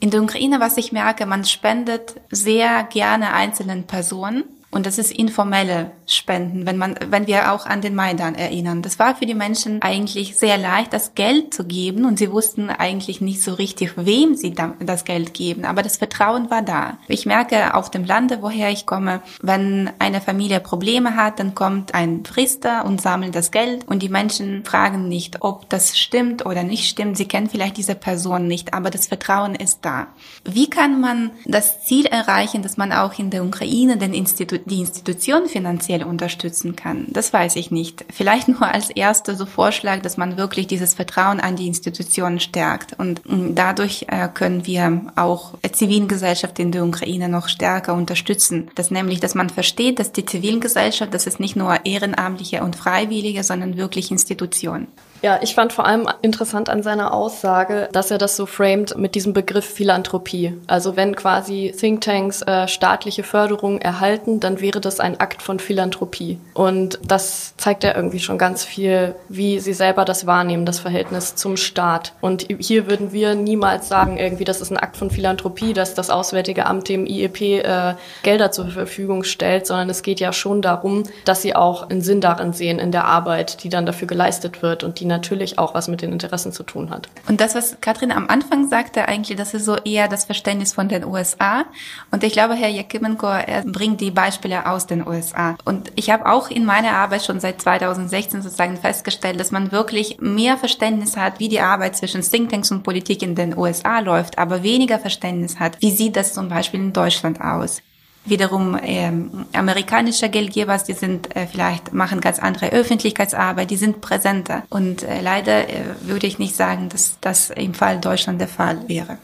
In 0.00 0.08
der 0.08 0.22
Ukraine, 0.22 0.60
was 0.60 0.78
ich 0.78 0.92
merke, 0.92 1.26
man 1.26 1.44
spendet 1.44 2.14
sehr 2.30 2.84
gerne 2.84 3.34
einzelnen 3.34 3.84
Personen 3.84 4.44
und 4.70 4.86
das 4.86 4.96
ist 4.96 5.12
informelle 5.12 5.90
Spenden, 6.14 6.66
wenn 6.66 6.76
man, 6.76 6.96
wenn 7.08 7.26
wir 7.26 7.52
auch 7.52 7.66
an 7.66 7.80
den 7.80 7.94
Maidan 7.94 8.34
erinnern. 8.34 8.82
Das 8.82 8.98
war 8.98 9.14
für 9.16 9.26
die 9.26 9.34
Menschen 9.34 9.82
eigentlich 9.82 10.36
sehr 10.36 10.58
leicht, 10.58 10.92
das 10.92 11.14
Geld 11.14 11.54
zu 11.54 11.64
geben 11.64 12.04
und 12.04 12.18
sie 12.18 12.32
wussten 12.32 12.70
eigentlich 12.70 13.20
nicht 13.20 13.42
so 13.42 13.54
richtig, 13.54 13.92
wem 13.96 14.34
sie 14.34 14.54
das 14.80 15.04
Geld 15.04 15.34
geben. 15.34 15.64
Aber 15.64 15.82
das 15.82 15.96
Vertrauen 15.96 16.50
war 16.50 16.62
da. 16.62 16.98
Ich 17.08 17.26
merke 17.26 17.74
auf 17.74 17.90
dem 17.90 18.04
Lande, 18.04 18.38
woher 18.40 18.70
ich 18.70 18.86
komme, 18.86 19.22
wenn 19.42 19.90
eine 19.98 20.20
Familie 20.20 20.60
Probleme 20.60 21.16
hat, 21.16 21.38
dann 21.38 21.54
kommt 21.54 21.94
ein 21.94 22.22
Priester 22.22 22.84
und 22.84 23.00
sammelt 23.00 23.34
das 23.34 23.50
Geld 23.50 23.86
und 23.88 24.02
die 24.02 24.08
Menschen 24.08 24.64
fragen 24.64 25.08
nicht, 25.08 25.42
ob 25.42 25.68
das 25.68 25.98
stimmt 25.98 26.44
oder 26.46 26.62
nicht 26.62 26.88
stimmt. 26.88 27.16
Sie 27.16 27.28
kennen 27.28 27.48
vielleicht 27.48 27.76
diese 27.76 27.94
Person 27.94 28.46
nicht, 28.46 28.74
aber 28.74 28.90
das 28.90 29.06
Vertrauen 29.06 29.54
ist 29.54 29.80
da. 29.82 30.08
Wie 30.44 30.68
kann 30.68 31.00
man 31.00 31.30
das 31.44 31.84
Ziel 31.84 32.06
erreichen, 32.06 32.62
dass 32.62 32.76
man 32.76 32.92
auch 32.92 33.18
in 33.18 33.30
der 33.30 33.44
Ukraine 33.44 33.96
den 33.96 34.14
Institut 34.14 34.62
die 34.66 34.80
Institution 34.80 35.46
finanziell 35.46 35.99
unterstützen 36.06 36.76
kann, 36.76 37.06
das 37.08 37.32
weiß 37.32 37.56
ich 37.56 37.70
nicht. 37.70 38.04
Vielleicht 38.10 38.48
nur 38.48 38.62
als 38.62 38.90
erster 38.90 39.34
so 39.34 39.46
Vorschlag, 39.46 40.02
dass 40.02 40.16
man 40.16 40.36
wirklich 40.36 40.66
dieses 40.66 40.94
Vertrauen 40.94 41.40
an 41.40 41.56
die 41.56 41.66
Institutionen 41.66 42.40
stärkt. 42.40 42.98
Und 42.98 43.22
mm, 43.28 43.54
dadurch 43.54 44.06
äh, 44.08 44.28
können 44.28 44.66
wir 44.66 45.12
auch 45.16 45.54
Zivilgesellschaft 45.72 46.58
in 46.58 46.72
der 46.72 46.84
Ukraine 46.84 47.28
noch 47.28 47.48
stärker 47.48 47.94
unterstützen. 47.94 48.70
Das 48.74 48.90
nämlich, 48.90 49.20
dass 49.20 49.34
man 49.34 49.50
versteht, 49.50 49.98
dass 49.98 50.12
die 50.12 50.24
Zivilgesellschaft, 50.24 51.14
das 51.14 51.26
ist 51.26 51.40
nicht 51.40 51.56
nur 51.56 51.84
Ehrenamtliche 51.84 52.62
und 52.62 52.76
Freiwillige, 52.76 53.44
sondern 53.44 53.76
wirklich 53.76 54.10
Institutionen. 54.10 54.88
Ja, 55.22 55.38
ich 55.42 55.54
fand 55.54 55.72
vor 55.72 55.86
allem 55.86 56.08
interessant 56.22 56.70
an 56.70 56.82
seiner 56.82 57.12
Aussage, 57.12 57.88
dass 57.92 58.10
er 58.10 58.16
das 58.16 58.36
so 58.36 58.46
framed 58.46 58.96
mit 58.96 59.14
diesem 59.14 59.34
Begriff 59.34 59.66
Philanthropie. 59.66 60.54
Also 60.66 60.96
wenn 60.96 61.14
quasi 61.14 61.74
Thinktanks 61.78 62.40
äh, 62.42 62.66
staatliche 62.68 63.22
Förderung 63.22 63.80
erhalten, 63.80 64.40
dann 64.40 64.60
wäre 64.60 64.80
das 64.80 64.98
ein 64.98 65.20
Akt 65.20 65.42
von 65.42 65.60
Philanthropie. 65.60 66.38
Und 66.54 66.98
das 67.06 67.54
zeigt 67.58 67.84
ja 67.84 67.94
irgendwie 67.94 68.20
schon 68.20 68.38
ganz 68.38 68.64
viel, 68.64 69.14
wie 69.28 69.60
sie 69.60 69.74
selber 69.74 70.06
das 70.06 70.26
wahrnehmen, 70.26 70.64
das 70.64 70.80
Verhältnis 70.80 71.34
zum 71.34 71.58
Staat. 71.58 72.14
Und 72.22 72.46
hier 72.58 72.88
würden 72.88 73.12
wir 73.12 73.34
niemals 73.34 73.88
sagen, 73.88 74.16
irgendwie, 74.16 74.44
das 74.44 74.62
ist 74.62 74.70
ein 74.70 74.78
Akt 74.78 74.96
von 74.96 75.10
Philanthropie, 75.10 75.74
dass 75.74 75.94
das 75.94 76.08
Auswärtige 76.08 76.64
Amt 76.64 76.88
dem 76.88 77.04
IEP 77.04 77.40
äh, 77.40 77.94
Gelder 78.22 78.52
zur 78.52 78.68
Verfügung 78.68 79.24
stellt, 79.24 79.66
sondern 79.66 79.90
es 79.90 80.02
geht 80.02 80.20
ja 80.20 80.32
schon 80.32 80.62
darum, 80.62 81.02
dass 81.26 81.42
sie 81.42 81.54
auch 81.54 81.90
einen 81.90 82.00
Sinn 82.00 82.22
darin 82.22 82.54
sehen 82.54 82.78
in 82.78 82.90
der 82.90 83.04
Arbeit, 83.04 83.64
die 83.64 83.68
dann 83.68 83.84
dafür 83.84 84.08
geleistet 84.08 84.62
wird 84.62 84.82
und 84.82 84.98
die 85.00 85.09
natürlich 85.10 85.58
auch 85.58 85.74
was 85.74 85.88
mit 85.88 86.00
den 86.00 86.12
Interessen 86.12 86.52
zu 86.52 86.62
tun 86.62 86.90
hat. 86.90 87.08
Und 87.28 87.40
das, 87.40 87.54
was 87.54 87.80
Katrin 87.80 88.12
am 88.12 88.28
Anfang 88.28 88.68
sagte, 88.68 89.06
eigentlich, 89.06 89.36
das 89.36 89.52
ist 89.52 89.66
so 89.66 89.76
eher 89.76 90.08
das 90.08 90.24
Verständnis 90.24 90.72
von 90.72 90.88
den 90.88 91.04
USA. 91.04 91.64
Und 92.10 92.24
ich 92.24 92.32
glaube, 92.32 92.54
Herr 92.54 92.70
Jakimenko, 92.70 93.26
er 93.26 93.62
bringt 93.64 94.00
die 94.00 94.10
Beispiele 94.10 94.66
aus 94.66 94.86
den 94.86 95.06
USA. 95.06 95.56
Und 95.64 95.92
ich 95.96 96.10
habe 96.10 96.26
auch 96.26 96.50
in 96.50 96.64
meiner 96.64 96.92
Arbeit 96.92 97.24
schon 97.24 97.40
seit 97.40 97.60
2016 97.60 98.42
sozusagen 98.42 98.76
festgestellt, 98.76 99.38
dass 99.38 99.50
man 99.50 99.72
wirklich 99.72 100.18
mehr 100.20 100.56
Verständnis 100.56 101.16
hat, 101.16 101.38
wie 101.38 101.48
die 101.48 101.60
Arbeit 101.60 101.96
zwischen 101.96 102.22
Thinktanks 102.22 102.70
und 102.70 102.82
Politik 102.82 103.22
in 103.22 103.34
den 103.34 103.56
USA 103.56 104.00
läuft, 104.00 104.38
aber 104.38 104.62
weniger 104.62 104.98
Verständnis 104.98 105.58
hat, 105.58 105.76
wie 105.80 105.90
sieht 105.90 106.16
das 106.16 106.32
zum 106.32 106.48
Beispiel 106.48 106.80
in 106.80 106.92
Deutschland 106.92 107.40
aus 107.40 107.82
wiederum 108.24 108.78
ähm, 108.82 109.46
amerikanische 109.52 110.28
Geldgeber, 110.28 110.76
die 110.78 110.92
sind 110.92 111.34
äh, 111.34 111.46
vielleicht 111.46 111.92
machen 111.92 112.20
ganz 112.20 112.38
andere 112.38 112.70
Öffentlichkeitsarbeit, 112.70 113.70
die 113.70 113.76
sind 113.76 114.00
präsenter. 114.00 114.62
Und 114.68 115.02
äh, 115.02 115.20
leider 115.20 115.68
äh, 115.68 115.82
würde 116.02 116.26
ich 116.26 116.38
nicht 116.38 116.54
sagen, 116.54 116.88
dass 116.88 117.16
das 117.20 117.50
im 117.50 117.74
Fall 117.74 118.00
Deutschland 118.00 118.40
der 118.40 118.48
Fall 118.48 118.88
wäre. 118.88 119.18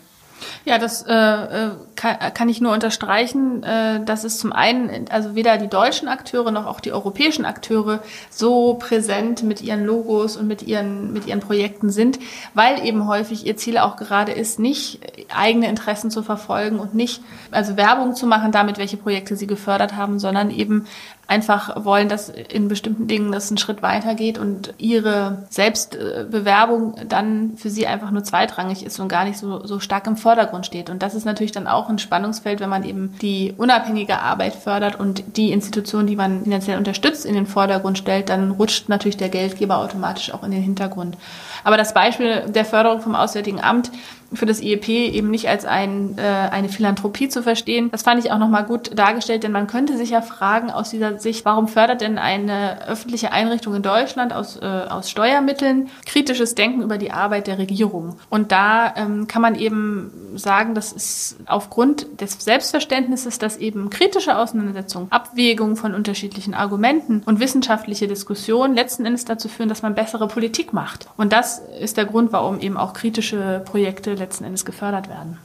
Ja, 0.65 0.79
das 0.79 1.03
äh, 1.03 1.13
äh, 1.13 1.71
kann, 1.95 2.17
kann 2.35 2.49
ich 2.49 2.61
nur 2.61 2.73
unterstreichen. 2.73 3.63
Äh, 3.63 4.05
dass 4.05 4.25
es 4.25 4.39
zum 4.39 4.53
einen, 4.53 5.07
also 5.11 5.35
weder 5.35 5.59
die 5.59 5.69
deutschen 5.69 6.09
Akteure 6.09 6.51
noch 6.51 6.67
auch 6.67 6.81
die 6.81 6.93
europäischen 6.93 7.45
Akteure 7.45 8.01
so 8.31 8.75
präsent 8.75 9.43
mit 9.43 9.63
ihren 9.63 9.85
Logos 9.85 10.37
und 10.37 10.47
mit 10.47 10.63
ihren, 10.63 11.13
mit 11.13 11.27
ihren 11.27 11.41
Projekten 11.41 11.91
sind, 11.91 12.19
weil 12.55 12.85
eben 12.85 13.07
häufig 13.07 13.47
ihr 13.47 13.57
Ziel 13.57 13.79
auch 13.79 13.97
gerade 13.97 14.33
ist, 14.33 14.59
nicht 14.59 15.01
eigene 15.35 15.69
Interessen 15.69 16.11
zu 16.11 16.23
verfolgen 16.23 16.79
und 16.79 16.95
nicht, 16.95 17.23
also 17.51 17.77
Werbung 17.77 18.15
zu 18.15 18.27
machen 18.27 18.53
damit, 18.53 18.79
welche 18.79 18.97
Projekte 18.97 19.37
sie 19.37 19.47
gefördert 19.47 19.97
haben, 19.97 20.19
sondern 20.19 20.51
eben 20.51 20.87
einfach 21.29 21.85
wollen, 21.85 22.09
dass 22.09 22.29
in 22.29 22.69
bestimmten 22.69 23.09
Dingen 23.09 23.33
das 23.33 23.51
einen 23.51 23.59
Schritt 23.59 23.83
weitergeht 23.83 24.39
und 24.39 24.75
ihre 24.79 25.45
Selbstbewerbung 25.51 26.95
dann 27.09 27.57
für 27.57 27.69
sie 27.69 27.89
einfach 27.89 28.13
nur 28.13 28.23
zweitrangig 28.23 28.87
ist 28.87 29.01
und 29.01 29.09
gar 29.09 29.25
nicht 29.25 29.39
so, 29.39 29.67
so 29.67 29.81
stark 29.81 30.07
im 30.07 30.17
Vordergrund 30.17 30.67
steht. 30.67 30.89
Und 30.89 31.03
das 31.03 31.15
ist 31.15 31.25
natürlich 31.25 31.51
dann 31.51 31.67
auch 31.67 31.89
ein 31.89 31.99
Spannungsfeld, 31.99 32.61
wenn 32.61 32.69
man 32.69 32.85
eben 32.85 33.15
die 33.21 33.55
unabhängige 33.57 34.21
Arbeit 34.21 34.55
fördert 34.55 35.01
und 35.01 35.37
die 35.37 35.51
Institution, 35.51 36.07
die 36.07 36.17
man 36.17 36.45
finanziell 36.45 36.79
unterstützt, 36.79 37.27
in 37.27 37.35
den 37.35 37.47
Vordergrund 37.47 37.99
stellt, 37.99 38.29
dann 38.29 38.53
rutscht 38.53 38.89
natürlich 38.89 39.17
der 39.17 39.29
Geldgeber 39.29 39.79
automatisch 39.79 40.33
auch 40.33 40.45
in 40.45 40.53
den 40.53 40.63
Hintergrund. 40.63 41.17
Aber 41.65 41.77
das 41.77 41.93
Beispiel 41.93 42.43
der 42.47 42.65
Förderung 42.65 43.01
vom 43.01 43.17
Auswärtigen 43.17 43.61
Amt 43.61 43.91
für 44.33 44.47
das 44.47 44.61
IEP 44.61 44.89
eben 44.89 45.31
nicht 45.31 45.49
als 45.49 45.65
ein, 45.65 46.17
äh, 46.19 46.23
eine 46.23 46.69
Philanthropie 46.69 47.29
zu 47.29 47.43
verstehen. 47.43 47.91
Das 47.91 48.03
fand 48.03 48.25
ich 48.25 48.33
auch 48.33 48.39
nochmal 48.39 48.65
gut 48.65 48.99
dargestellt, 48.99 49.43
denn 49.43 49.53
man 49.53 49.67
könnte 49.67 49.97
sich 49.97 50.11
ja 50.11 50.23
fragen 50.23 50.71
aus 50.71 50.91
dieser 50.91 51.19
Sicht, 51.19 51.45
warum 51.45 51.69
fördert 51.69 52.01
denn 52.01 52.19
eine 52.19 52.87
öffentliche 52.87 53.33
Einrichtung 53.33 53.75
in 53.75 53.83
Deutschland 53.83 54.33
aus, 54.33 54.57
äh, 54.57 54.65
aus 54.65 55.11
Steuermitteln 55.11 55.89
kritisches 56.05 56.55
Denken 56.55 56.83
über 56.83 56.99
die 56.99 57.13
Arbeit 57.13 57.47
der 57.47 57.59
Regierung? 57.59 58.17
Und 58.31 58.53
da 58.53 58.95
ähm, 58.97 59.27
kann 59.27 59.43
man 59.43 59.55
eben 59.55 60.11
sagen, 60.35 60.75
das 60.75 60.93
ist 60.93 61.37
aufgrund 61.47 62.21
des 62.21 62.33
Selbstverständnisses, 62.33 63.39
dass 63.39 63.57
eben 63.57 63.91
kritische 63.91 64.37
Auseinandersetzungen, 64.37 65.11
Abwägungen 65.11 65.77
von 65.77 65.95
unterschiedlichen 65.95 66.55
Argumenten 66.55 67.23
und 67.25 67.41
wissenschaftliche 67.41 68.09
Diskussionen 68.09 68.75
letzten 68.75 69.07
Endes 69.07 69.25
dazu 69.25 69.49
führen, 69.49 69.69
dass 69.69 69.83
man 69.83 69.95
bessere 69.95 70.29
Politik 70.29 70.73
macht. 70.73 71.09
Und 71.17 71.33
das 71.33 71.63
ist 71.81 71.97
der 71.97 72.07
Grund, 72.07 72.33
warum 72.33 72.61
eben 72.61 72.77
auch 72.77 72.93
kritische 72.93 73.63
Projekte 73.65 74.16
letzten 74.17 74.45
Endes 74.45 74.65
gefördert 74.65 75.09
werden. 75.09 75.39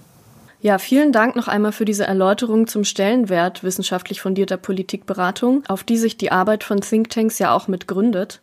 Ja, 0.61 0.77
vielen 0.77 1.11
Dank 1.11 1.35
noch 1.35 1.47
einmal 1.47 1.71
für 1.71 1.85
diese 1.85 2.05
Erläuterung 2.05 2.67
zum 2.67 2.83
Stellenwert 2.83 3.63
wissenschaftlich 3.63 4.21
fundierter 4.21 4.57
Politikberatung, 4.57 5.63
auf 5.67 5.83
die 5.83 5.97
sich 5.97 6.17
die 6.17 6.31
Arbeit 6.31 6.63
von 6.63 6.81
Thinktanks 6.81 7.39
ja 7.39 7.51
auch 7.51 7.67
mit 7.67 7.87
gründet. 7.87 8.41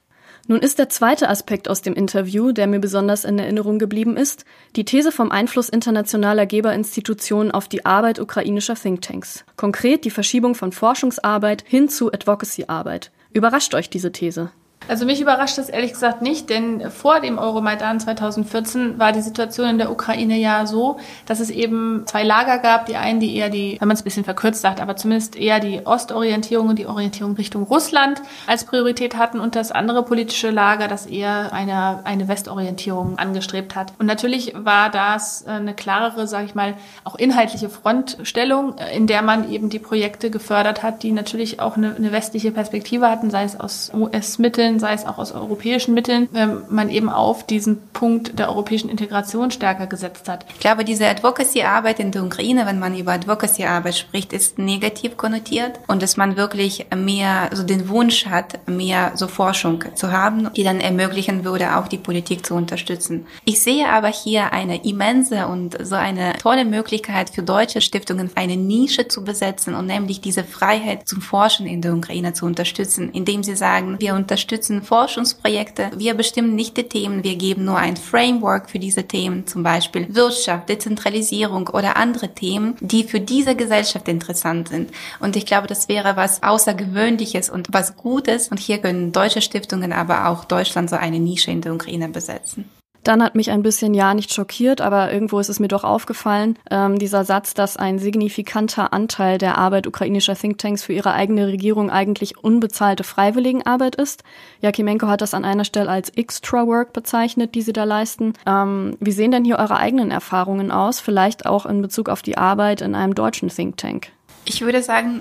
Nun 0.49 0.61
ist 0.61 0.79
der 0.79 0.89
zweite 0.89 1.29
Aspekt 1.29 1.69
aus 1.69 1.83
dem 1.83 1.93
Interview, 1.95 2.53
der 2.53 2.67
mir 2.67 2.81
besonders 2.81 3.25
in 3.25 3.39
Erinnerung 3.39 3.79
geblieben 3.79 4.17
ist, 4.17 4.47
die 4.77 4.85
These 4.85 5.13
vom 5.13 5.31
Einfluss 5.31 5.69
internationaler 5.69 6.47
Geberinstitutionen 6.47 7.53
auf 7.53 7.69
die 7.69 7.85
Arbeit 7.85 8.19
ukrainischer 8.19 8.75
Thinktanks. 8.75 9.45
Konkret 9.57 10.05
die 10.05 10.11
Verschiebung 10.11 10.55
von 10.55 10.73
Forschungsarbeit 10.73 11.63
hin 11.67 11.91
zu 11.91 12.13
Advocacy-Arbeit. 12.13 13.13
Überrascht 13.33 13.75
euch 13.75 13.91
diese 13.91 14.11
These? 14.11 14.51
Also 14.87 15.05
mich 15.05 15.21
überrascht 15.21 15.59
das 15.59 15.69
ehrlich 15.69 15.93
gesagt 15.93 16.23
nicht, 16.23 16.49
denn 16.49 16.91
vor 16.91 17.21
dem 17.21 17.39
Euromaidan 17.39 18.01
2014 18.01 18.99
war 18.99 19.13
die 19.13 19.21
Situation 19.21 19.69
in 19.69 19.79
der 19.79 19.91
Ukraine 19.91 20.37
ja 20.39 20.65
so, 20.67 20.99
dass 21.27 21.41
es 21.41 21.51
eben 21.51 22.05
zwei 22.07 22.23
Lager 22.23 22.59
gab. 22.59 22.87
Die 22.87 22.97
einen, 22.97 23.21
die 23.21 23.37
eher 23.37 23.51
die, 23.51 23.77
wenn 23.81 23.89
man 23.89 23.95
es 23.97 24.01
ein 24.01 24.05
bisschen 24.05 24.25
verkürzt 24.25 24.63
sagt, 24.63 24.81
aber 24.81 24.97
zumindest 24.97 25.37
eher 25.37 25.61
die 25.61 25.85
Ostorientierung 25.85 26.69
und 26.69 26.79
die 26.79 26.87
Orientierung 26.87 27.35
Richtung 27.37 27.65
Russland 27.65 28.23
als 28.47 28.65
Priorität 28.65 29.17
hatten 29.17 29.41
und 29.41 29.57
das 29.57 29.73
andere 29.73 30.05
politische 30.05 30.51
Lager, 30.51 30.89
das 30.89 31.05
eher 31.05 31.53
eine, 31.53 32.01
eine 32.05 32.29
Westorientierung 32.29 33.19
angestrebt 33.19 33.77
hat. 33.77 33.93
Und 33.99 34.07
natürlich 34.07 34.55
war 34.57 34.91
das 34.91 35.47
eine 35.47 35.75
klarere, 35.75 36.27
sage 36.27 36.47
ich 36.47 36.55
mal, 36.55 36.75
auch 37.05 37.17
inhaltliche 37.17 37.69
Frontstellung, 37.69 38.77
in 38.95 39.07
der 39.07 39.21
man 39.21 39.51
eben 39.51 39.69
die 39.69 39.79
Projekte 39.79 40.31
gefördert 40.31 40.83
hat, 40.83 41.03
die 41.03 41.13
natürlich 41.13 41.61
auch 41.61 41.77
eine, 41.77 41.95
eine 41.95 42.13
westliche 42.13 42.53
Perspektive 42.53 43.11
hatten, 43.11 43.31
sei 43.31 43.45
es 43.45 43.59
aus 43.59 43.91
US-Mitteln, 43.95 44.68
sei 44.79 44.93
es 44.93 45.07
auch 45.07 45.19
aus 45.19 45.33
europäischen 45.33 45.95
Mitteln, 45.95 46.29
ähm, 46.35 46.63
man 46.69 46.91
eben 46.91 47.09
auf 47.09 47.47
diesen 47.47 47.89
Punkt 47.93 48.39
der 48.39 48.49
europäischen 48.49 48.91
Integration 48.91 49.51
stärker 49.51 49.87
gesetzt 49.87 50.29
hat. 50.29 50.45
Ich 50.55 50.61
glaube, 50.61 50.85
diese 50.85 51.07
Advocacy-Arbeit 51.07 52.01
in 52.01 52.13
der 52.13 52.25
Ukraine, 52.25 52.67
wenn 52.67 52.79
man 52.79 52.97
über 52.97 53.13
Advocacy-Arbeit 53.13 53.97
spricht, 53.97 54.33
ist 54.33 54.59
negativ 54.59 55.17
konnotiert 55.17 55.81
und 55.87 56.03
dass 56.03 56.17
man 56.17 56.37
wirklich 56.37 56.87
mehr 56.95 57.51
so 57.53 57.63
den 57.63 57.89
Wunsch 57.89 58.27
hat, 58.27 58.69
mehr 58.69 59.13
so 59.15 59.29
Forschung 59.29 59.85
zu 59.95 60.13
haben, 60.13 60.51
die 60.55 60.65
dann 60.65 60.81
ermöglichen 60.81 61.45
würde, 61.45 61.77
auch 61.77 61.89
die 61.89 61.99
Politik 61.99 62.45
zu 62.45 62.55
unterstützen. 62.55 63.27
Ich 63.45 63.61
sehe 63.61 63.89
aber 63.89 64.09
hier 64.09 64.53
eine 64.53 64.85
immense 64.85 65.47
und 65.47 65.77
so 65.81 65.95
eine 65.95 66.35
tolle 66.35 66.65
Möglichkeit 66.65 67.31
für 67.31 67.43
deutsche 67.43 67.81
Stiftungen, 67.81 68.31
eine 68.35 68.57
Nische 68.57 69.09
zu 69.09 69.25
besetzen 69.25 69.75
und 69.75 69.87
nämlich 69.87 70.21
diese 70.21 70.45
Freiheit 70.45 71.09
zum 71.09 71.21
Forschen 71.21 71.67
in 71.67 71.83
der 71.83 71.95
Ukraine 71.95 72.33
zu 72.33 72.47
unterstützen, 72.47 73.11
indem 73.13 73.43
sie 73.43 73.57
sagen, 73.57 73.97
wir 73.99 74.15
unterstützen 74.15 74.58
unterstützen 74.59 74.83
Forschungsprojekte. 74.83 75.91
Wir 75.97 76.15
bestimmen 76.15 76.55
nicht 76.55 76.77
die 76.77 76.89
Themen, 76.89 77.23
wir 77.23 77.37
geben 77.37 77.65
nur 77.65 77.77
ein 77.77 77.97
Framework 77.97 78.71
für 78.71 78.79
diese 78.79 79.05
Themen, 79.05 79.47
zum 79.47 79.63
Beispiel 79.63 80.13
Wirtschaft, 80.15 80.69
Dezentralisierung 80.69 81.69
oder 81.69 81.97
andere 81.97 82.35
Themen, 82.35 82.77
die 82.81 83.05
für 83.05 83.21
diese 83.21 83.55
Gesellschaft 83.55 84.09
interessant 84.09 84.69
sind. 84.69 84.91
Und 85.21 85.37
ich 85.37 85.47
glaube, 85.47 85.69
das 85.69 85.89
wäre 85.89 86.17
was 86.17 86.43
Außergewöhnliches 86.43 87.51
und 87.51 87.69
was 87.71 87.97
Gutes. 87.97 88.49
Und 88.49 88.59
hier 88.59 88.79
können 88.79 89.13
deutsche 89.13 89.41
Stiftungen, 89.41 89.93
aber 89.93 90.29
auch 90.29 90.45
Deutschland 90.45 90.91
so 90.91 90.97
eine 90.97 91.21
Nische 91.21 91.51
in 91.51 91.61
der 91.61 91.75
Ukraine 91.75 92.09
besetzen. 92.09 92.69
Dann 93.05 93.23
hat 93.23 93.35
mich 93.35 93.51
ein 93.51 93.63
bisschen 93.63 93.95
ja 93.95 94.13
nicht 94.15 94.33
schockiert, 94.33 94.81
aber 94.81 95.13
irgendwo 95.13 95.39
ist 95.39 95.49
es 95.49 95.61
mir 95.61 95.69
doch 95.69 95.85
aufgefallen, 95.85 96.59
ähm, 96.71 96.99
dieser 96.99 97.25
Satz, 97.25 97.55
dass 97.55 97.77
ein 97.77 97.99
signifikanter 97.99 98.93
Anteil 98.93 99.39
der 99.39 99.57
Arbeit 99.57 99.87
ukrainischer 99.87 100.35
Thinktanks 100.35 100.83
für 100.83 100.93
ihre 100.93 101.13
eigene 101.13 101.47
Regierung 101.47 101.91
eigentlich 101.91 102.39
unbezahlte 102.39 103.05
Freiwilligenarbeit 103.05 103.95
ist. 103.97 104.25
Jakimenko 104.61 105.07
hat 105.07 105.21
das 105.21 105.35
an 105.35 105.45
einer 105.45 105.65
Stelle 105.65 105.89
als 105.89 106.11
Extra 106.11 106.67
Work 106.67 106.93
bezeichnet, 106.93 107.55
die 107.55 107.63
sie 107.63 107.73
da 107.73 107.85
leisten. 107.85 108.35
Ähm, 108.47 108.97
wie 109.01 109.13
sehen 109.13 109.31
denn 109.31 109.45
hier 109.45 109.59
eure 109.59 109.77
eigenen 109.77 110.11
Erfahrungen 110.11 110.71
aus? 110.71 111.01
Vielleicht 111.01 111.47
auch 111.47 111.67
in 111.67 111.81
Bezug 111.83 112.09
auf 112.09 112.23
die 112.23 112.37
Arbeit 112.37 112.81
in 112.81 112.95
einem 112.95 113.15
deutschen 113.15 113.49
Think 113.49 113.77
Tank? 113.77 114.09
Ich 114.45 114.61
würde 114.63 114.83
sagen, 114.83 115.21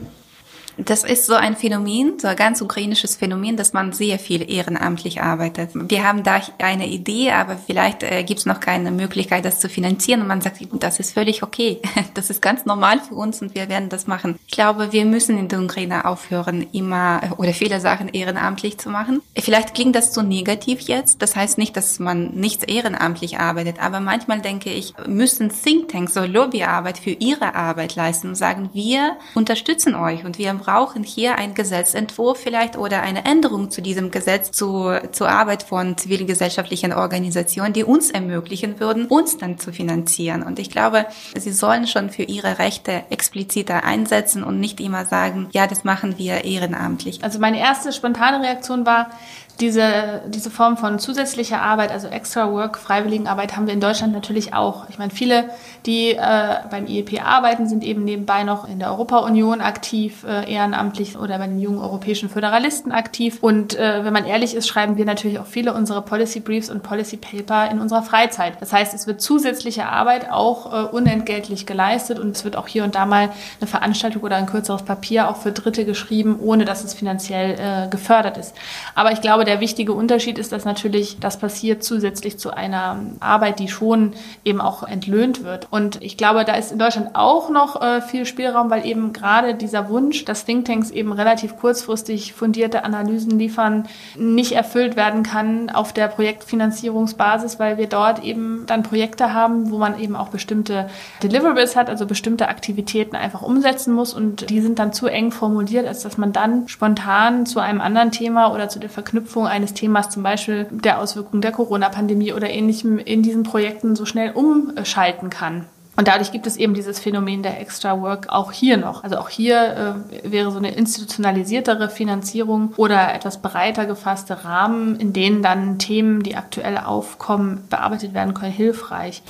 das 0.78 1.04
ist 1.04 1.26
so 1.26 1.34
ein 1.34 1.56
Phänomen, 1.56 2.20
so 2.20 2.28
ein 2.28 2.36
ganz 2.36 2.62
ukrainisches 2.62 3.16
Phänomen, 3.16 3.58
dass 3.58 3.74
man 3.74 3.94
sehr 3.94 4.20
viel 4.20 4.50
ehrenamtlich 4.50 5.22
arbeitet. 5.22 5.72
Wir 5.74 6.08
haben 6.08 6.24
da 6.24 6.42
eine 6.60 6.88
Idee, 6.88 7.32
aber 7.32 7.58
vielleicht 7.58 8.04
äh, 8.04 8.24
gibt 8.24 8.40
es 8.40 8.46
noch 8.46 8.60
keine 8.60 8.92
Möglichkeit, 8.92 9.44
das 9.46 9.60
zu 9.60 9.70
finanzieren. 9.70 10.22
Und 10.22 10.28
man 10.28 10.42
sagt, 10.42 10.60
das 10.74 11.00
ist 11.00 11.14
völlig 11.14 11.44
okay. 11.44 11.80
Das 12.14 12.30
ist 12.30 12.42
ganz 12.42 12.66
normal 12.66 13.00
für 13.00 13.16
uns 13.16 13.42
und 13.42 13.54
wir 13.54 13.70
werden 13.70 13.90
das 13.90 14.08
machen. 14.08 14.40
Ich 14.48 14.54
glaube, 14.54 14.92
wir 14.92 15.06
müssen 15.06 15.38
in 15.38 15.50
der 15.50 15.62
Ukraine 15.62 16.06
aufhören, 16.06 16.66
immer 16.72 17.22
äh, 17.24 17.30
oder 17.38 17.54
viele 17.54 17.80
Sachen 17.80 18.10
ehrenamtlich 18.10 18.78
zu 18.78 18.90
machen. 18.90 19.22
Vielleicht 19.38 19.76
klingt 19.76 19.96
das 19.96 20.14
so 20.14 20.22
negativ 20.22 20.82
jetzt. 20.82 21.22
Das 21.22 21.36
heißt 21.36 21.58
nicht, 21.58 21.76
dass 21.78 22.00
man 22.00 22.32
nichts 22.32 22.64
ehrenamtlich 22.64 23.40
arbeitet, 23.40 23.82
aber 23.82 24.00
manchmal 24.00 24.42
denke 24.42 24.70
ich, 24.72 24.94
müssen 25.06 25.50
Thinktanks 25.50 26.14
so 26.14 26.22
Lobbyarbeit 26.22 26.98
für 26.98 27.12
ihre 27.12 27.56
Arbeit 27.56 27.96
leisten 27.96 28.30
und 28.30 28.36
sagen, 28.36 28.70
wir 28.74 29.18
unterstützen 29.36 29.96
euch 29.96 30.26
und 30.26 30.38
wir 30.38 30.50
brauchen 30.68 31.04
hier 31.04 31.38
einen 31.38 31.54
Gesetzentwurf 31.54 32.42
vielleicht 32.42 32.78
oder 32.78 33.02
eine 33.02 33.24
Änderung 33.24 33.72
zu 33.72 33.82
diesem 33.82 34.12
Gesetz 34.12 34.52
zu, 34.52 35.00
zur 35.14 35.30
Arbeit 35.30 35.64
von 35.64 35.96
zivilgesellschaftlichen 35.98 36.92
Organisationen, 36.92 37.72
die 37.72 37.86
uns 37.86 38.12
ermöglichen 38.12 38.78
würden, 38.82 39.06
uns 39.06 39.38
dann 39.38 39.58
zu 39.60 39.72
finanzieren. 39.72 40.44
Und 40.44 40.60
ich 40.60 40.70
glaube, 40.70 41.06
sie 41.38 41.54
sollen 41.54 41.88
schon 41.88 42.10
für 42.10 42.24
ihre 42.24 42.60
Rechte 42.60 43.06
expliziter 43.10 43.86
einsetzen 43.86 44.44
und 44.44 44.60
nicht 44.60 44.82
immer 44.82 45.06
sagen, 45.06 45.48
ja, 45.54 45.68
das 45.68 45.86
machen 45.86 46.18
wir 46.18 46.44
ehrenamtlich. 46.44 47.24
Also 47.24 47.40
meine 47.40 47.60
erste 47.60 47.94
spontane 47.94 48.44
Reaktion 48.44 48.86
war, 48.86 49.10
diese, 49.60 50.22
diese 50.28 50.52
Form 50.52 50.78
von 50.78 51.00
zusätzlicher 51.00 51.62
Arbeit, 51.62 51.92
also 51.92 52.08
Extra 52.08 52.52
Work, 52.52 52.78
Freiwilligenarbeit, 52.78 53.56
haben 53.56 53.66
wir 53.66 53.74
in 53.74 53.82
Deutschland 53.82 54.14
natürlich 54.14 54.54
auch. 54.54 54.88
Ich 54.90 55.00
meine, 55.00 55.12
viele, 55.12 55.50
die 55.86 56.12
äh, 56.12 56.56
beim 56.70 56.86
IEP 56.86 57.26
arbeiten, 57.26 57.68
sind 57.68 57.84
eben 57.84 58.04
nebenbei 58.04 58.44
noch 58.44 58.68
in 58.68 58.78
der 58.78 58.90
Europa-Union 58.92 59.62
aktiv, 59.62 60.24
äh, 60.28 60.52
ehrenamtlich 60.52 61.18
oder 61.18 61.40
bei 61.40 61.48
den 61.48 61.60
jungen 61.60 61.80
europäischen 61.80 62.30
Föderalisten 62.30 62.92
aktiv. 62.92 63.40
Und 63.42 63.76
äh, 63.76 64.06
wenn 64.06 64.14
man 64.14 64.26
ehrlich 64.26 64.54
ist, 64.54 64.68
schreiben 64.68 64.96
wir 64.98 65.06
natürlich 65.06 65.40
auch 65.40 65.48
viele 65.48 65.74
unserer 65.74 66.02
Policy 66.02 66.40
Briefs 66.40 66.70
und 66.70 66.84
Policy 66.84 67.18
Paper 67.18 67.72
in 67.72 67.80
unserer 67.80 68.04
Freizeit. 68.04 68.62
Das 68.62 68.72
heißt, 68.72 68.94
es 68.94 69.08
wird 69.08 69.22
zusätzliche 69.22 69.88
Arbeit 69.88 70.30
auch 70.30 70.72
äh, 70.72 70.88
unentgeltlich 70.88 71.66
geleistet 71.66 72.20
und 72.20 72.36
es 72.36 72.44
wird 72.44 72.56
auch 72.56 72.68
hier 72.68 72.84
und 72.84 72.94
da 72.94 73.08
mal 73.08 73.32
eine 73.60 73.68
Veranstaltung 73.68 74.22
oder 74.22 74.36
ein 74.36 74.46
kürzeres 74.46 74.84
Papier 74.84 75.30
auch 75.30 75.38
für 75.38 75.52
Dritte 75.52 75.84
geschrieben, 75.86 76.38
ohne 76.40 76.66
dass 76.66 76.84
es 76.84 76.94
finanziell 76.94 77.56
äh, 77.60 77.90
gefördert 77.90 78.38
ist. 78.38 78.54
Aber 78.94 79.12
ich 79.12 79.22
glaube, 79.22 79.47
der 79.48 79.62
wichtige 79.62 79.94
Unterschied 79.94 80.38
ist, 80.38 80.52
dass 80.52 80.66
natürlich 80.66 81.20
das 81.20 81.40
passiert 81.40 81.82
zusätzlich 81.82 82.38
zu 82.38 82.52
einer 82.52 83.00
Arbeit, 83.22 83.60
die 83.60 83.70
schon 83.70 84.14
eben 84.44 84.60
auch 84.60 84.84
entlöhnt 84.84 85.44
wird. 85.44 85.68
Und 85.72 86.02
ich 86.04 86.18
glaube, 86.18 86.44
da 86.44 86.54
ist 86.56 86.72
in 86.72 86.80
Deutschland 86.80 87.12
auch 87.14 87.50
noch 87.50 87.82
äh, 87.82 88.02
viel 88.02 88.26
Spielraum, 88.26 88.70
weil 88.70 88.86
eben 88.86 89.14
gerade 89.14 89.56
dieser 89.56 89.90
Wunsch, 89.90 90.26
dass 90.26 90.44
Thinktanks 90.44 90.92
eben 90.92 91.14
relativ 91.14 91.58
kurzfristig 91.58 92.34
fundierte 92.34 92.84
Analysen 92.84 93.40
liefern, 93.40 93.88
nicht 94.18 94.52
erfüllt 94.52 94.98
werden 94.98 95.24
kann 95.24 95.70
auf 95.70 95.94
der 95.94 96.10
Projektfinanzierungsbasis, 96.10 97.58
weil 97.58 97.78
wir 97.78 97.88
dort 97.88 98.24
eben 98.24 98.66
dann 98.68 98.84
Projekte 98.84 99.34
haben, 99.34 99.72
wo 99.72 99.78
man 99.78 99.98
eben 99.98 100.18
auch 100.18 100.28
bestimmte 100.28 100.90
Deliverables 101.24 101.78
hat, 101.78 101.90
also 101.90 102.06
bestimmte 102.06 102.50
Aktivitäten 102.50 103.16
einfach 103.16 103.42
umsetzen 103.42 103.94
muss 103.94 104.14
und 104.14 104.50
die 104.50 104.60
sind 104.60 104.78
dann 104.78 104.92
zu 104.92 105.08
eng 105.08 105.32
formuliert, 105.32 105.88
als 105.88 106.04
dass 106.04 106.18
man 106.18 106.34
dann 106.34 106.68
spontan 106.68 107.46
zu 107.46 107.62
einem 107.62 107.80
anderen 107.80 108.12
Thema 108.12 108.54
oder 108.54 108.68
zu 108.68 108.80
der 108.80 108.90
Verknüpfung 108.90 109.37
Verknüpfung 109.38 109.48
eines 109.48 109.74
Themas, 109.74 110.10
zum 110.10 110.24
Beispiel 110.24 110.68
der 110.72 111.00
Auswirkungen 111.00 111.42
der 111.42 111.52
Corona-Pandemie 111.52 112.34
oder 112.34 112.50
ähnlichem, 112.50 112.98
in 112.98 113.22
diesen 113.22 113.44
Projekten 113.44 113.96
so 113.96 114.06
schnell 114.06 114.32
umschalten 114.32 115.30
kann. 115.30 115.66
Und 115.96 116.08
dadurch 116.08 116.32
gibt 116.32 116.46
es 116.46 116.58
eben 116.58 116.76
dieses 116.76 117.00
Phänomen 117.00 117.42
der 117.42 117.60
Extra 117.60 118.00
Work 118.00 118.28
auch 118.30 118.52
hier 118.52 118.78
noch. 118.78 119.04
Also 119.04 119.18
auch 119.18 119.30
hier 119.30 119.96
äh, 120.22 120.32
wäre 120.32 120.52
so 120.52 120.60
eine 120.60 120.76
institutionalisiertere 120.76 121.90
Finanzierung 121.90 122.74
oder 122.78 123.16
etwas 123.16 123.42
breiter 123.42 123.88
gefasste 123.88 124.44
Rahmen, 124.46 125.00
in 125.00 125.12
denen 125.12 125.42
dann 125.42 125.80
Themen, 125.80 126.22
die 126.22 126.36
aktuell 126.36 126.78
aufkommen, 126.78 127.64
bearbeitet 127.70 128.14
werden 128.14 128.36
können, 128.36 128.52
hilfreich. 128.52 129.24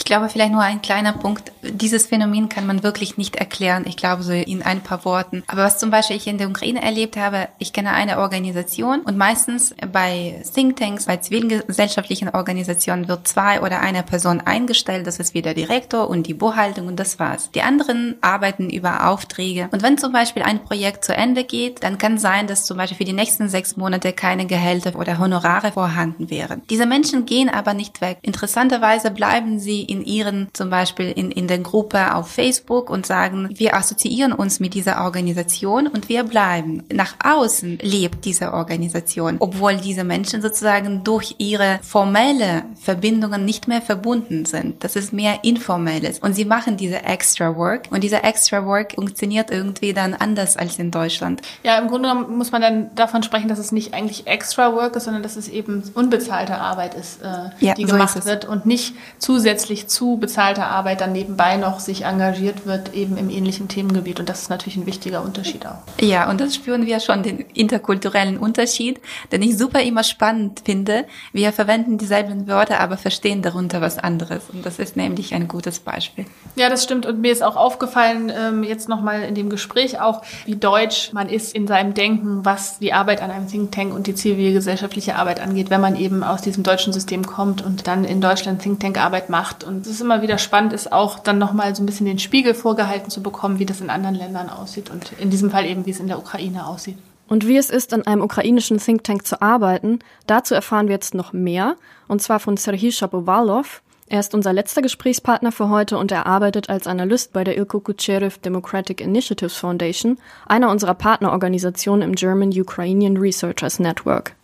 Ich 0.00 0.06
glaube, 0.06 0.30
vielleicht 0.30 0.50
nur 0.50 0.62
ein 0.62 0.80
kleiner 0.80 1.12
Punkt. 1.12 1.52
Dieses 1.62 2.06
Phänomen 2.06 2.48
kann 2.48 2.66
man 2.66 2.82
wirklich 2.82 3.18
nicht 3.18 3.36
erklären. 3.36 3.84
Ich 3.86 3.98
glaube, 3.98 4.22
so 4.22 4.32
in 4.32 4.62
ein 4.62 4.80
paar 4.80 5.04
Worten. 5.04 5.44
Aber 5.46 5.62
was 5.62 5.76
zum 5.76 5.90
Beispiel 5.90 6.16
ich 6.16 6.26
in 6.26 6.38
der 6.38 6.48
Ukraine 6.48 6.82
erlebt 6.82 7.18
habe, 7.18 7.48
ich 7.58 7.74
kenne 7.74 7.90
eine 7.90 8.18
Organisation 8.18 9.02
und 9.02 9.18
meistens 9.18 9.74
bei 9.92 10.42
Thinktanks, 10.54 11.04
bei 11.04 11.18
zivilgesellschaftlichen 11.18 12.30
Organisationen 12.30 13.08
wird 13.08 13.28
zwei 13.28 13.60
oder 13.60 13.80
eine 13.80 14.02
Person 14.02 14.40
eingestellt. 14.40 15.06
Das 15.06 15.18
ist 15.18 15.34
wie 15.34 15.42
der 15.42 15.52
Direktor 15.52 16.08
und 16.08 16.26
die 16.26 16.34
Buchhaltung 16.34 16.86
und 16.86 16.96
das 16.98 17.18
war's. 17.18 17.50
Die 17.50 17.62
anderen 17.62 18.16
arbeiten 18.22 18.70
über 18.70 19.06
Aufträge. 19.06 19.68
Und 19.70 19.82
wenn 19.82 19.98
zum 19.98 20.12
Beispiel 20.12 20.42
ein 20.42 20.64
Projekt 20.64 21.04
zu 21.04 21.14
Ende 21.14 21.44
geht, 21.44 21.84
dann 21.84 21.98
kann 21.98 22.16
sein, 22.16 22.46
dass 22.46 22.64
zum 22.64 22.78
Beispiel 22.78 22.96
für 22.96 23.04
die 23.04 23.12
nächsten 23.12 23.50
sechs 23.50 23.76
Monate 23.76 24.14
keine 24.14 24.46
Gehälter 24.46 24.98
oder 24.98 25.18
Honorare 25.18 25.72
vorhanden 25.72 26.30
wären. 26.30 26.62
Diese 26.70 26.86
Menschen 26.86 27.26
gehen 27.26 27.50
aber 27.50 27.74
nicht 27.74 28.00
weg. 28.00 28.16
Interessanterweise 28.22 29.10
bleiben 29.10 29.60
sie 29.60 29.89
in 29.90 30.04
ihren, 30.04 30.48
zum 30.52 30.70
Beispiel 30.70 31.10
in, 31.10 31.30
in 31.30 31.48
der 31.48 31.58
Gruppe 31.58 32.14
auf 32.14 32.28
Facebook 32.28 32.90
und 32.90 33.06
sagen, 33.06 33.48
wir 33.52 33.74
assoziieren 33.74 34.32
uns 34.32 34.60
mit 34.60 34.74
dieser 34.74 35.04
Organisation 35.04 35.86
und 35.86 36.08
wir 36.08 36.24
bleiben. 36.24 36.84
Nach 36.92 37.14
außen 37.22 37.78
lebt 37.82 38.24
diese 38.24 38.52
Organisation, 38.52 39.36
obwohl 39.40 39.76
diese 39.76 40.04
Menschen 40.04 40.42
sozusagen 40.42 41.02
durch 41.04 41.34
ihre 41.38 41.80
formelle 41.82 42.64
Verbindungen 42.80 43.44
nicht 43.44 43.68
mehr 43.68 43.82
verbunden 43.82 44.44
sind. 44.44 44.84
Das 44.84 44.96
ist 44.96 45.12
mehr 45.12 45.40
informelles. 45.42 46.20
Und 46.20 46.34
sie 46.34 46.44
machen 46.44 46.76
diese 46.76 47.02
Extra 47.02 47.56
Work 47.56 47.88
und 47.90 48.04
dieser 48.04 48.24
Extra 48.24 48.64
Work 48.64 48.94
funktioniert 48.94 49.50
irgendwie 49.50 49.92
dann 49.92 50.14
anders 50.14 50.56
als 50.56 50.78
in 50.78 50.90
Deutschland. 50.90 51.42
Ja, 51.64 51.78
im 51.78 51.88
Grunde 51.88 52.08
genommen 52.08 52.36
muss 52.36 52.52
man 52.52 52.62
dann 52.62 52.94
davon 52.94 53.22
sprechen, 53.22 53.48
dass 53.48 53.58
es 53.58 53.72
nicht 53.72 53.94
eigentlich 53.94 54.26
Extra 54.26 54.72
Work 54.74 54.96
ist, 54.96 55.04
sondern 55.04 55.22
dass 55.22 55.36
es 55.36 55.48
eben 55.48 55.82
unbezahlte 55.94 56.58
Arbeit 56.58 56.94
ist, 56.94 57.22
äh, 57.22 57.50
ja, 57.64 57.74
die 57.74 57.86
so 57.86 57.92
gemacht 57.92 58.24
wird 58.24 58.44
und 58.44 58.66
nicht 58.66 58.94
zusätzlich 59.18 59.69
zusätzlich 59.70 59.88
zu 59.88 60.16
bezahlter 60.16 60.66
Arbeit 60.66 61.00
dann 61.00 61.12
nebenbei 61.12 61.56
noch 61.56 61.80
sich 61.80 62.04
engagiert 62.04 62.66
wird, 62.66 62.94
eben 62.94 63.16
im 63.16 63.30
ähnlichen 63.30 63.68
Themengebiet. 63.68 64.18
Und 64.18 64.28
das 64.28 64.42
ist 64.42 64.50
natürlich 64.50 64.76
ein 64.76 64.86
wichtiger 64.86 65.22
Unterschied 65.22 65.66
auch. 65.66 65.78
Ja, 66.00 66.28
und 66.28 66.40
das 66.40 66.54
spüren 66.54 66.86
wir 66.86 67.00
schon, 67.00 67.22
den 67.22 67.38
interkulturellen 67.54 68.38
Unterschied, 68.38 69.00
den 69.30 69.42
ich 69.42 69.56
super 69.56 69.82
immer 69.82 70.02
spannend 70.02 70.62
finde. 70.64 71.06
Wir 71.32 71.52
verwenden 71.52 71.98
dieselben 71.98 72.48
Wörter, 72.48 72.80
aber 72.80 72.96
verstehen 72.96 73.42
darunter 73.42 73.80
was 73.80 73.98
anderes. 73.98 74.44
Und 74.52 74.66
das 74.66 74.78
ist 74.78 74.96
nämlich 74.96 75.34
ein 75.34 75.46
gutes 75.46 75.78
Beispiel. 75.78 76.26
Ja, 76.56 76.68
das 76.68 76.82
stimmt. 76.82 77.06
Und 77.06 77.20
mir 77.20 77.32
ist 77.32 77.42
auch 77.42 77.56
aufgefallen, 77.56 78.32
ähm, 78.36 78.64
jetzt 78.64 78.88
nochmal 78.88 79.22
in 79.22 79.34
dem 79.34 79.50
Gespräch 79.50 80.00
auch, 80.00 80.22
wie 80.46 80.56
deutsch 80.56 81.12
man 81.12 81.28
ist 81.28 81.54
in 81.54 81.66
seinem 81.66 81.94
Denken, 81.94 82.44
was 82.44 82.78
die 82.78 82.92
Arbeit 82.92 83.22
an 83.22 83.30
einem 83.30 83.46
Think 83.46 83.72
Tank 83.72 83.94
und 83.94 84.06
die 84.06 84.14
zivilgesellschaftliche 84.14 85.16
Arbeit 85.16 85.40
angeht, 85.40 85.70
wenn 85.70 85.80
man 85.80 85.96
eben 85.96 86.24
aus 86.24 86.42
diesem 86.42 86.62
deutschen 86.62 86.92
System 86.92 87.26
kommt 87.26 87.62
und 87.64 87.86
dann 87.86 88.04
in 88.04 88.20
Deutschland 88.20 88.62
Think 88.62 88.80
Tank 88.80 88.98
Arbeit 88.98 89.30
macht 89.30 89.59
und 89.64 89.86
es 89.86 89.92
ist 89.92 90.00
immer 90.00 90.22
wieder 90.22 90.38
spannend, 90.38 90.72
ist 90.72 90.92
auch 90.92 91.18
dann 91.18 91.38
nochmal 91.38 91.74
so 91.74 91.82
ein 91.82 91.86
bisschen 91.86 92.06
den 92.06 92.18
Spiegel 92.18 92.54
vorgehalten 92.54 93.10
zu 93.10 93.22
bekommen, 93.22 93.58
wie 93.58 93.66
das 93.66 93.80
in 93.80 93.90
anderen 93.90 94.14
Ländern 94.14 94.48
aussieht 94.48 94.90
und 94.90 95.12
in 95.18 95.30
diesem 95.30 95.50
Fall 95.50 95.66
eben, 95.66 95.86
wie 95.86 95.90
es 95.90 96.00
in 96.00 96.08
der 96.08 96.18
Ukraine 96.18 96.66
aussieht. 96.66 96.98
Und 97.28 97.46
wie 97.46 97.56
es 97.56 97.70
ist, 97.70 97.92
in 97.92 98.06
einem 98.06 98.22
ukrainischen 98.22 98.78
Think 98.78 99.04
Tank 99.04 99.24
zu 99.24 99.40
arbeiten, 99.40 100.00
dazu 100.26 100.54
erfahren 100.54 100.88
wir 100.88 100.94
jetzt 100.94 101.14
noch 101.14 101.32
mehr, 101.32 101.76
und 102.08 102.20
zwar 102.20 102.40
von 102.40 102.56
Serhii 102.56 102.90
Shapovalov. 102.90 103.82
Er 104.08 104.18
ist 104.18 104.34
unser 104.34 104.52
letzter 104.52 104.82
Gesprächspartner 104.82 105.52
für 105.52 105.68
heute 105.68 105.96
und 105.96 106.10
er 106.10 106.26
arbeitet 106.26 106.68
als 106.68 106.88
Analyst 106.88 107.32
bei 107.32 107.44
der 107.44 107.56
Ilko 107.56 107.78
Kucherev 107.78 108.38
Democratic 108.38 109.00
Initiatives 109.00 109.54
Foundation, 109.54 110.18
einer 110.46 110.70
unserer 110.70 110.94
Partnerorganisationen 110.94 112.02
im 112.02 112.16
German 112.16 112.50
Ukrainian 112.50 113.16
Researchers 113.16 113.78
Network. 113.78 114.34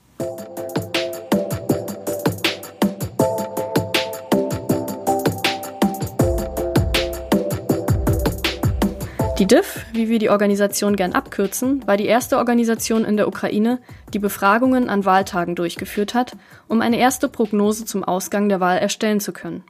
Die 9.39 9.47
DIF, 9.47 9.85
wie 9.93 10.09
wir 10.09 10.19
die 10.19 10.31
Organisation 10.31 10.97
gern 10.97 11.13
abkürzen, 11.13 11.87
war 11.87 11.99
die 11.99 12.07
erste 12.07 12.39
Organisation 12.39 13.05
in 13.05 13.19
der 13.19 13.29
Ukraine, 13.29 13.81
die 14.15 14.19
Befragungen 14.19 14.89
an 14.89 15.05
Wahltagen 15.05 15.55
durchgeführt 15.55 16.15
hat, 16.15 16.33
um 16.69 16.81
eine 16.81 16.99
erste 16.99 17.29
Prognose 17.29 17.85
zum 17.85 18.03
Ausgang 18.03 18.49
der 18.49 18.61
Wahl 18.61 18.79
erstellen 18.79 19.21
zu 19.21 19.35
können. 19.35 19.63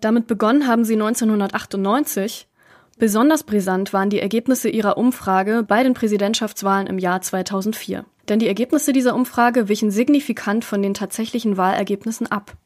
Damit 0.00 0.26
begonnen 0.26 0.66
haben 0.66 0.86
sie 0.86 0.94
1998. 0.94 2.48
Besonders 2.98 3.42
brisant 3.42 3.92
waren 3.92 4.08
die 4.08 4.20
Ergebnisse 4.20 4.70
ihrer 4.70 4.96
Umfrage 4.96 5.64
bei 5.68 5.82
den 5.82 5.92
Präsidentschaftswahlen 5.92 6.86
im 6.86 6.98
Jahr 6.98 7.20
2004. 7.20 8.06
Denn 8.30 8.38
die 8.38 8.48
Ergebnisse 8.48 8.94
dieser 8.94 9.14
Umfrage 9.14 9.68
wichen 9.68 9.90
signifikant 9.90 10.64
von 10.64 10.80
den 10.80 10.94
tatsächlichen 10.94 11.58
Wahlergebnissen 11.58 12.26
ab. 12.26 12.56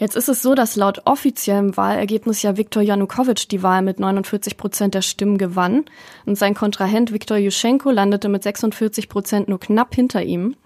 Jetzt 0.00 0.16
ist 0.16 0.30
es 0.30 0.40
so, 0.40 0.54
dass 0.54 0.76
laut 0.76 1.02
offiziellem 1.04 1.76
Wahlergebnis 1.76 2.40
ja 2.40 2.56
Viktor 2.56 2.82
Janukowitsch 2.82 3.48
die 3.50 3.62
Wahl 3.62 3.82
mit 3.82 4.00
49 4.00 4.56
Prozent 4.56 4.94
der 4.94 5.02
Stimmen 5.02 5.36
gewann 5.36 5.84
und 6.24 6.38
sein 6.38 6.54
Kontrahent 6.54 7.12
Viktor 7.12 7.36
Juschenko 7.36 7.90
landete 7.90 8.30
mit 8.30 8.42
46 8.42 9.10
Prozent 9.10 9.50
nur 9.50 9.60
knapp 9.60 9.94
hinter 9.94 10.22
ihm. 10.22 10.56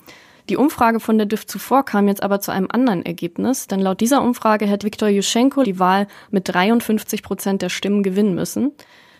Die 0.48 0.56
Umfrage 0.56 1.00
von 1.00 1.18
der 1.18 1.26
DIF 1.26 1.48
zuvor 1.48 1.84
kam 1.84 2.06
jetzt 2.06 2.22
aber 2.22 2.38
zu 2.38 2.52
einem 2.52 2.68
anderen 2.70 3.04
Ergebnis, 3.04 3.66
denn 3.66 3.80
laut 3.80 4.00
dieser 4.00 4.22
Umfrage 4.22 4.66
hätte 4.66 4.86
Viktor 4.86 5.08
Juschenko 5.08 5.64
die 5.64 5.80
Wahl 5.80 6.06
mit 6.30 6.48
53 6.54 7.24
Prozent 7.24 7.60
der 7.60 7.70
Stimmen 7.70 8.04
gewinnen 8.04 8.36
müssen. 8.36 8.70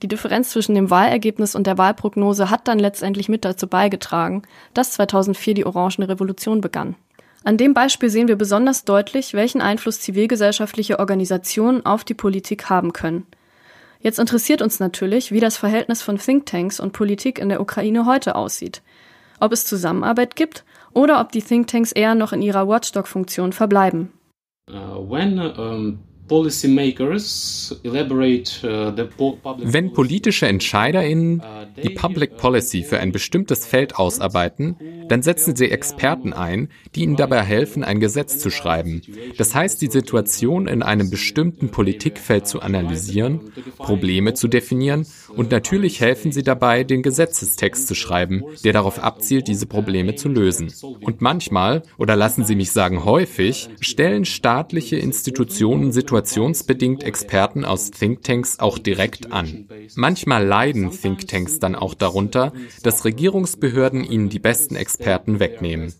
Die 0.00 0.09
Differenz 0.09 0.50
zwischen 0.50 0.77
dem 0.77 0.90
Wahlergebnis 0.90 1.57
und 1.57 1.66
der 1.66 1.77
Wahlprognose 1.77 2.50
hat 2.50 2.68
dann 2.68 2.79
letztendlich 2.79 3.29
mit 3.29 3.44
dazu 3.44 3.66
beigetragen, 3.66 4.42
dass 4.74 4.92
2004 4.92 5.55
die 5.55 5.66
Orangene 5.66 6.09
Revolution 6.09 6.61
begann. 6.61 6.94
An 7.44 7.59
dem 7.59 7.74
Beispiel 7.74 8.09
sehen 8.09 8.26
wir 8.26 8.37
besonders 8.37 8.85
deutlich, 8.85 9.35
welchen 9.35 9.61
Einfluss 9.61 10.00
zivilgesellschaftliche 10.00 10.98
Organisationen 10.98 11.85
auf 11.85 12.02
die 12.02 12.14
Politik 12.14 12.70
haben 12.70 12.94
können. 12.94 13.26
Jetzt 14.00 14.18
interessiert 14.18 14.62
uns 14.62 14.80
natürlich, 14.80 15.30
wie 15.30 15.40
das 15.40 15.59
Verhältnis 15.59 16.02
von 16.02 16.18
Thinktanks 16.18 16.80
und 16.80 16.92
Politik 16.92 17.38
in 17.38 17.50
der 17.50 17.61
Ukraine 17.61 18.07
heute 18.07 18.35
aussieht. 18.35 18.83
Ob 19.40 19.52
es 19.52 19.66
Zusammenarbeit 19.66 20.37
gibt 20.37 20.64
oder 20.94 21.20
ob 21.20 21.33
die 21.33 21.42
Thinktanks 21.42 21.92
eher 21.92 22.14
noch 22.14 22.33
in 22.33 22.40
ihrer 22.40 22.66
Watchdog-Funktion 22.66 23.52
verbleiben. 23.52 24.12
Uh, 24.70 25.07
when, 25.07 25.38
um 25.38 25.98
Uh, 25.98 26.13
Wenn 29.63 29.93
politische 29.93 30.47
EntscheiderInnen 30.47 31.41
uh, 31.41 31.43
die 31.83 31.91
Public 31.91 32.39
Policy 32.39 32.83
für 32.83 32.99
ein 32.99 33.13
bestimmtes 33.13 33.67
Feld 33.67 33.97
ausarbeiten, 33.97 34.77
dann 35.09 35.23
setzen 35.23 35.55
sie 35.55 35.71
Experten 35.71 36.33
ein, 36.33 36.71
die 36.95 37.03
ihnen 37.03 37.17
dabei 37.17 37.43
helfen, 37.43 37.85
ein 37.85 38.01
Gesetz 38.01 38.39
zu 38.39 38.49
schreiben. 38.51 39.03
Das 39.37 39.55
heißt, 39.55 39.83
die 39.83 39.91
Situation 39.91 40.67
in 40.67 40.83
einem 40.83 41.11
bestimmten 41.11 41.69
Politikfeld 41.69 42.47
zu 42.47 42.63
analysieren, 42.63 43.41
Probleme 43.77 44.33
zu 44.33 44.49
definieren 44.49 45.07
und 45.37 45.51
natürlich 45.51 46.01
helfen 46.01 46.33
sie 46.33 46.43
dabei, 46.43 46.85
den 46.85 47.03
Gesetzestext 47.03 47.87
zu 47.87 47.95
schreiben, 47.95 48.45
der 48.65 48.73
darauf 48.73 48.99
abzielt, 48.99 49.47
diese 49.47 49.67
Probleme 49.67 50.15
zu 50.15 50.31
lösen. 50.31 50.73
Und 51.03 51.21
manchmal, 51.21 51.83
oder 51.99 52.17
lassen 52.17 52.45
Sie 52.45 52.57
mich 52.57 52.73
sagen 52.73 53.05
häufig, 53.05 53.69
stellen 53.81 54.25
staatliche 54.25 54.97
Institutionen 54.97 55.93
Situationen 55.93 55.93
situationsbedingt 56.14 57.03
Experten 57.03 57.64
aus 57.64 57.90
Thinktanks 57.90 58.61
auch 58.61 58.79
direkt 58.79 59.33
an. 59.33 59.68
Manchmal 59.96 60.46
leiden 60.46 60.90
Thinktanks 60.90 61.59
dann 61.59 61.74
auch 61.74 61.94
darunter, 61.94 62.53
dass 62.83 63.05
Regierungsbehörden 63.05 64.05
ihnen 64.05 64.29
die 64.29 64.38
besten 64.38 64.77
Experten 64.77 65.40
wegnehmen. 65.40 65.92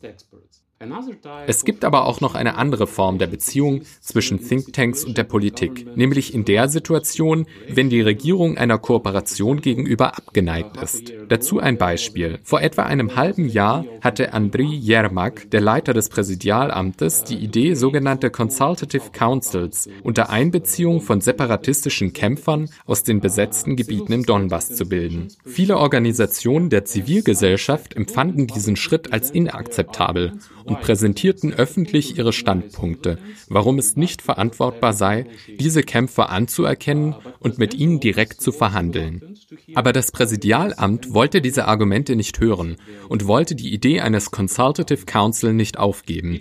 Es 1.47 1.65
gibt 1.65 1.85
aber 1.85 2.05
auch 2.05 2.21
noch 2.21 2.35
eine 2.35 2.57
andere 2.57 2.87
Form 2.87 3.19
der 3.19 3.29
Beziehung 3.29 3.83
zwischen 4.01 4.41
Thinktanks 4.41 5.05
und 5.05 5.17
der 5.17 5.25
Politik, 5.25 5.97
nämlich 5.97 6.35
in 6.35 6.45
der 6.45 6.69
Situation, 6.69 7.47
wenn 7.69 7.91
die 7.91 8.01
Regierung 8.01 8.59
einer 8.59 8.79
Kooperation 8.79 9.61
gegenüber 9.61 10.17
abgeneigt 10.17 10.77
ist. 10.83 11.13
Dazu 11.29 11.61
ein 11.61 11.79
Beispiel. 11.79 12.41
Vor 12.43 12.61
etwa 12.61 12.83
einem 12.83 13.17
halben 13.17 13.49
Jahr 13.49 13.85
hatte 14.01 14.33
Andriy 14.33 14.77
Yermak, 14.77 15.51
der 15.51 15.61
Leiter 15.61 15.95
des 15.95 16.09
Präsidialamtes, 16.09 17.25
die 17.25 17.37
Idee, 17.37 17.75
sogenannte 17.75 18.31
Consultative 18.31 19.11
Councils 19.13 19.89
unter 20.03 20.31
Einbeziehung 20.31 21.01
von 21.01 21.21
separatistischen 21.21 22.13
Kämpfern 22.13 22.69
aus 22.85 23.05
den 23.05 23.21
besetzten 23.21 23.77
Gebieten 23.77 24.13
im 24.13 24.27
Donbass 24.27 24.75
zu 24.75 24.87
bilden. 24.87 25.29
Viele 25.45 25.79
Organisationen 25.79 26.69
der 26.69 26.85
Zivilgesellschaft 26.85 27.95
empfanden 27.95 28.49
diesen 28.49 28.77
Schritt 28.77 29.13
als 29.13 29.31
inakzeptabel 29.31 30.33
und 30.65 30.81
präsentierten 30.81 31.53
öffentlich 31.53 32.19
ihre 32.19 32.33
Standpunkte, 32.33 33.19
warum 33.49 33.79
es 33.79 33.97
nicht 33.97 34.23
verantwortbar 34.23 34.93
sei, 34.93 35.27
diese 35.59 35.83
Kämpfer 35.83 36.31
anzuerkennen 36.31 37.15
und 37.41 37.59
mit 37.59 37.75
ihnen 37.75 38.01
direkt 38.01 38.41
zu 38.41 38.53
verhandeln. 38.53 39.37
Aber 39.75 39.93
das 39.93 40.13
Präsidialamt 40.13 41.13
wollte 41.13 41.41
diese 41.41 41.67
Argumente 41.67 42.17
nicht 42.17 42.41
hören 42.41 42.77
und 43.09 43.27
wollte 43.27 43.55
die 43.55 43.73
Idee 43.73 44.01
eines 44.01 44.31
Consultative 44.31 45.05
Council 45.07 45.53
nicht 45.53 45.79
aufgeben. 45.79 46.41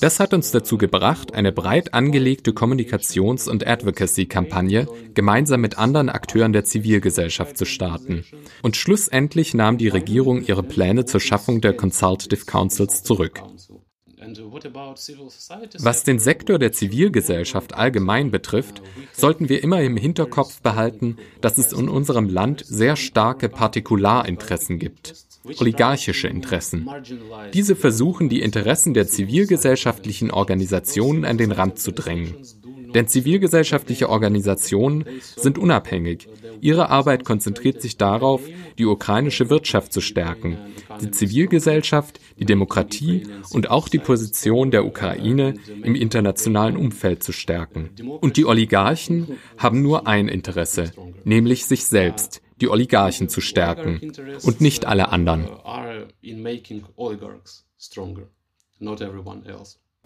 Das 0.00 0.20
hat 0.20 0.34
uns 0.34 0.50
dazu 0.50 0.78
gebracht, 0.78 1.34
eine 1.34 1.52
breit 1.52 1.94
angelegte 1.94 2.52
Kommunikations- 2.52 3.48
und 3.48 3.66
Advocacy-Kampagne 3.66 4.86
gemeinsam 5.14 5.60
mit 5.60 5.78
anderen 5.78 6.08
Akteuren 6.08 6.52
der 6.52 6.64
Zivilgesellschaft 6.64 7.56
zu 7.56 7.64
starten. 7.64 8.24
Und 8.62 8.76
schlussendlich 8.76 9.54
nahm 9.54 9.78
die 9.78 9.88
Regierung 9.88 10.42
ihre 10.42 10.62
Pläne 10.62 11.04
zur 11.04 11.20
Schaffung 11.20 11.60
der 11.60 11.74
Consultative 11.74 12.44
Councils 12.44 13.02
zurück. 13.02 13.42
Was 15.78 16.04
den 16.04 16.18
Sektor 16.18 16.58
der 16.58 16.72
Zivilgesellschaft 16.72 17.74
allgemein 17.74 18.30
betrifft, 18.30 18.82
sollten 19.12 19.48
wir 19.48 19.62
immer 19.62 19.80
im 19.82 19.96
Hinterkopf 19.96 20.60
behalten, 20.60 21.16
dass 21.40 21.58
es 21.58 21.72
in 21.72 21.88
unserem 21.88 22.28
Land 22.28 22.64
sehr 22.66 22.96
starke 22.96 23.48
Partikularinteressen 23.48 24.78
gibt, 24.78 25.14
oligarchische 25.58 26.28
Interessen. 26.28 26.88
Diese 27.52 27.76
versuchen, 27.76 28.28
die 28.28 28.42
Interessen 28.42 28.94
der 28.94 29.08
zivilgesellschaftlichen 29.08 30.30
Organisationen 30.30 31.24
an 31.24 31.38
den 31.38 31.52
Rand 31.52 31.78
zu 31.78 31.92
drängen. 31.92 32.36
Denn 32.94 33.08
zivilgesellschaftliche 33.08 34.08
Organisationen 34.08 35.04
sind 35.20 35.58
unabhängig. 35.58 36.28
Ihre 36.62 36.90
Arbeit 36.90 37.24
konzentriert 37.24 37.82
sich 37.82 37.96
darauf, 37.96 38.40
die 38.78 38.86
ukrainische 38.86 39.50
Wirtschaft 39.50 39.92
zu 39.92 40.00
stärken, 40.00 40.58
die 41.00 41.10
Zivilgesellschaft, 41.10 42.20
die 42.38 42.44
Demokratie 42.44 43.26
und 43.50 43.68
auch 43.68 43.88
die 43.88 43.98
Position 43.98 44.70
der 44.70 44.86
Ukraine 44.86 45.54
im 45.82 45.96
internationalen 45.96 46.76
Umfeld 46.76 47.24
zu 47.24 47.32
stärken. 47.32 47.90
Und 48.20 48.36
die 48.36 48.46
Oligarchen 48.46 49.38
haben 49.58 49.82
nur 49.82 50.06
ein 50.06 50.28
Interesse, 50.28 50.92
nämlich 51.24 51.66
sich 51.66 51.84
selbst, 51.84 52.40
die 52.60 52.68
Oligarchen 52.68 53.28
zu 53.28 53.40
stärken 53.40 54.12
und 54.44 54.60
nicht 54.60 54.86
alle 54.86 55.08
anderen. 55.08 55.48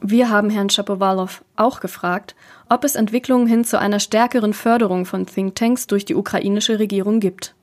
Wir 0.01 0.29
haben 0.29 0.51
Herrn 0.51 0.69
Schapowalow 0.69 1.41
auch 1.57 1.81
gefragt, 1.81 2.37
ob 2.69 2.85
es 2.85 2.97
Entwicklungen 2.97 3.47
hin 3.47 3.65
zu 3.65 3.79
einer 3.79 3.99
stärkeren 3.99 4.53
Förderung 4.53 5.07
von 5.07 5.25
Thinktanks 5.25 5.87
durch 5.87 6.05
die 6.05 6.15
ukrainische 6.15 6.79
Regierung 6.79 7.19
gibt. 7.19 7.55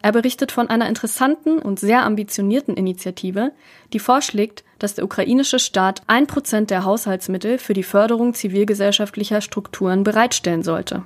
Er 0.00 0.12
berichtet 0.12 0.52
von 0.52 0.68
einer 0.68 0.86
interessanten 0.86 1.58
und 1.58 1.80
sehr 1.80 2.04
ambitionierten 2.04 2.76
Initiative, 2.76 3.52
die 3.92 3.98
vorschlägt, 3.98 4.62
dass 4.78 4.94
der 4.94 5.04
ukrainische 5.04 5.58
Staat 5.58 6.02
ein 6.06 6.26
Prozent 6.26 6.70
der 6.70 6.84
Haushaltsmittel 6.84 7.58
für 7.58 7.72
die 7.72 7.82
Förderung 7.82 8.34
zivilgesellschaftlicher 8.34 9.40
Strukturen 9.40 10.04
bereitstellen 10.04 10.62
sollte. 10.62 11.04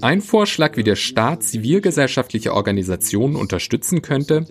Ein 0.00 0.20
Vorschlag, 0.20 0.76
wie 0.76 0.82
der 0.82 0.96
Staat 0.96 1.42
zivilgesellschaftliche 1.42 2.54
Organisationen 2.54 3.36
unterstützen 3.36 4.02
könnte, 4.02 4.46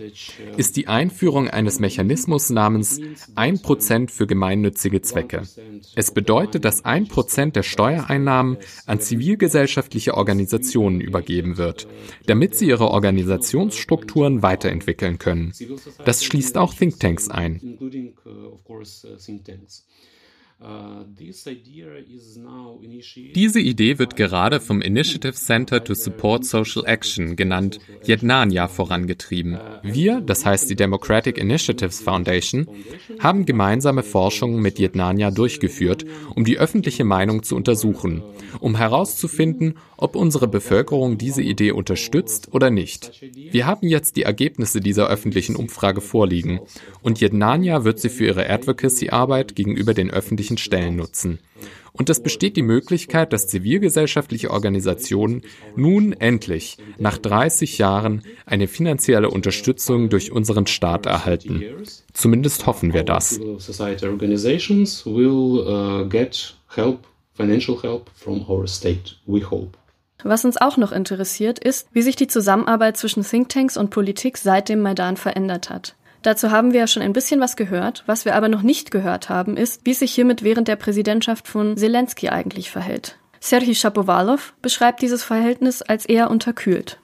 ist 0.58 0.78
die 0.78 0.88
Einführung 0.88 1.50
eines 1.50 1.80
Mechanismus 1.80 2.50
namens 2.50 3.00
1% 3.36 4.10
für 4.10 4.28
gemeinnützige 4.28 5.02
Zwecke. 5.02 5.44
Es 5.96 6.12
bedeutet, 6.12 6.66
dass 6.66 6.86
1% 6.86 7.52
der 7.52 7.64
Steuereinnahmen 7.64 8.58
an 8.86 9.00
zivilgesellschaftliche 9.00 10.16
Organisationen 10.16 11.02
übergeben 11.02 11.58
wird, 11.58 11.88
damit 12.28 12.56
sie 12.56 12.68
ihre 12.68 12.90
Organisationsstrukturen 12.90 14.42
weiterentwickeln 14.44 15.18
können. 15.18 15.54
Das 16.06 16.24
schließt 16.24 16.58
auch 16.58 16.74
Thinktanks 16.74 17.30
ein. 17.30 17.60
Diese 23.36 23.60
Idee 23.60 23.98
wird 23.98 24.16
gerade 24.16 24.60
vom 24.60 24.82
Initiative 24.82 25.34
Center 25.34 25.84
to 25.84 25.96
Support 25.96 26.46
Social 26.46 26.86
Action, 26.86 27.36
genannt 27.36 27.80
Jednania, 28.04 28.68
vorangetrieben. 28.68 29.58
Wir, 29.82 30.22
das 30.22 30.46
heißt 30.46 30.70
die 30.70 30.76
Democratic 30.76 31.40
Initiatives 31.40 32.02
Foundation, 32.02 32.68
haben 33.20 33.48
gemeinsame 33.48 34.04
Forschungen 34.04 34.62
mit 34.62 34.78
Jednania 34.78 35.32
durchgeführt, 35.32 36.06
um 36.36 36.46
die 36.46 36.60
öffentliche 36.60 37.06
Meinung 37.06 37.42
zu 37.42 37.56
untersuchen, 37.56 38.22
um 38.60 38.76
herauszufinden, 38.76 39.78
ob 39.98 40.16
unsere 40.16 40.48
Bevölkerung 40.48 41.18
diese 41.18 41.42
Idee 41.42 41.72
unterstützt 41.72 42.50
oder 42.52 42.70
nicht. 42.70 43.22
Wir 43.34 43.66
haben 43.66 43.88
jetzt 43.88 44.16
die 44.16 44.24
Ergebnisse 44.24 44.80
dieser 44.80 45.08
öffentlichen 45.08 45.56
Umfrage 45.56 46.02
vorliegen 46.02 46.60
und 47.02 47.20
Jednania 47.20 47.84
wird 47.84 48.00
sie 48.00 48.10
für 48.10 48.26
ihre 48.26 48.50
Advocacy-Arbeit 48.50 49.56
gegenüber 49.56 49.94
den 49.94 50.12
öffentlichen 50.12 50.51
öffentlichen 50.52 50.58
Stellen 50.58 50.96
nutzen. 50.96 51.40
Und 51.94 52.10
es 52.10 52.24
besteht 52.24 52.56
die 52.56 52.62
Möglichkeit, 52.62 53.34
dass 53.34 53.48
zivilgesellschaftliche 53.48 54.50
Organisationen 54.50 55.42
nun 55.76 56.14
endlich 56.14 56.78
nach 56.98 57.18
30 57.18 57.78
Jahren 57.78 58.24
eine 58.46 58.68
finanzielle 58.68 59.30
Unterstützung 59.30 60.10
durch 60.10 60.32
unseren 60.32 60.68
Staat 60.68 61.06
erhalten. 61.06 61.62
Zumindest 62.14 62.66
hoffen 62.66 62.94
wir 62.94 63.04
das. 63.04 63.40
Was 70.24 70.46
uns 70.46 70.58
auch 70.58 70.78
noch 70.78 70.92
interessiert, 70.92 71.60
ist, 71.60 71.88
wie 71.92 72.04
sich 72.04 72.16
die 72.16 72.28
Zusammenarbeit 72.28 72.96
zwischen 72.96 73.24
Thinktanks 73.24 73.76
und 73.76 73.90
Politik 73.90 74.38
seit 74.38 74.70
dem 74.70 74.80
Maidan 74.82 75.18
verändert 75.18 75.70
hat. 75.70 75.96
Dazu 76.22 76.52
haben 76.52 76.72
wir 76.72 76.82
ja 76.82 76.88
schon 76.88 77.02
ein 77.04 77.14
bisschen 77.14 77.40
was 77.40 77.56
gehört. 77.56 78.04
Was 78.06 78.26
wir 78.26 78.36
aber 78.36 78.48
noch 78.48 78.62
nicht 78.62 78.92
gehört 78.92 79.30
haben, 79.30 79.58
ist, 79.58 79.82
wie 79.86 79.94
sich 79.94 80.14
hiermit 80.14 80.44
während 80.44 80.68
der 80.68 80.76
Präsidentschaft 80.76 81.48
von 81.48 81.78
Zelensky 81.78 82.30
eigentlich 82.30 82.70
verhält. 82.70 83.18
Serhii 83.40 83.74
Shapovalov 83.74 84.54
beschreibt 84.62 85.02
dieses 85.02 85.24
Verhältnis 85.24 85.82
als 85.82 86.06
eher 86.06 86.30
unterkühlt. 86.30 87.00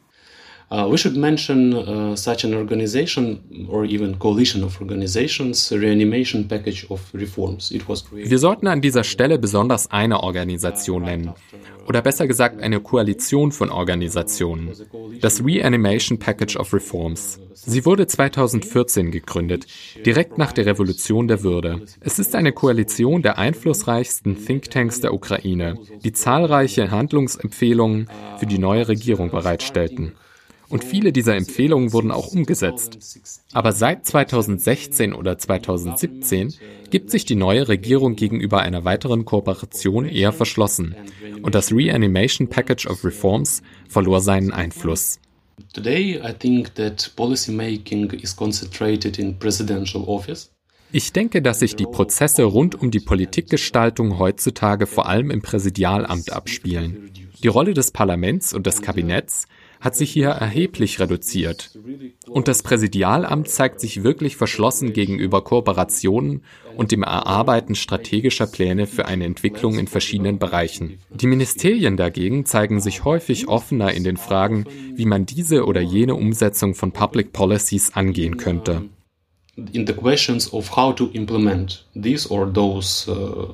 Uh, 0.70 0.86
we 0.92 0.98
should 0.98 1.16
mention 1.16 1.74
uh, 1.74 2.14
such 2.14 2.44
an 2.44 2.54
organization 2.54 3.68
or 3.70 3.86
even 3.86 4.20
coalition 4.20 4.66
of 4.66 4.82
organizations, 4.82 5.72
reanimation 5.72 6.46
package 6.46 6.86
of 6.90 7.00
reforms. 7.14 7.72
It 7.72 7.88
was 7.88 8.04
Wir 8.12 8.38
sollten 8.38 8.68
an 8.68 8.82
dieser 8.82 9.06
Stelle 9.06 9.40
besonders 9.40 9.90
eine 9.92 10.24
Organisation 10.24 11.04
nennen. 11.04 11.32
Oder 11.88 12.02
besser 12.02 12.28
gesagt 12.28 12.62
eine 12.62 12.82
Koalition 12.82 13.54
von 13.54 13.70
Organisationen. 13.70 14.74
Das 15.22 15.42
Reanimation 15.42 16.20
Package 16.20 16.58
of 16.58 16.74
Reforms. 16.74 17.40
Sie 17.54 17.86
wurde 17.86 18.06
2014 18.06 19.10
gegründet, 19.12 19.68
direkt 20.06 20.38
nach 20.38 20.52
der 20.52 20.66
Revolution 20.66 21.30
der 21.30 21.44
Würde. 21.44 21.86
Es 22.02 22.20
ist 22.20 22.36
eine 22.36 22.52
Koalition 22.52 23.22
der 23.22 23.38
einflussreichsten 23.38 24.46
Thinktanks 24.46 25.00
der 25.00 25.14
Ukraine, 25.14 25.76
die 26.04 26.12
zahlreiche 26.12 26.92
Handlungsempfehlungen 26.92 28.10
für 28.38 28.48
die 28.48 28.60
neue 28.60 28.90
Regierung 28.90 29.32
bereitstellten. 29.32 30.12
Und 30.70 30.84
viele 30.84 31.12
dieser 31.14 31.36
Empfehlungen 31.36 31.94
wurden 31.94 32.12
auch 32.12 32.28
umgesetzt. 32.28 32.98
Aber 33.54 33.72
seit 33.72 34.06
2016 34.06 35.14
oder 35.14 35.38
2017 35.38 36.54
gibt 36.90 37.10
sich 37.10 37.26
die 37.26 37.36
neue 37.36 37.68
Regierung 37.68 38.16
gegenüber 38.16 38.60
einer 38.60 38.84
weiteren 38.84 39.24
Kooperation 39.26 40.06
eher 40.06 40.34
verschlossen. 40.34 40.96
Und 41.42 41.56
das 41.56 41.72
Reanimation 41.72 42.50
Package 42.50 42.88
of 42.88 43.06
Reforms 43.06 43.62
verlor 43.88 44.20
seinen 44.20 44.52
Einfluss. 44.52 45.20
Ich 50.92 51.12
denke, 51.12 51.42
dass 51.42 51.60
sich 51.60 51.76
die 51.76 51.86
Prozesse 51.86 52.44
rund 52.44 52.76
um 52.76 52.92
die 52.92 53.00
Politikgestaltung 53.00 54.20
heutzutage 54.20 54.88
vor 54.88 55.08
allem 55.08 55.32
im 55.32 55.42
Präsidialamt 55.42 56.32
abspielen. 56.32 57.12
Die 57.44 57.48
Rolle 57.48 57.74
des 57.74 57.92
Parlaments 57.92 58.54
und 58.54 58.66
des 58.66 58.82
Kabinetts 58.82 59.48
hat 59.80 59.96
sich 59.96 60.12
hier 60.12 60.30
erheblich 60.30 61.00
reduziert. 61.00 61.78
Und 62.28 62.48
das 62.48 62.64
Präsidialamt 62.64 63.50
zeigt 63.50 63.80
sich 63.80 64.04
wirklich 64.04 64.36
verschlossen 64.36 64.94
gegenüber 64.94 65.44
Kooperationen 65.44 66.44
und 66.76 66.92
dem 66.92 67.04
Erarbeiten 67.04 67.76
strategischer 67.76 68.48
Pläne 68.48 68.88
für 68.88 69.06
eine 69.06 69.26
Entwicklung 69.26 69.78
in 69.78 69.88
verschiedenen 69.88 70.40
Bereichen. 70.40 71.00
Die 71.10 71.28
Ministerien 71.28 71.98
dagegen 71.98 72.46
zeigen 72.46 72.80
sich 72.80 73.04
häufig 73.04 73.48
offener 73.48 73.94
in 73.94 74.04
den 74.04 74.18
Fragen, 74.18 74.66
wie 74.96 75.06
man 75.06 75.26
diese 75.26 75.66
oder 75.66 75.82
jene 75.82 76.16
Umsetzung 76.16 76.76
von 76.76 76.92
Public 76.92 77.34
Policies 77.34 77.94
angehen 77.94 78.38
könnte. 78.38 78.84
In 79.74 79.88
the 79.88 79.94
questions 79.94 80.54
of 80.54 80.76
how 80.76 80.94
to 80.94 81.10
implement 81.14 81.88
these 81.96 82.30
or 82.30 82.52
those 82.52 83.10
uh, 83.10 83.54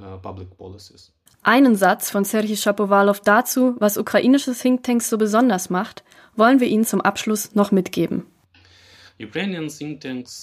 uh, 0.00 0.16
public 0.22 0.56
policies. 0.56 1.12
Einen 1.48 1.76
Satz 1.76 2.10
von 2.10 2.24
Serhii 2.24 2.58
Schapowalow 2.58 3.16
dazu, 3.24 3.74
was 3.78 3.96
ukrainische 3.96 4.52
Thinktanks 4.52 5.08
so 5.08 5.16
besonders 5.16 5.70
macht, 5.70 6.04
wollen 6.36 6.60
wir 6.60 6.66
Ihnen 6.66 6.84
zum 6.84 7.00
Abschluss 7.00 7.54
noch 7.54 7.72
mitgeben. 7.72 8.26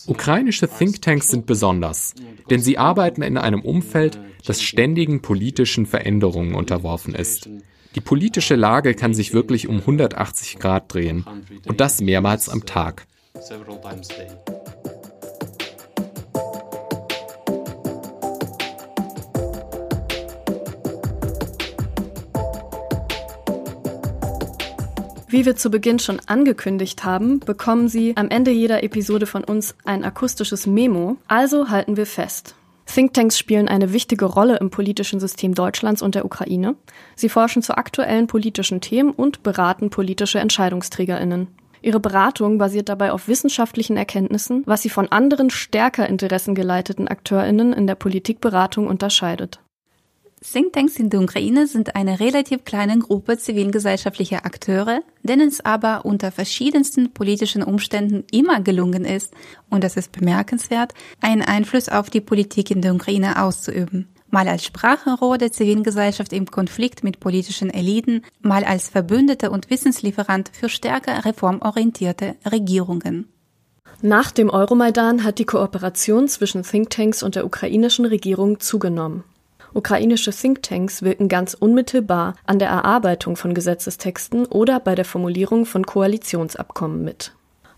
Ukrainische 0.08 0.68
Thinktanks 0.68 1.28
sind 1.28 1.46
besonders, 1.46 2.16
denn 2.50 2.60
sie 2.60 2.80
arbeiten 2.80 3.22
in 3.22 3.38
einem 3.38 3.62
Umfeld, 3.62 4.20
das 4.48 4.64
ständigen 4.64 5.22
politischen 5.22 5.86
Veränderungen 5.86 6.56
unterworfen 6.56 7.14
ist. 7.14 7.50
Die 7.94 8.02
politische 8.02 8.56
Lage 8.56 8.96
kann 8.96 9.14
sich 9.14 9.32
wirklich 9.32 9.68
um 9.68 9.78
180 9.82 10.58
Grad 10.58 10.92
drehen 10.92 11.24
und 11.68 11.82
das 11.82 12.02
mehrmals 12.02 12.50
am 12.50 12.66
Tag. 12.66 13.06
Wie 25.36 25.46
wir 25.46 25.58
zu 25.58 25.70
Beginn 25.70 26.00
schon 26.00 26.22
angekündigt 26.28 27.04
haben, 27.04 27.42
bekommen 27.42 27.90
Sie 27.90 28.16
am 28.16 28.30
Ende 28.30 28.52
jeder 28.52 28.84
Episode 28.84 29.26
von 29.26 29.44
uns 29.44 29.76
ein 29.84 30.06
akustisches 30.06 30.66
Memo, 30.66 31.18
also 31.28 31.68
halten 31.68 31.98
wir 31.98 32.06
fest. 32.06 32.56
Thinktanks 32.86 33.38
spielen 33.38 33.68
eine 33.68 33.92
wichtige 33.92 34.24
Rolle 34.24 34.56
im 34.60 34.70
politischen 34.70 35.20
System 35.20 35.54
Deutschlands 35.54 36.02
und 36.02 36.16
der 36.16 36.24
Ukraine. 36.24 36.78
Sie 37.18 37.28
forschen 37.28 37.62
zu 37.62 37.78
aktuellen 37.78 38.28
politischen 38.28 38.80
Themen 38.80 39.12
und 39.12 39.44
beraten 39.44 39.90
politische 39.90 40.40
Entscheidungsträgerinnen. 40.40 41.50
Ihre 41.82 42.00
Beratung 42.00 42.58
basiert 42.58 42.88
dabei 42.88 43.12
auf 43.12 43.28
wissenschaftlichen 43.28 43.98
Erkenntnissen, 43.98 44.64
was 44.66 44.84
sie 44.84 44.90
von 44.90 45.12
anderen 45.12 45.50
stärker 45.50 46.08
interessengeleiteten 46.08 47.10
Akteurinnen 47.10 47.74
in 47.74 47.88
der 47.88 47.96
Politikberatung 47.96 48.88
unterscheidet. 48.88 49.60
Thinktanks 50.42 50.98
in 50.98 51.10
der 51.10 51.22
Ukraine 51.22 51.66
sind 51.66 51.96
eine 51.96 52.20
relativ 52.20 52.66
kleine 52.66 53.00
Gruppe 53.00 53.38
zivilgesellschaftlicher 53.38 54.46
Akteure, 54.46 55.02
denen 55.24 55.48
es 55.48 55.64
aber 55.64 56.06
unter 56.06 56.32
verschiedensten 56.32 57.14
politischen 57.14 57.64
Umständen 57.64 58.26
immer 58.32 58.62
gelungen 58.62 59.06
ist, 59.06 59.34
und 59.70 59.84
das 59.84 59.98
ist 59.98 60.12
bemerkenswert, 60.12 60.94
einen 61.22 61.42
Einfluss 61.42 61.90
auf 61.90 62.10
die 62.10 62.22
Politik 62.22 62.70
in 62.70 62.82
der 62.82 62.94
Ukraine 62.94 63.42
auszuüben. 63.42 64.08
Mal 64.30 64.48
als 64.48 64.66
Sprachrohr 64.66 65.38
der 65.38 65.52
Zivilgesellschaft 65.52 66.34
im 66.34 66.46
Konflikt 66.52 67.04
mit 67.04 67.20
politischen 67.20 67.70
Eliten, 67.70 68.22
mal 68.42 68.66
als 68.66 68.90
Verbündete 68.90 69.50
und 69.50 69.70
Wissenslieferant 69.70 70.52
für 70.54 70.68
stärker 70.68 71.24
reformorientierte 71.26 72.36
Regierungen. 72.52 73.30
Nach 74.02 74.32
dem 74.32 74.50
Euromaidan 74.50 75.24
hat 75.24 75.40
die 75.40 75.46
Kooperation 75.46 76.28
zwischen 76.28 76.64
Thinktanks 76.64 77.24
und 77.24 77.36
der 77.36 77.46
ukrainischen 77.46 78.06
Regierung 78.06 78.60
zugenommen. 78.60 79.24
Ukrainische 79.76 80.32
Thinktanks 80.32 81.02
wirken 81.02 81.28
ganz 81.28 81.54
unmittelbar 81.54 82.36
an 82.46 82.60
der 82.60 82.70
Erarbeitung 82.70 83.36
von 83.36 83.54
Gesetzestexten 83.54 84.46
oder 84.46 84.80
bei 84.80 84.96
der 84.96 85.04
Formulierung 85.04 85.66
von 85.66 85.86
Koalitionsabkommen 85.86 87.04
mit. 87.04 87.34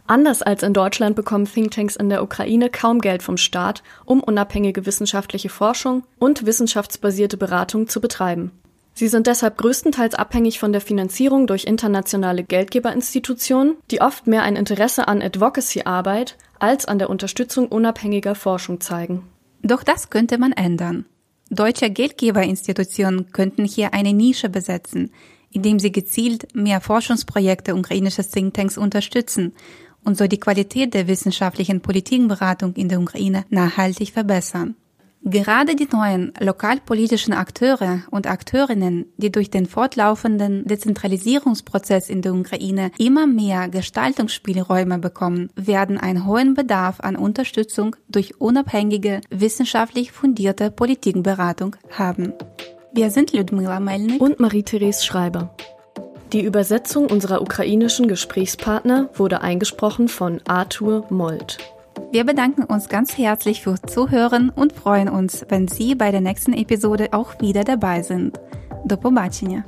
Anders 0.06 0.44
als 0.44 0.62
in 0.62 0.74
Deutschland 0.74 1.16
bekommen 1.16 1.46
Thinktanks 1.46 1.96
in 1.96 2.10
der 2.10 2.22
Ukraine 2.22 2.70
kaum 2.70 3.02
Geld 3.02 3.24
vom 3.24 3.36
Staat, 3.36 3.82
um 4.06 4.22
unabhängige 4.22 4.86
wissenschaftliche 4.86 5.50
Forschung 5.50 6.04
und 6.20 6.46
wissenschaftsbasierte 6.46 7.36
Beratung 7.36 7.88
zu 7.88 8.00
betreiben. 8.00 8.52
Sie 8.94 9.08
sind 9.08 9.26
deshalb 9.26 9.58
größtenteils 9.58 10.14
abhängig 10.14 10.60
von 10.60 10.72
der 10.72 10.82
Finanzierung 10.82 11.48
durch 11.48 11.66
internationale 11.66 12.44
Geldgeberinstitutionen, 12.44 13.76
die 13.90 14.02
oft 14.02 14.28
mehr 14.28 14.44
ein 14.44 14.56
Interesse 14.56 15.08
an 15.08 15.24
Advocacy-Arbeit 15.24 16.38
als 16.60 16.86
an 16.86 17.00
der 17.00 17.10
Unterstützung 17.10 17.68
unabhängiger 17.68 18.36
Forschung 18.36 18.82
zeigen. 18.82 19.24
Doch 19.64 19.84
das 19.84 20.12
könnte 20.12 20.38
man 20.38 20.52
ändern. 20.52 21.06
Deutsche 21.50 21.90
Geldgeberinstitutionen 21.90 23.32
könnten 23.32 23.66
hier 23.66 23.94
eine 23.94 24.14
Nische 24.14 24.50
besetzen, 24.50 25.12
indem 25.52 25.80
sie 25.80 25.92
gezielt 25.92 26.54
mehr 26.54 26.82
Forschungsprojekte 26.82 27.76
ukrainischer 27.76 28.24
Thinktanks 28.24 28.78
unterstützen 28.78 29.54
und 30.04 30.18
so 30.18 30.28
die 30.28 30.40
Qualität 30.40 30.94
der 30.94 31.08
wissenschaftlichen 31.08 31.82
Politikberatung 31.82 32.74
in 32.74 32.90
der 32.90 33.00
Ukraine 33.00 33.46
nachhaltig 33.50 34.12
verbessern. 34.12 34.76
Gerade 35.30 35.76
die 35.76 35.90
neuen 35.92 36.32
lokalpolitischen 36.40 37.34
Akteure 37.34 38.00
und 38.12 38.28
Akteurinnen, 38.28 39.12
die 39.18 39.30
durch 39.30 39.52
den 39.52 39.66
fortlaufenden 39.66 40.64
Dezentralisierungsprozess 40.64 42.08
in 42.08 42.22
der 42.22 42.34
Ukraine 42.34 42.92
immer 42.98 43.28
mehr 43.28 43.68
Gestaltungsspielräume 43.68 45.00
bekommen, 45.00 45.50
werden 45.58 45.98
einen 45.98 46.26
hohen 46.26 46.54
Bedarf 46.54 47.02
an 47.02 47.18
Unterstützung 47.18 47.98
durch 48.08 48.40
unabhängige, 48.40 49.20
wissenschaftlich 49.30 50.14
fundierte 50.14 50.72
Politikberatung 50.72 51.76
haben. 51.92 52.32
Wir 52.94 53.10
sind 53.10 53.34
Ludmila 53.34 53.82
Melnik 53.82 54.22
und 54.22 54.40
Marie-Therese 54.40 55.04
Schreiber. 55.04 55.54
Die 56.32 56.42
Übersetzung 56.42 57.08
unserer 57.08 57.42
ukrainischen 57.42 58.08
Gesprächspartner 58.08 59.10
wurde 59.14 59.42
eingesprochen 59.42 60.08
von 60.08 60.40
Arthur 60.48 61.06
Molt. 61.10 61.58
Wir 62.11 62.25
bedanken 62.25 62.65
uns 62.65 62.89
ganz 62.89 63.17
herzlich 63.17 63.63
fürs 63.63 63.81
Zuhören 63.83 64.51
und 64.51 64.73
freuen 64.73 65.09
uns, 65.09 65.47
wenn 65.49 65.69
Sie 65.69 65.95
bei 65.95 66.11
der 66.11 66.21
nächsten 66.21 66.53
Episode 66.53 67.09
auch 67.13 67.41
wieder 67.41 67.65
dabei 67.65 68.03
sind. 68.03 68.39
До 68.85 68.97
побачення! 68.97 69.65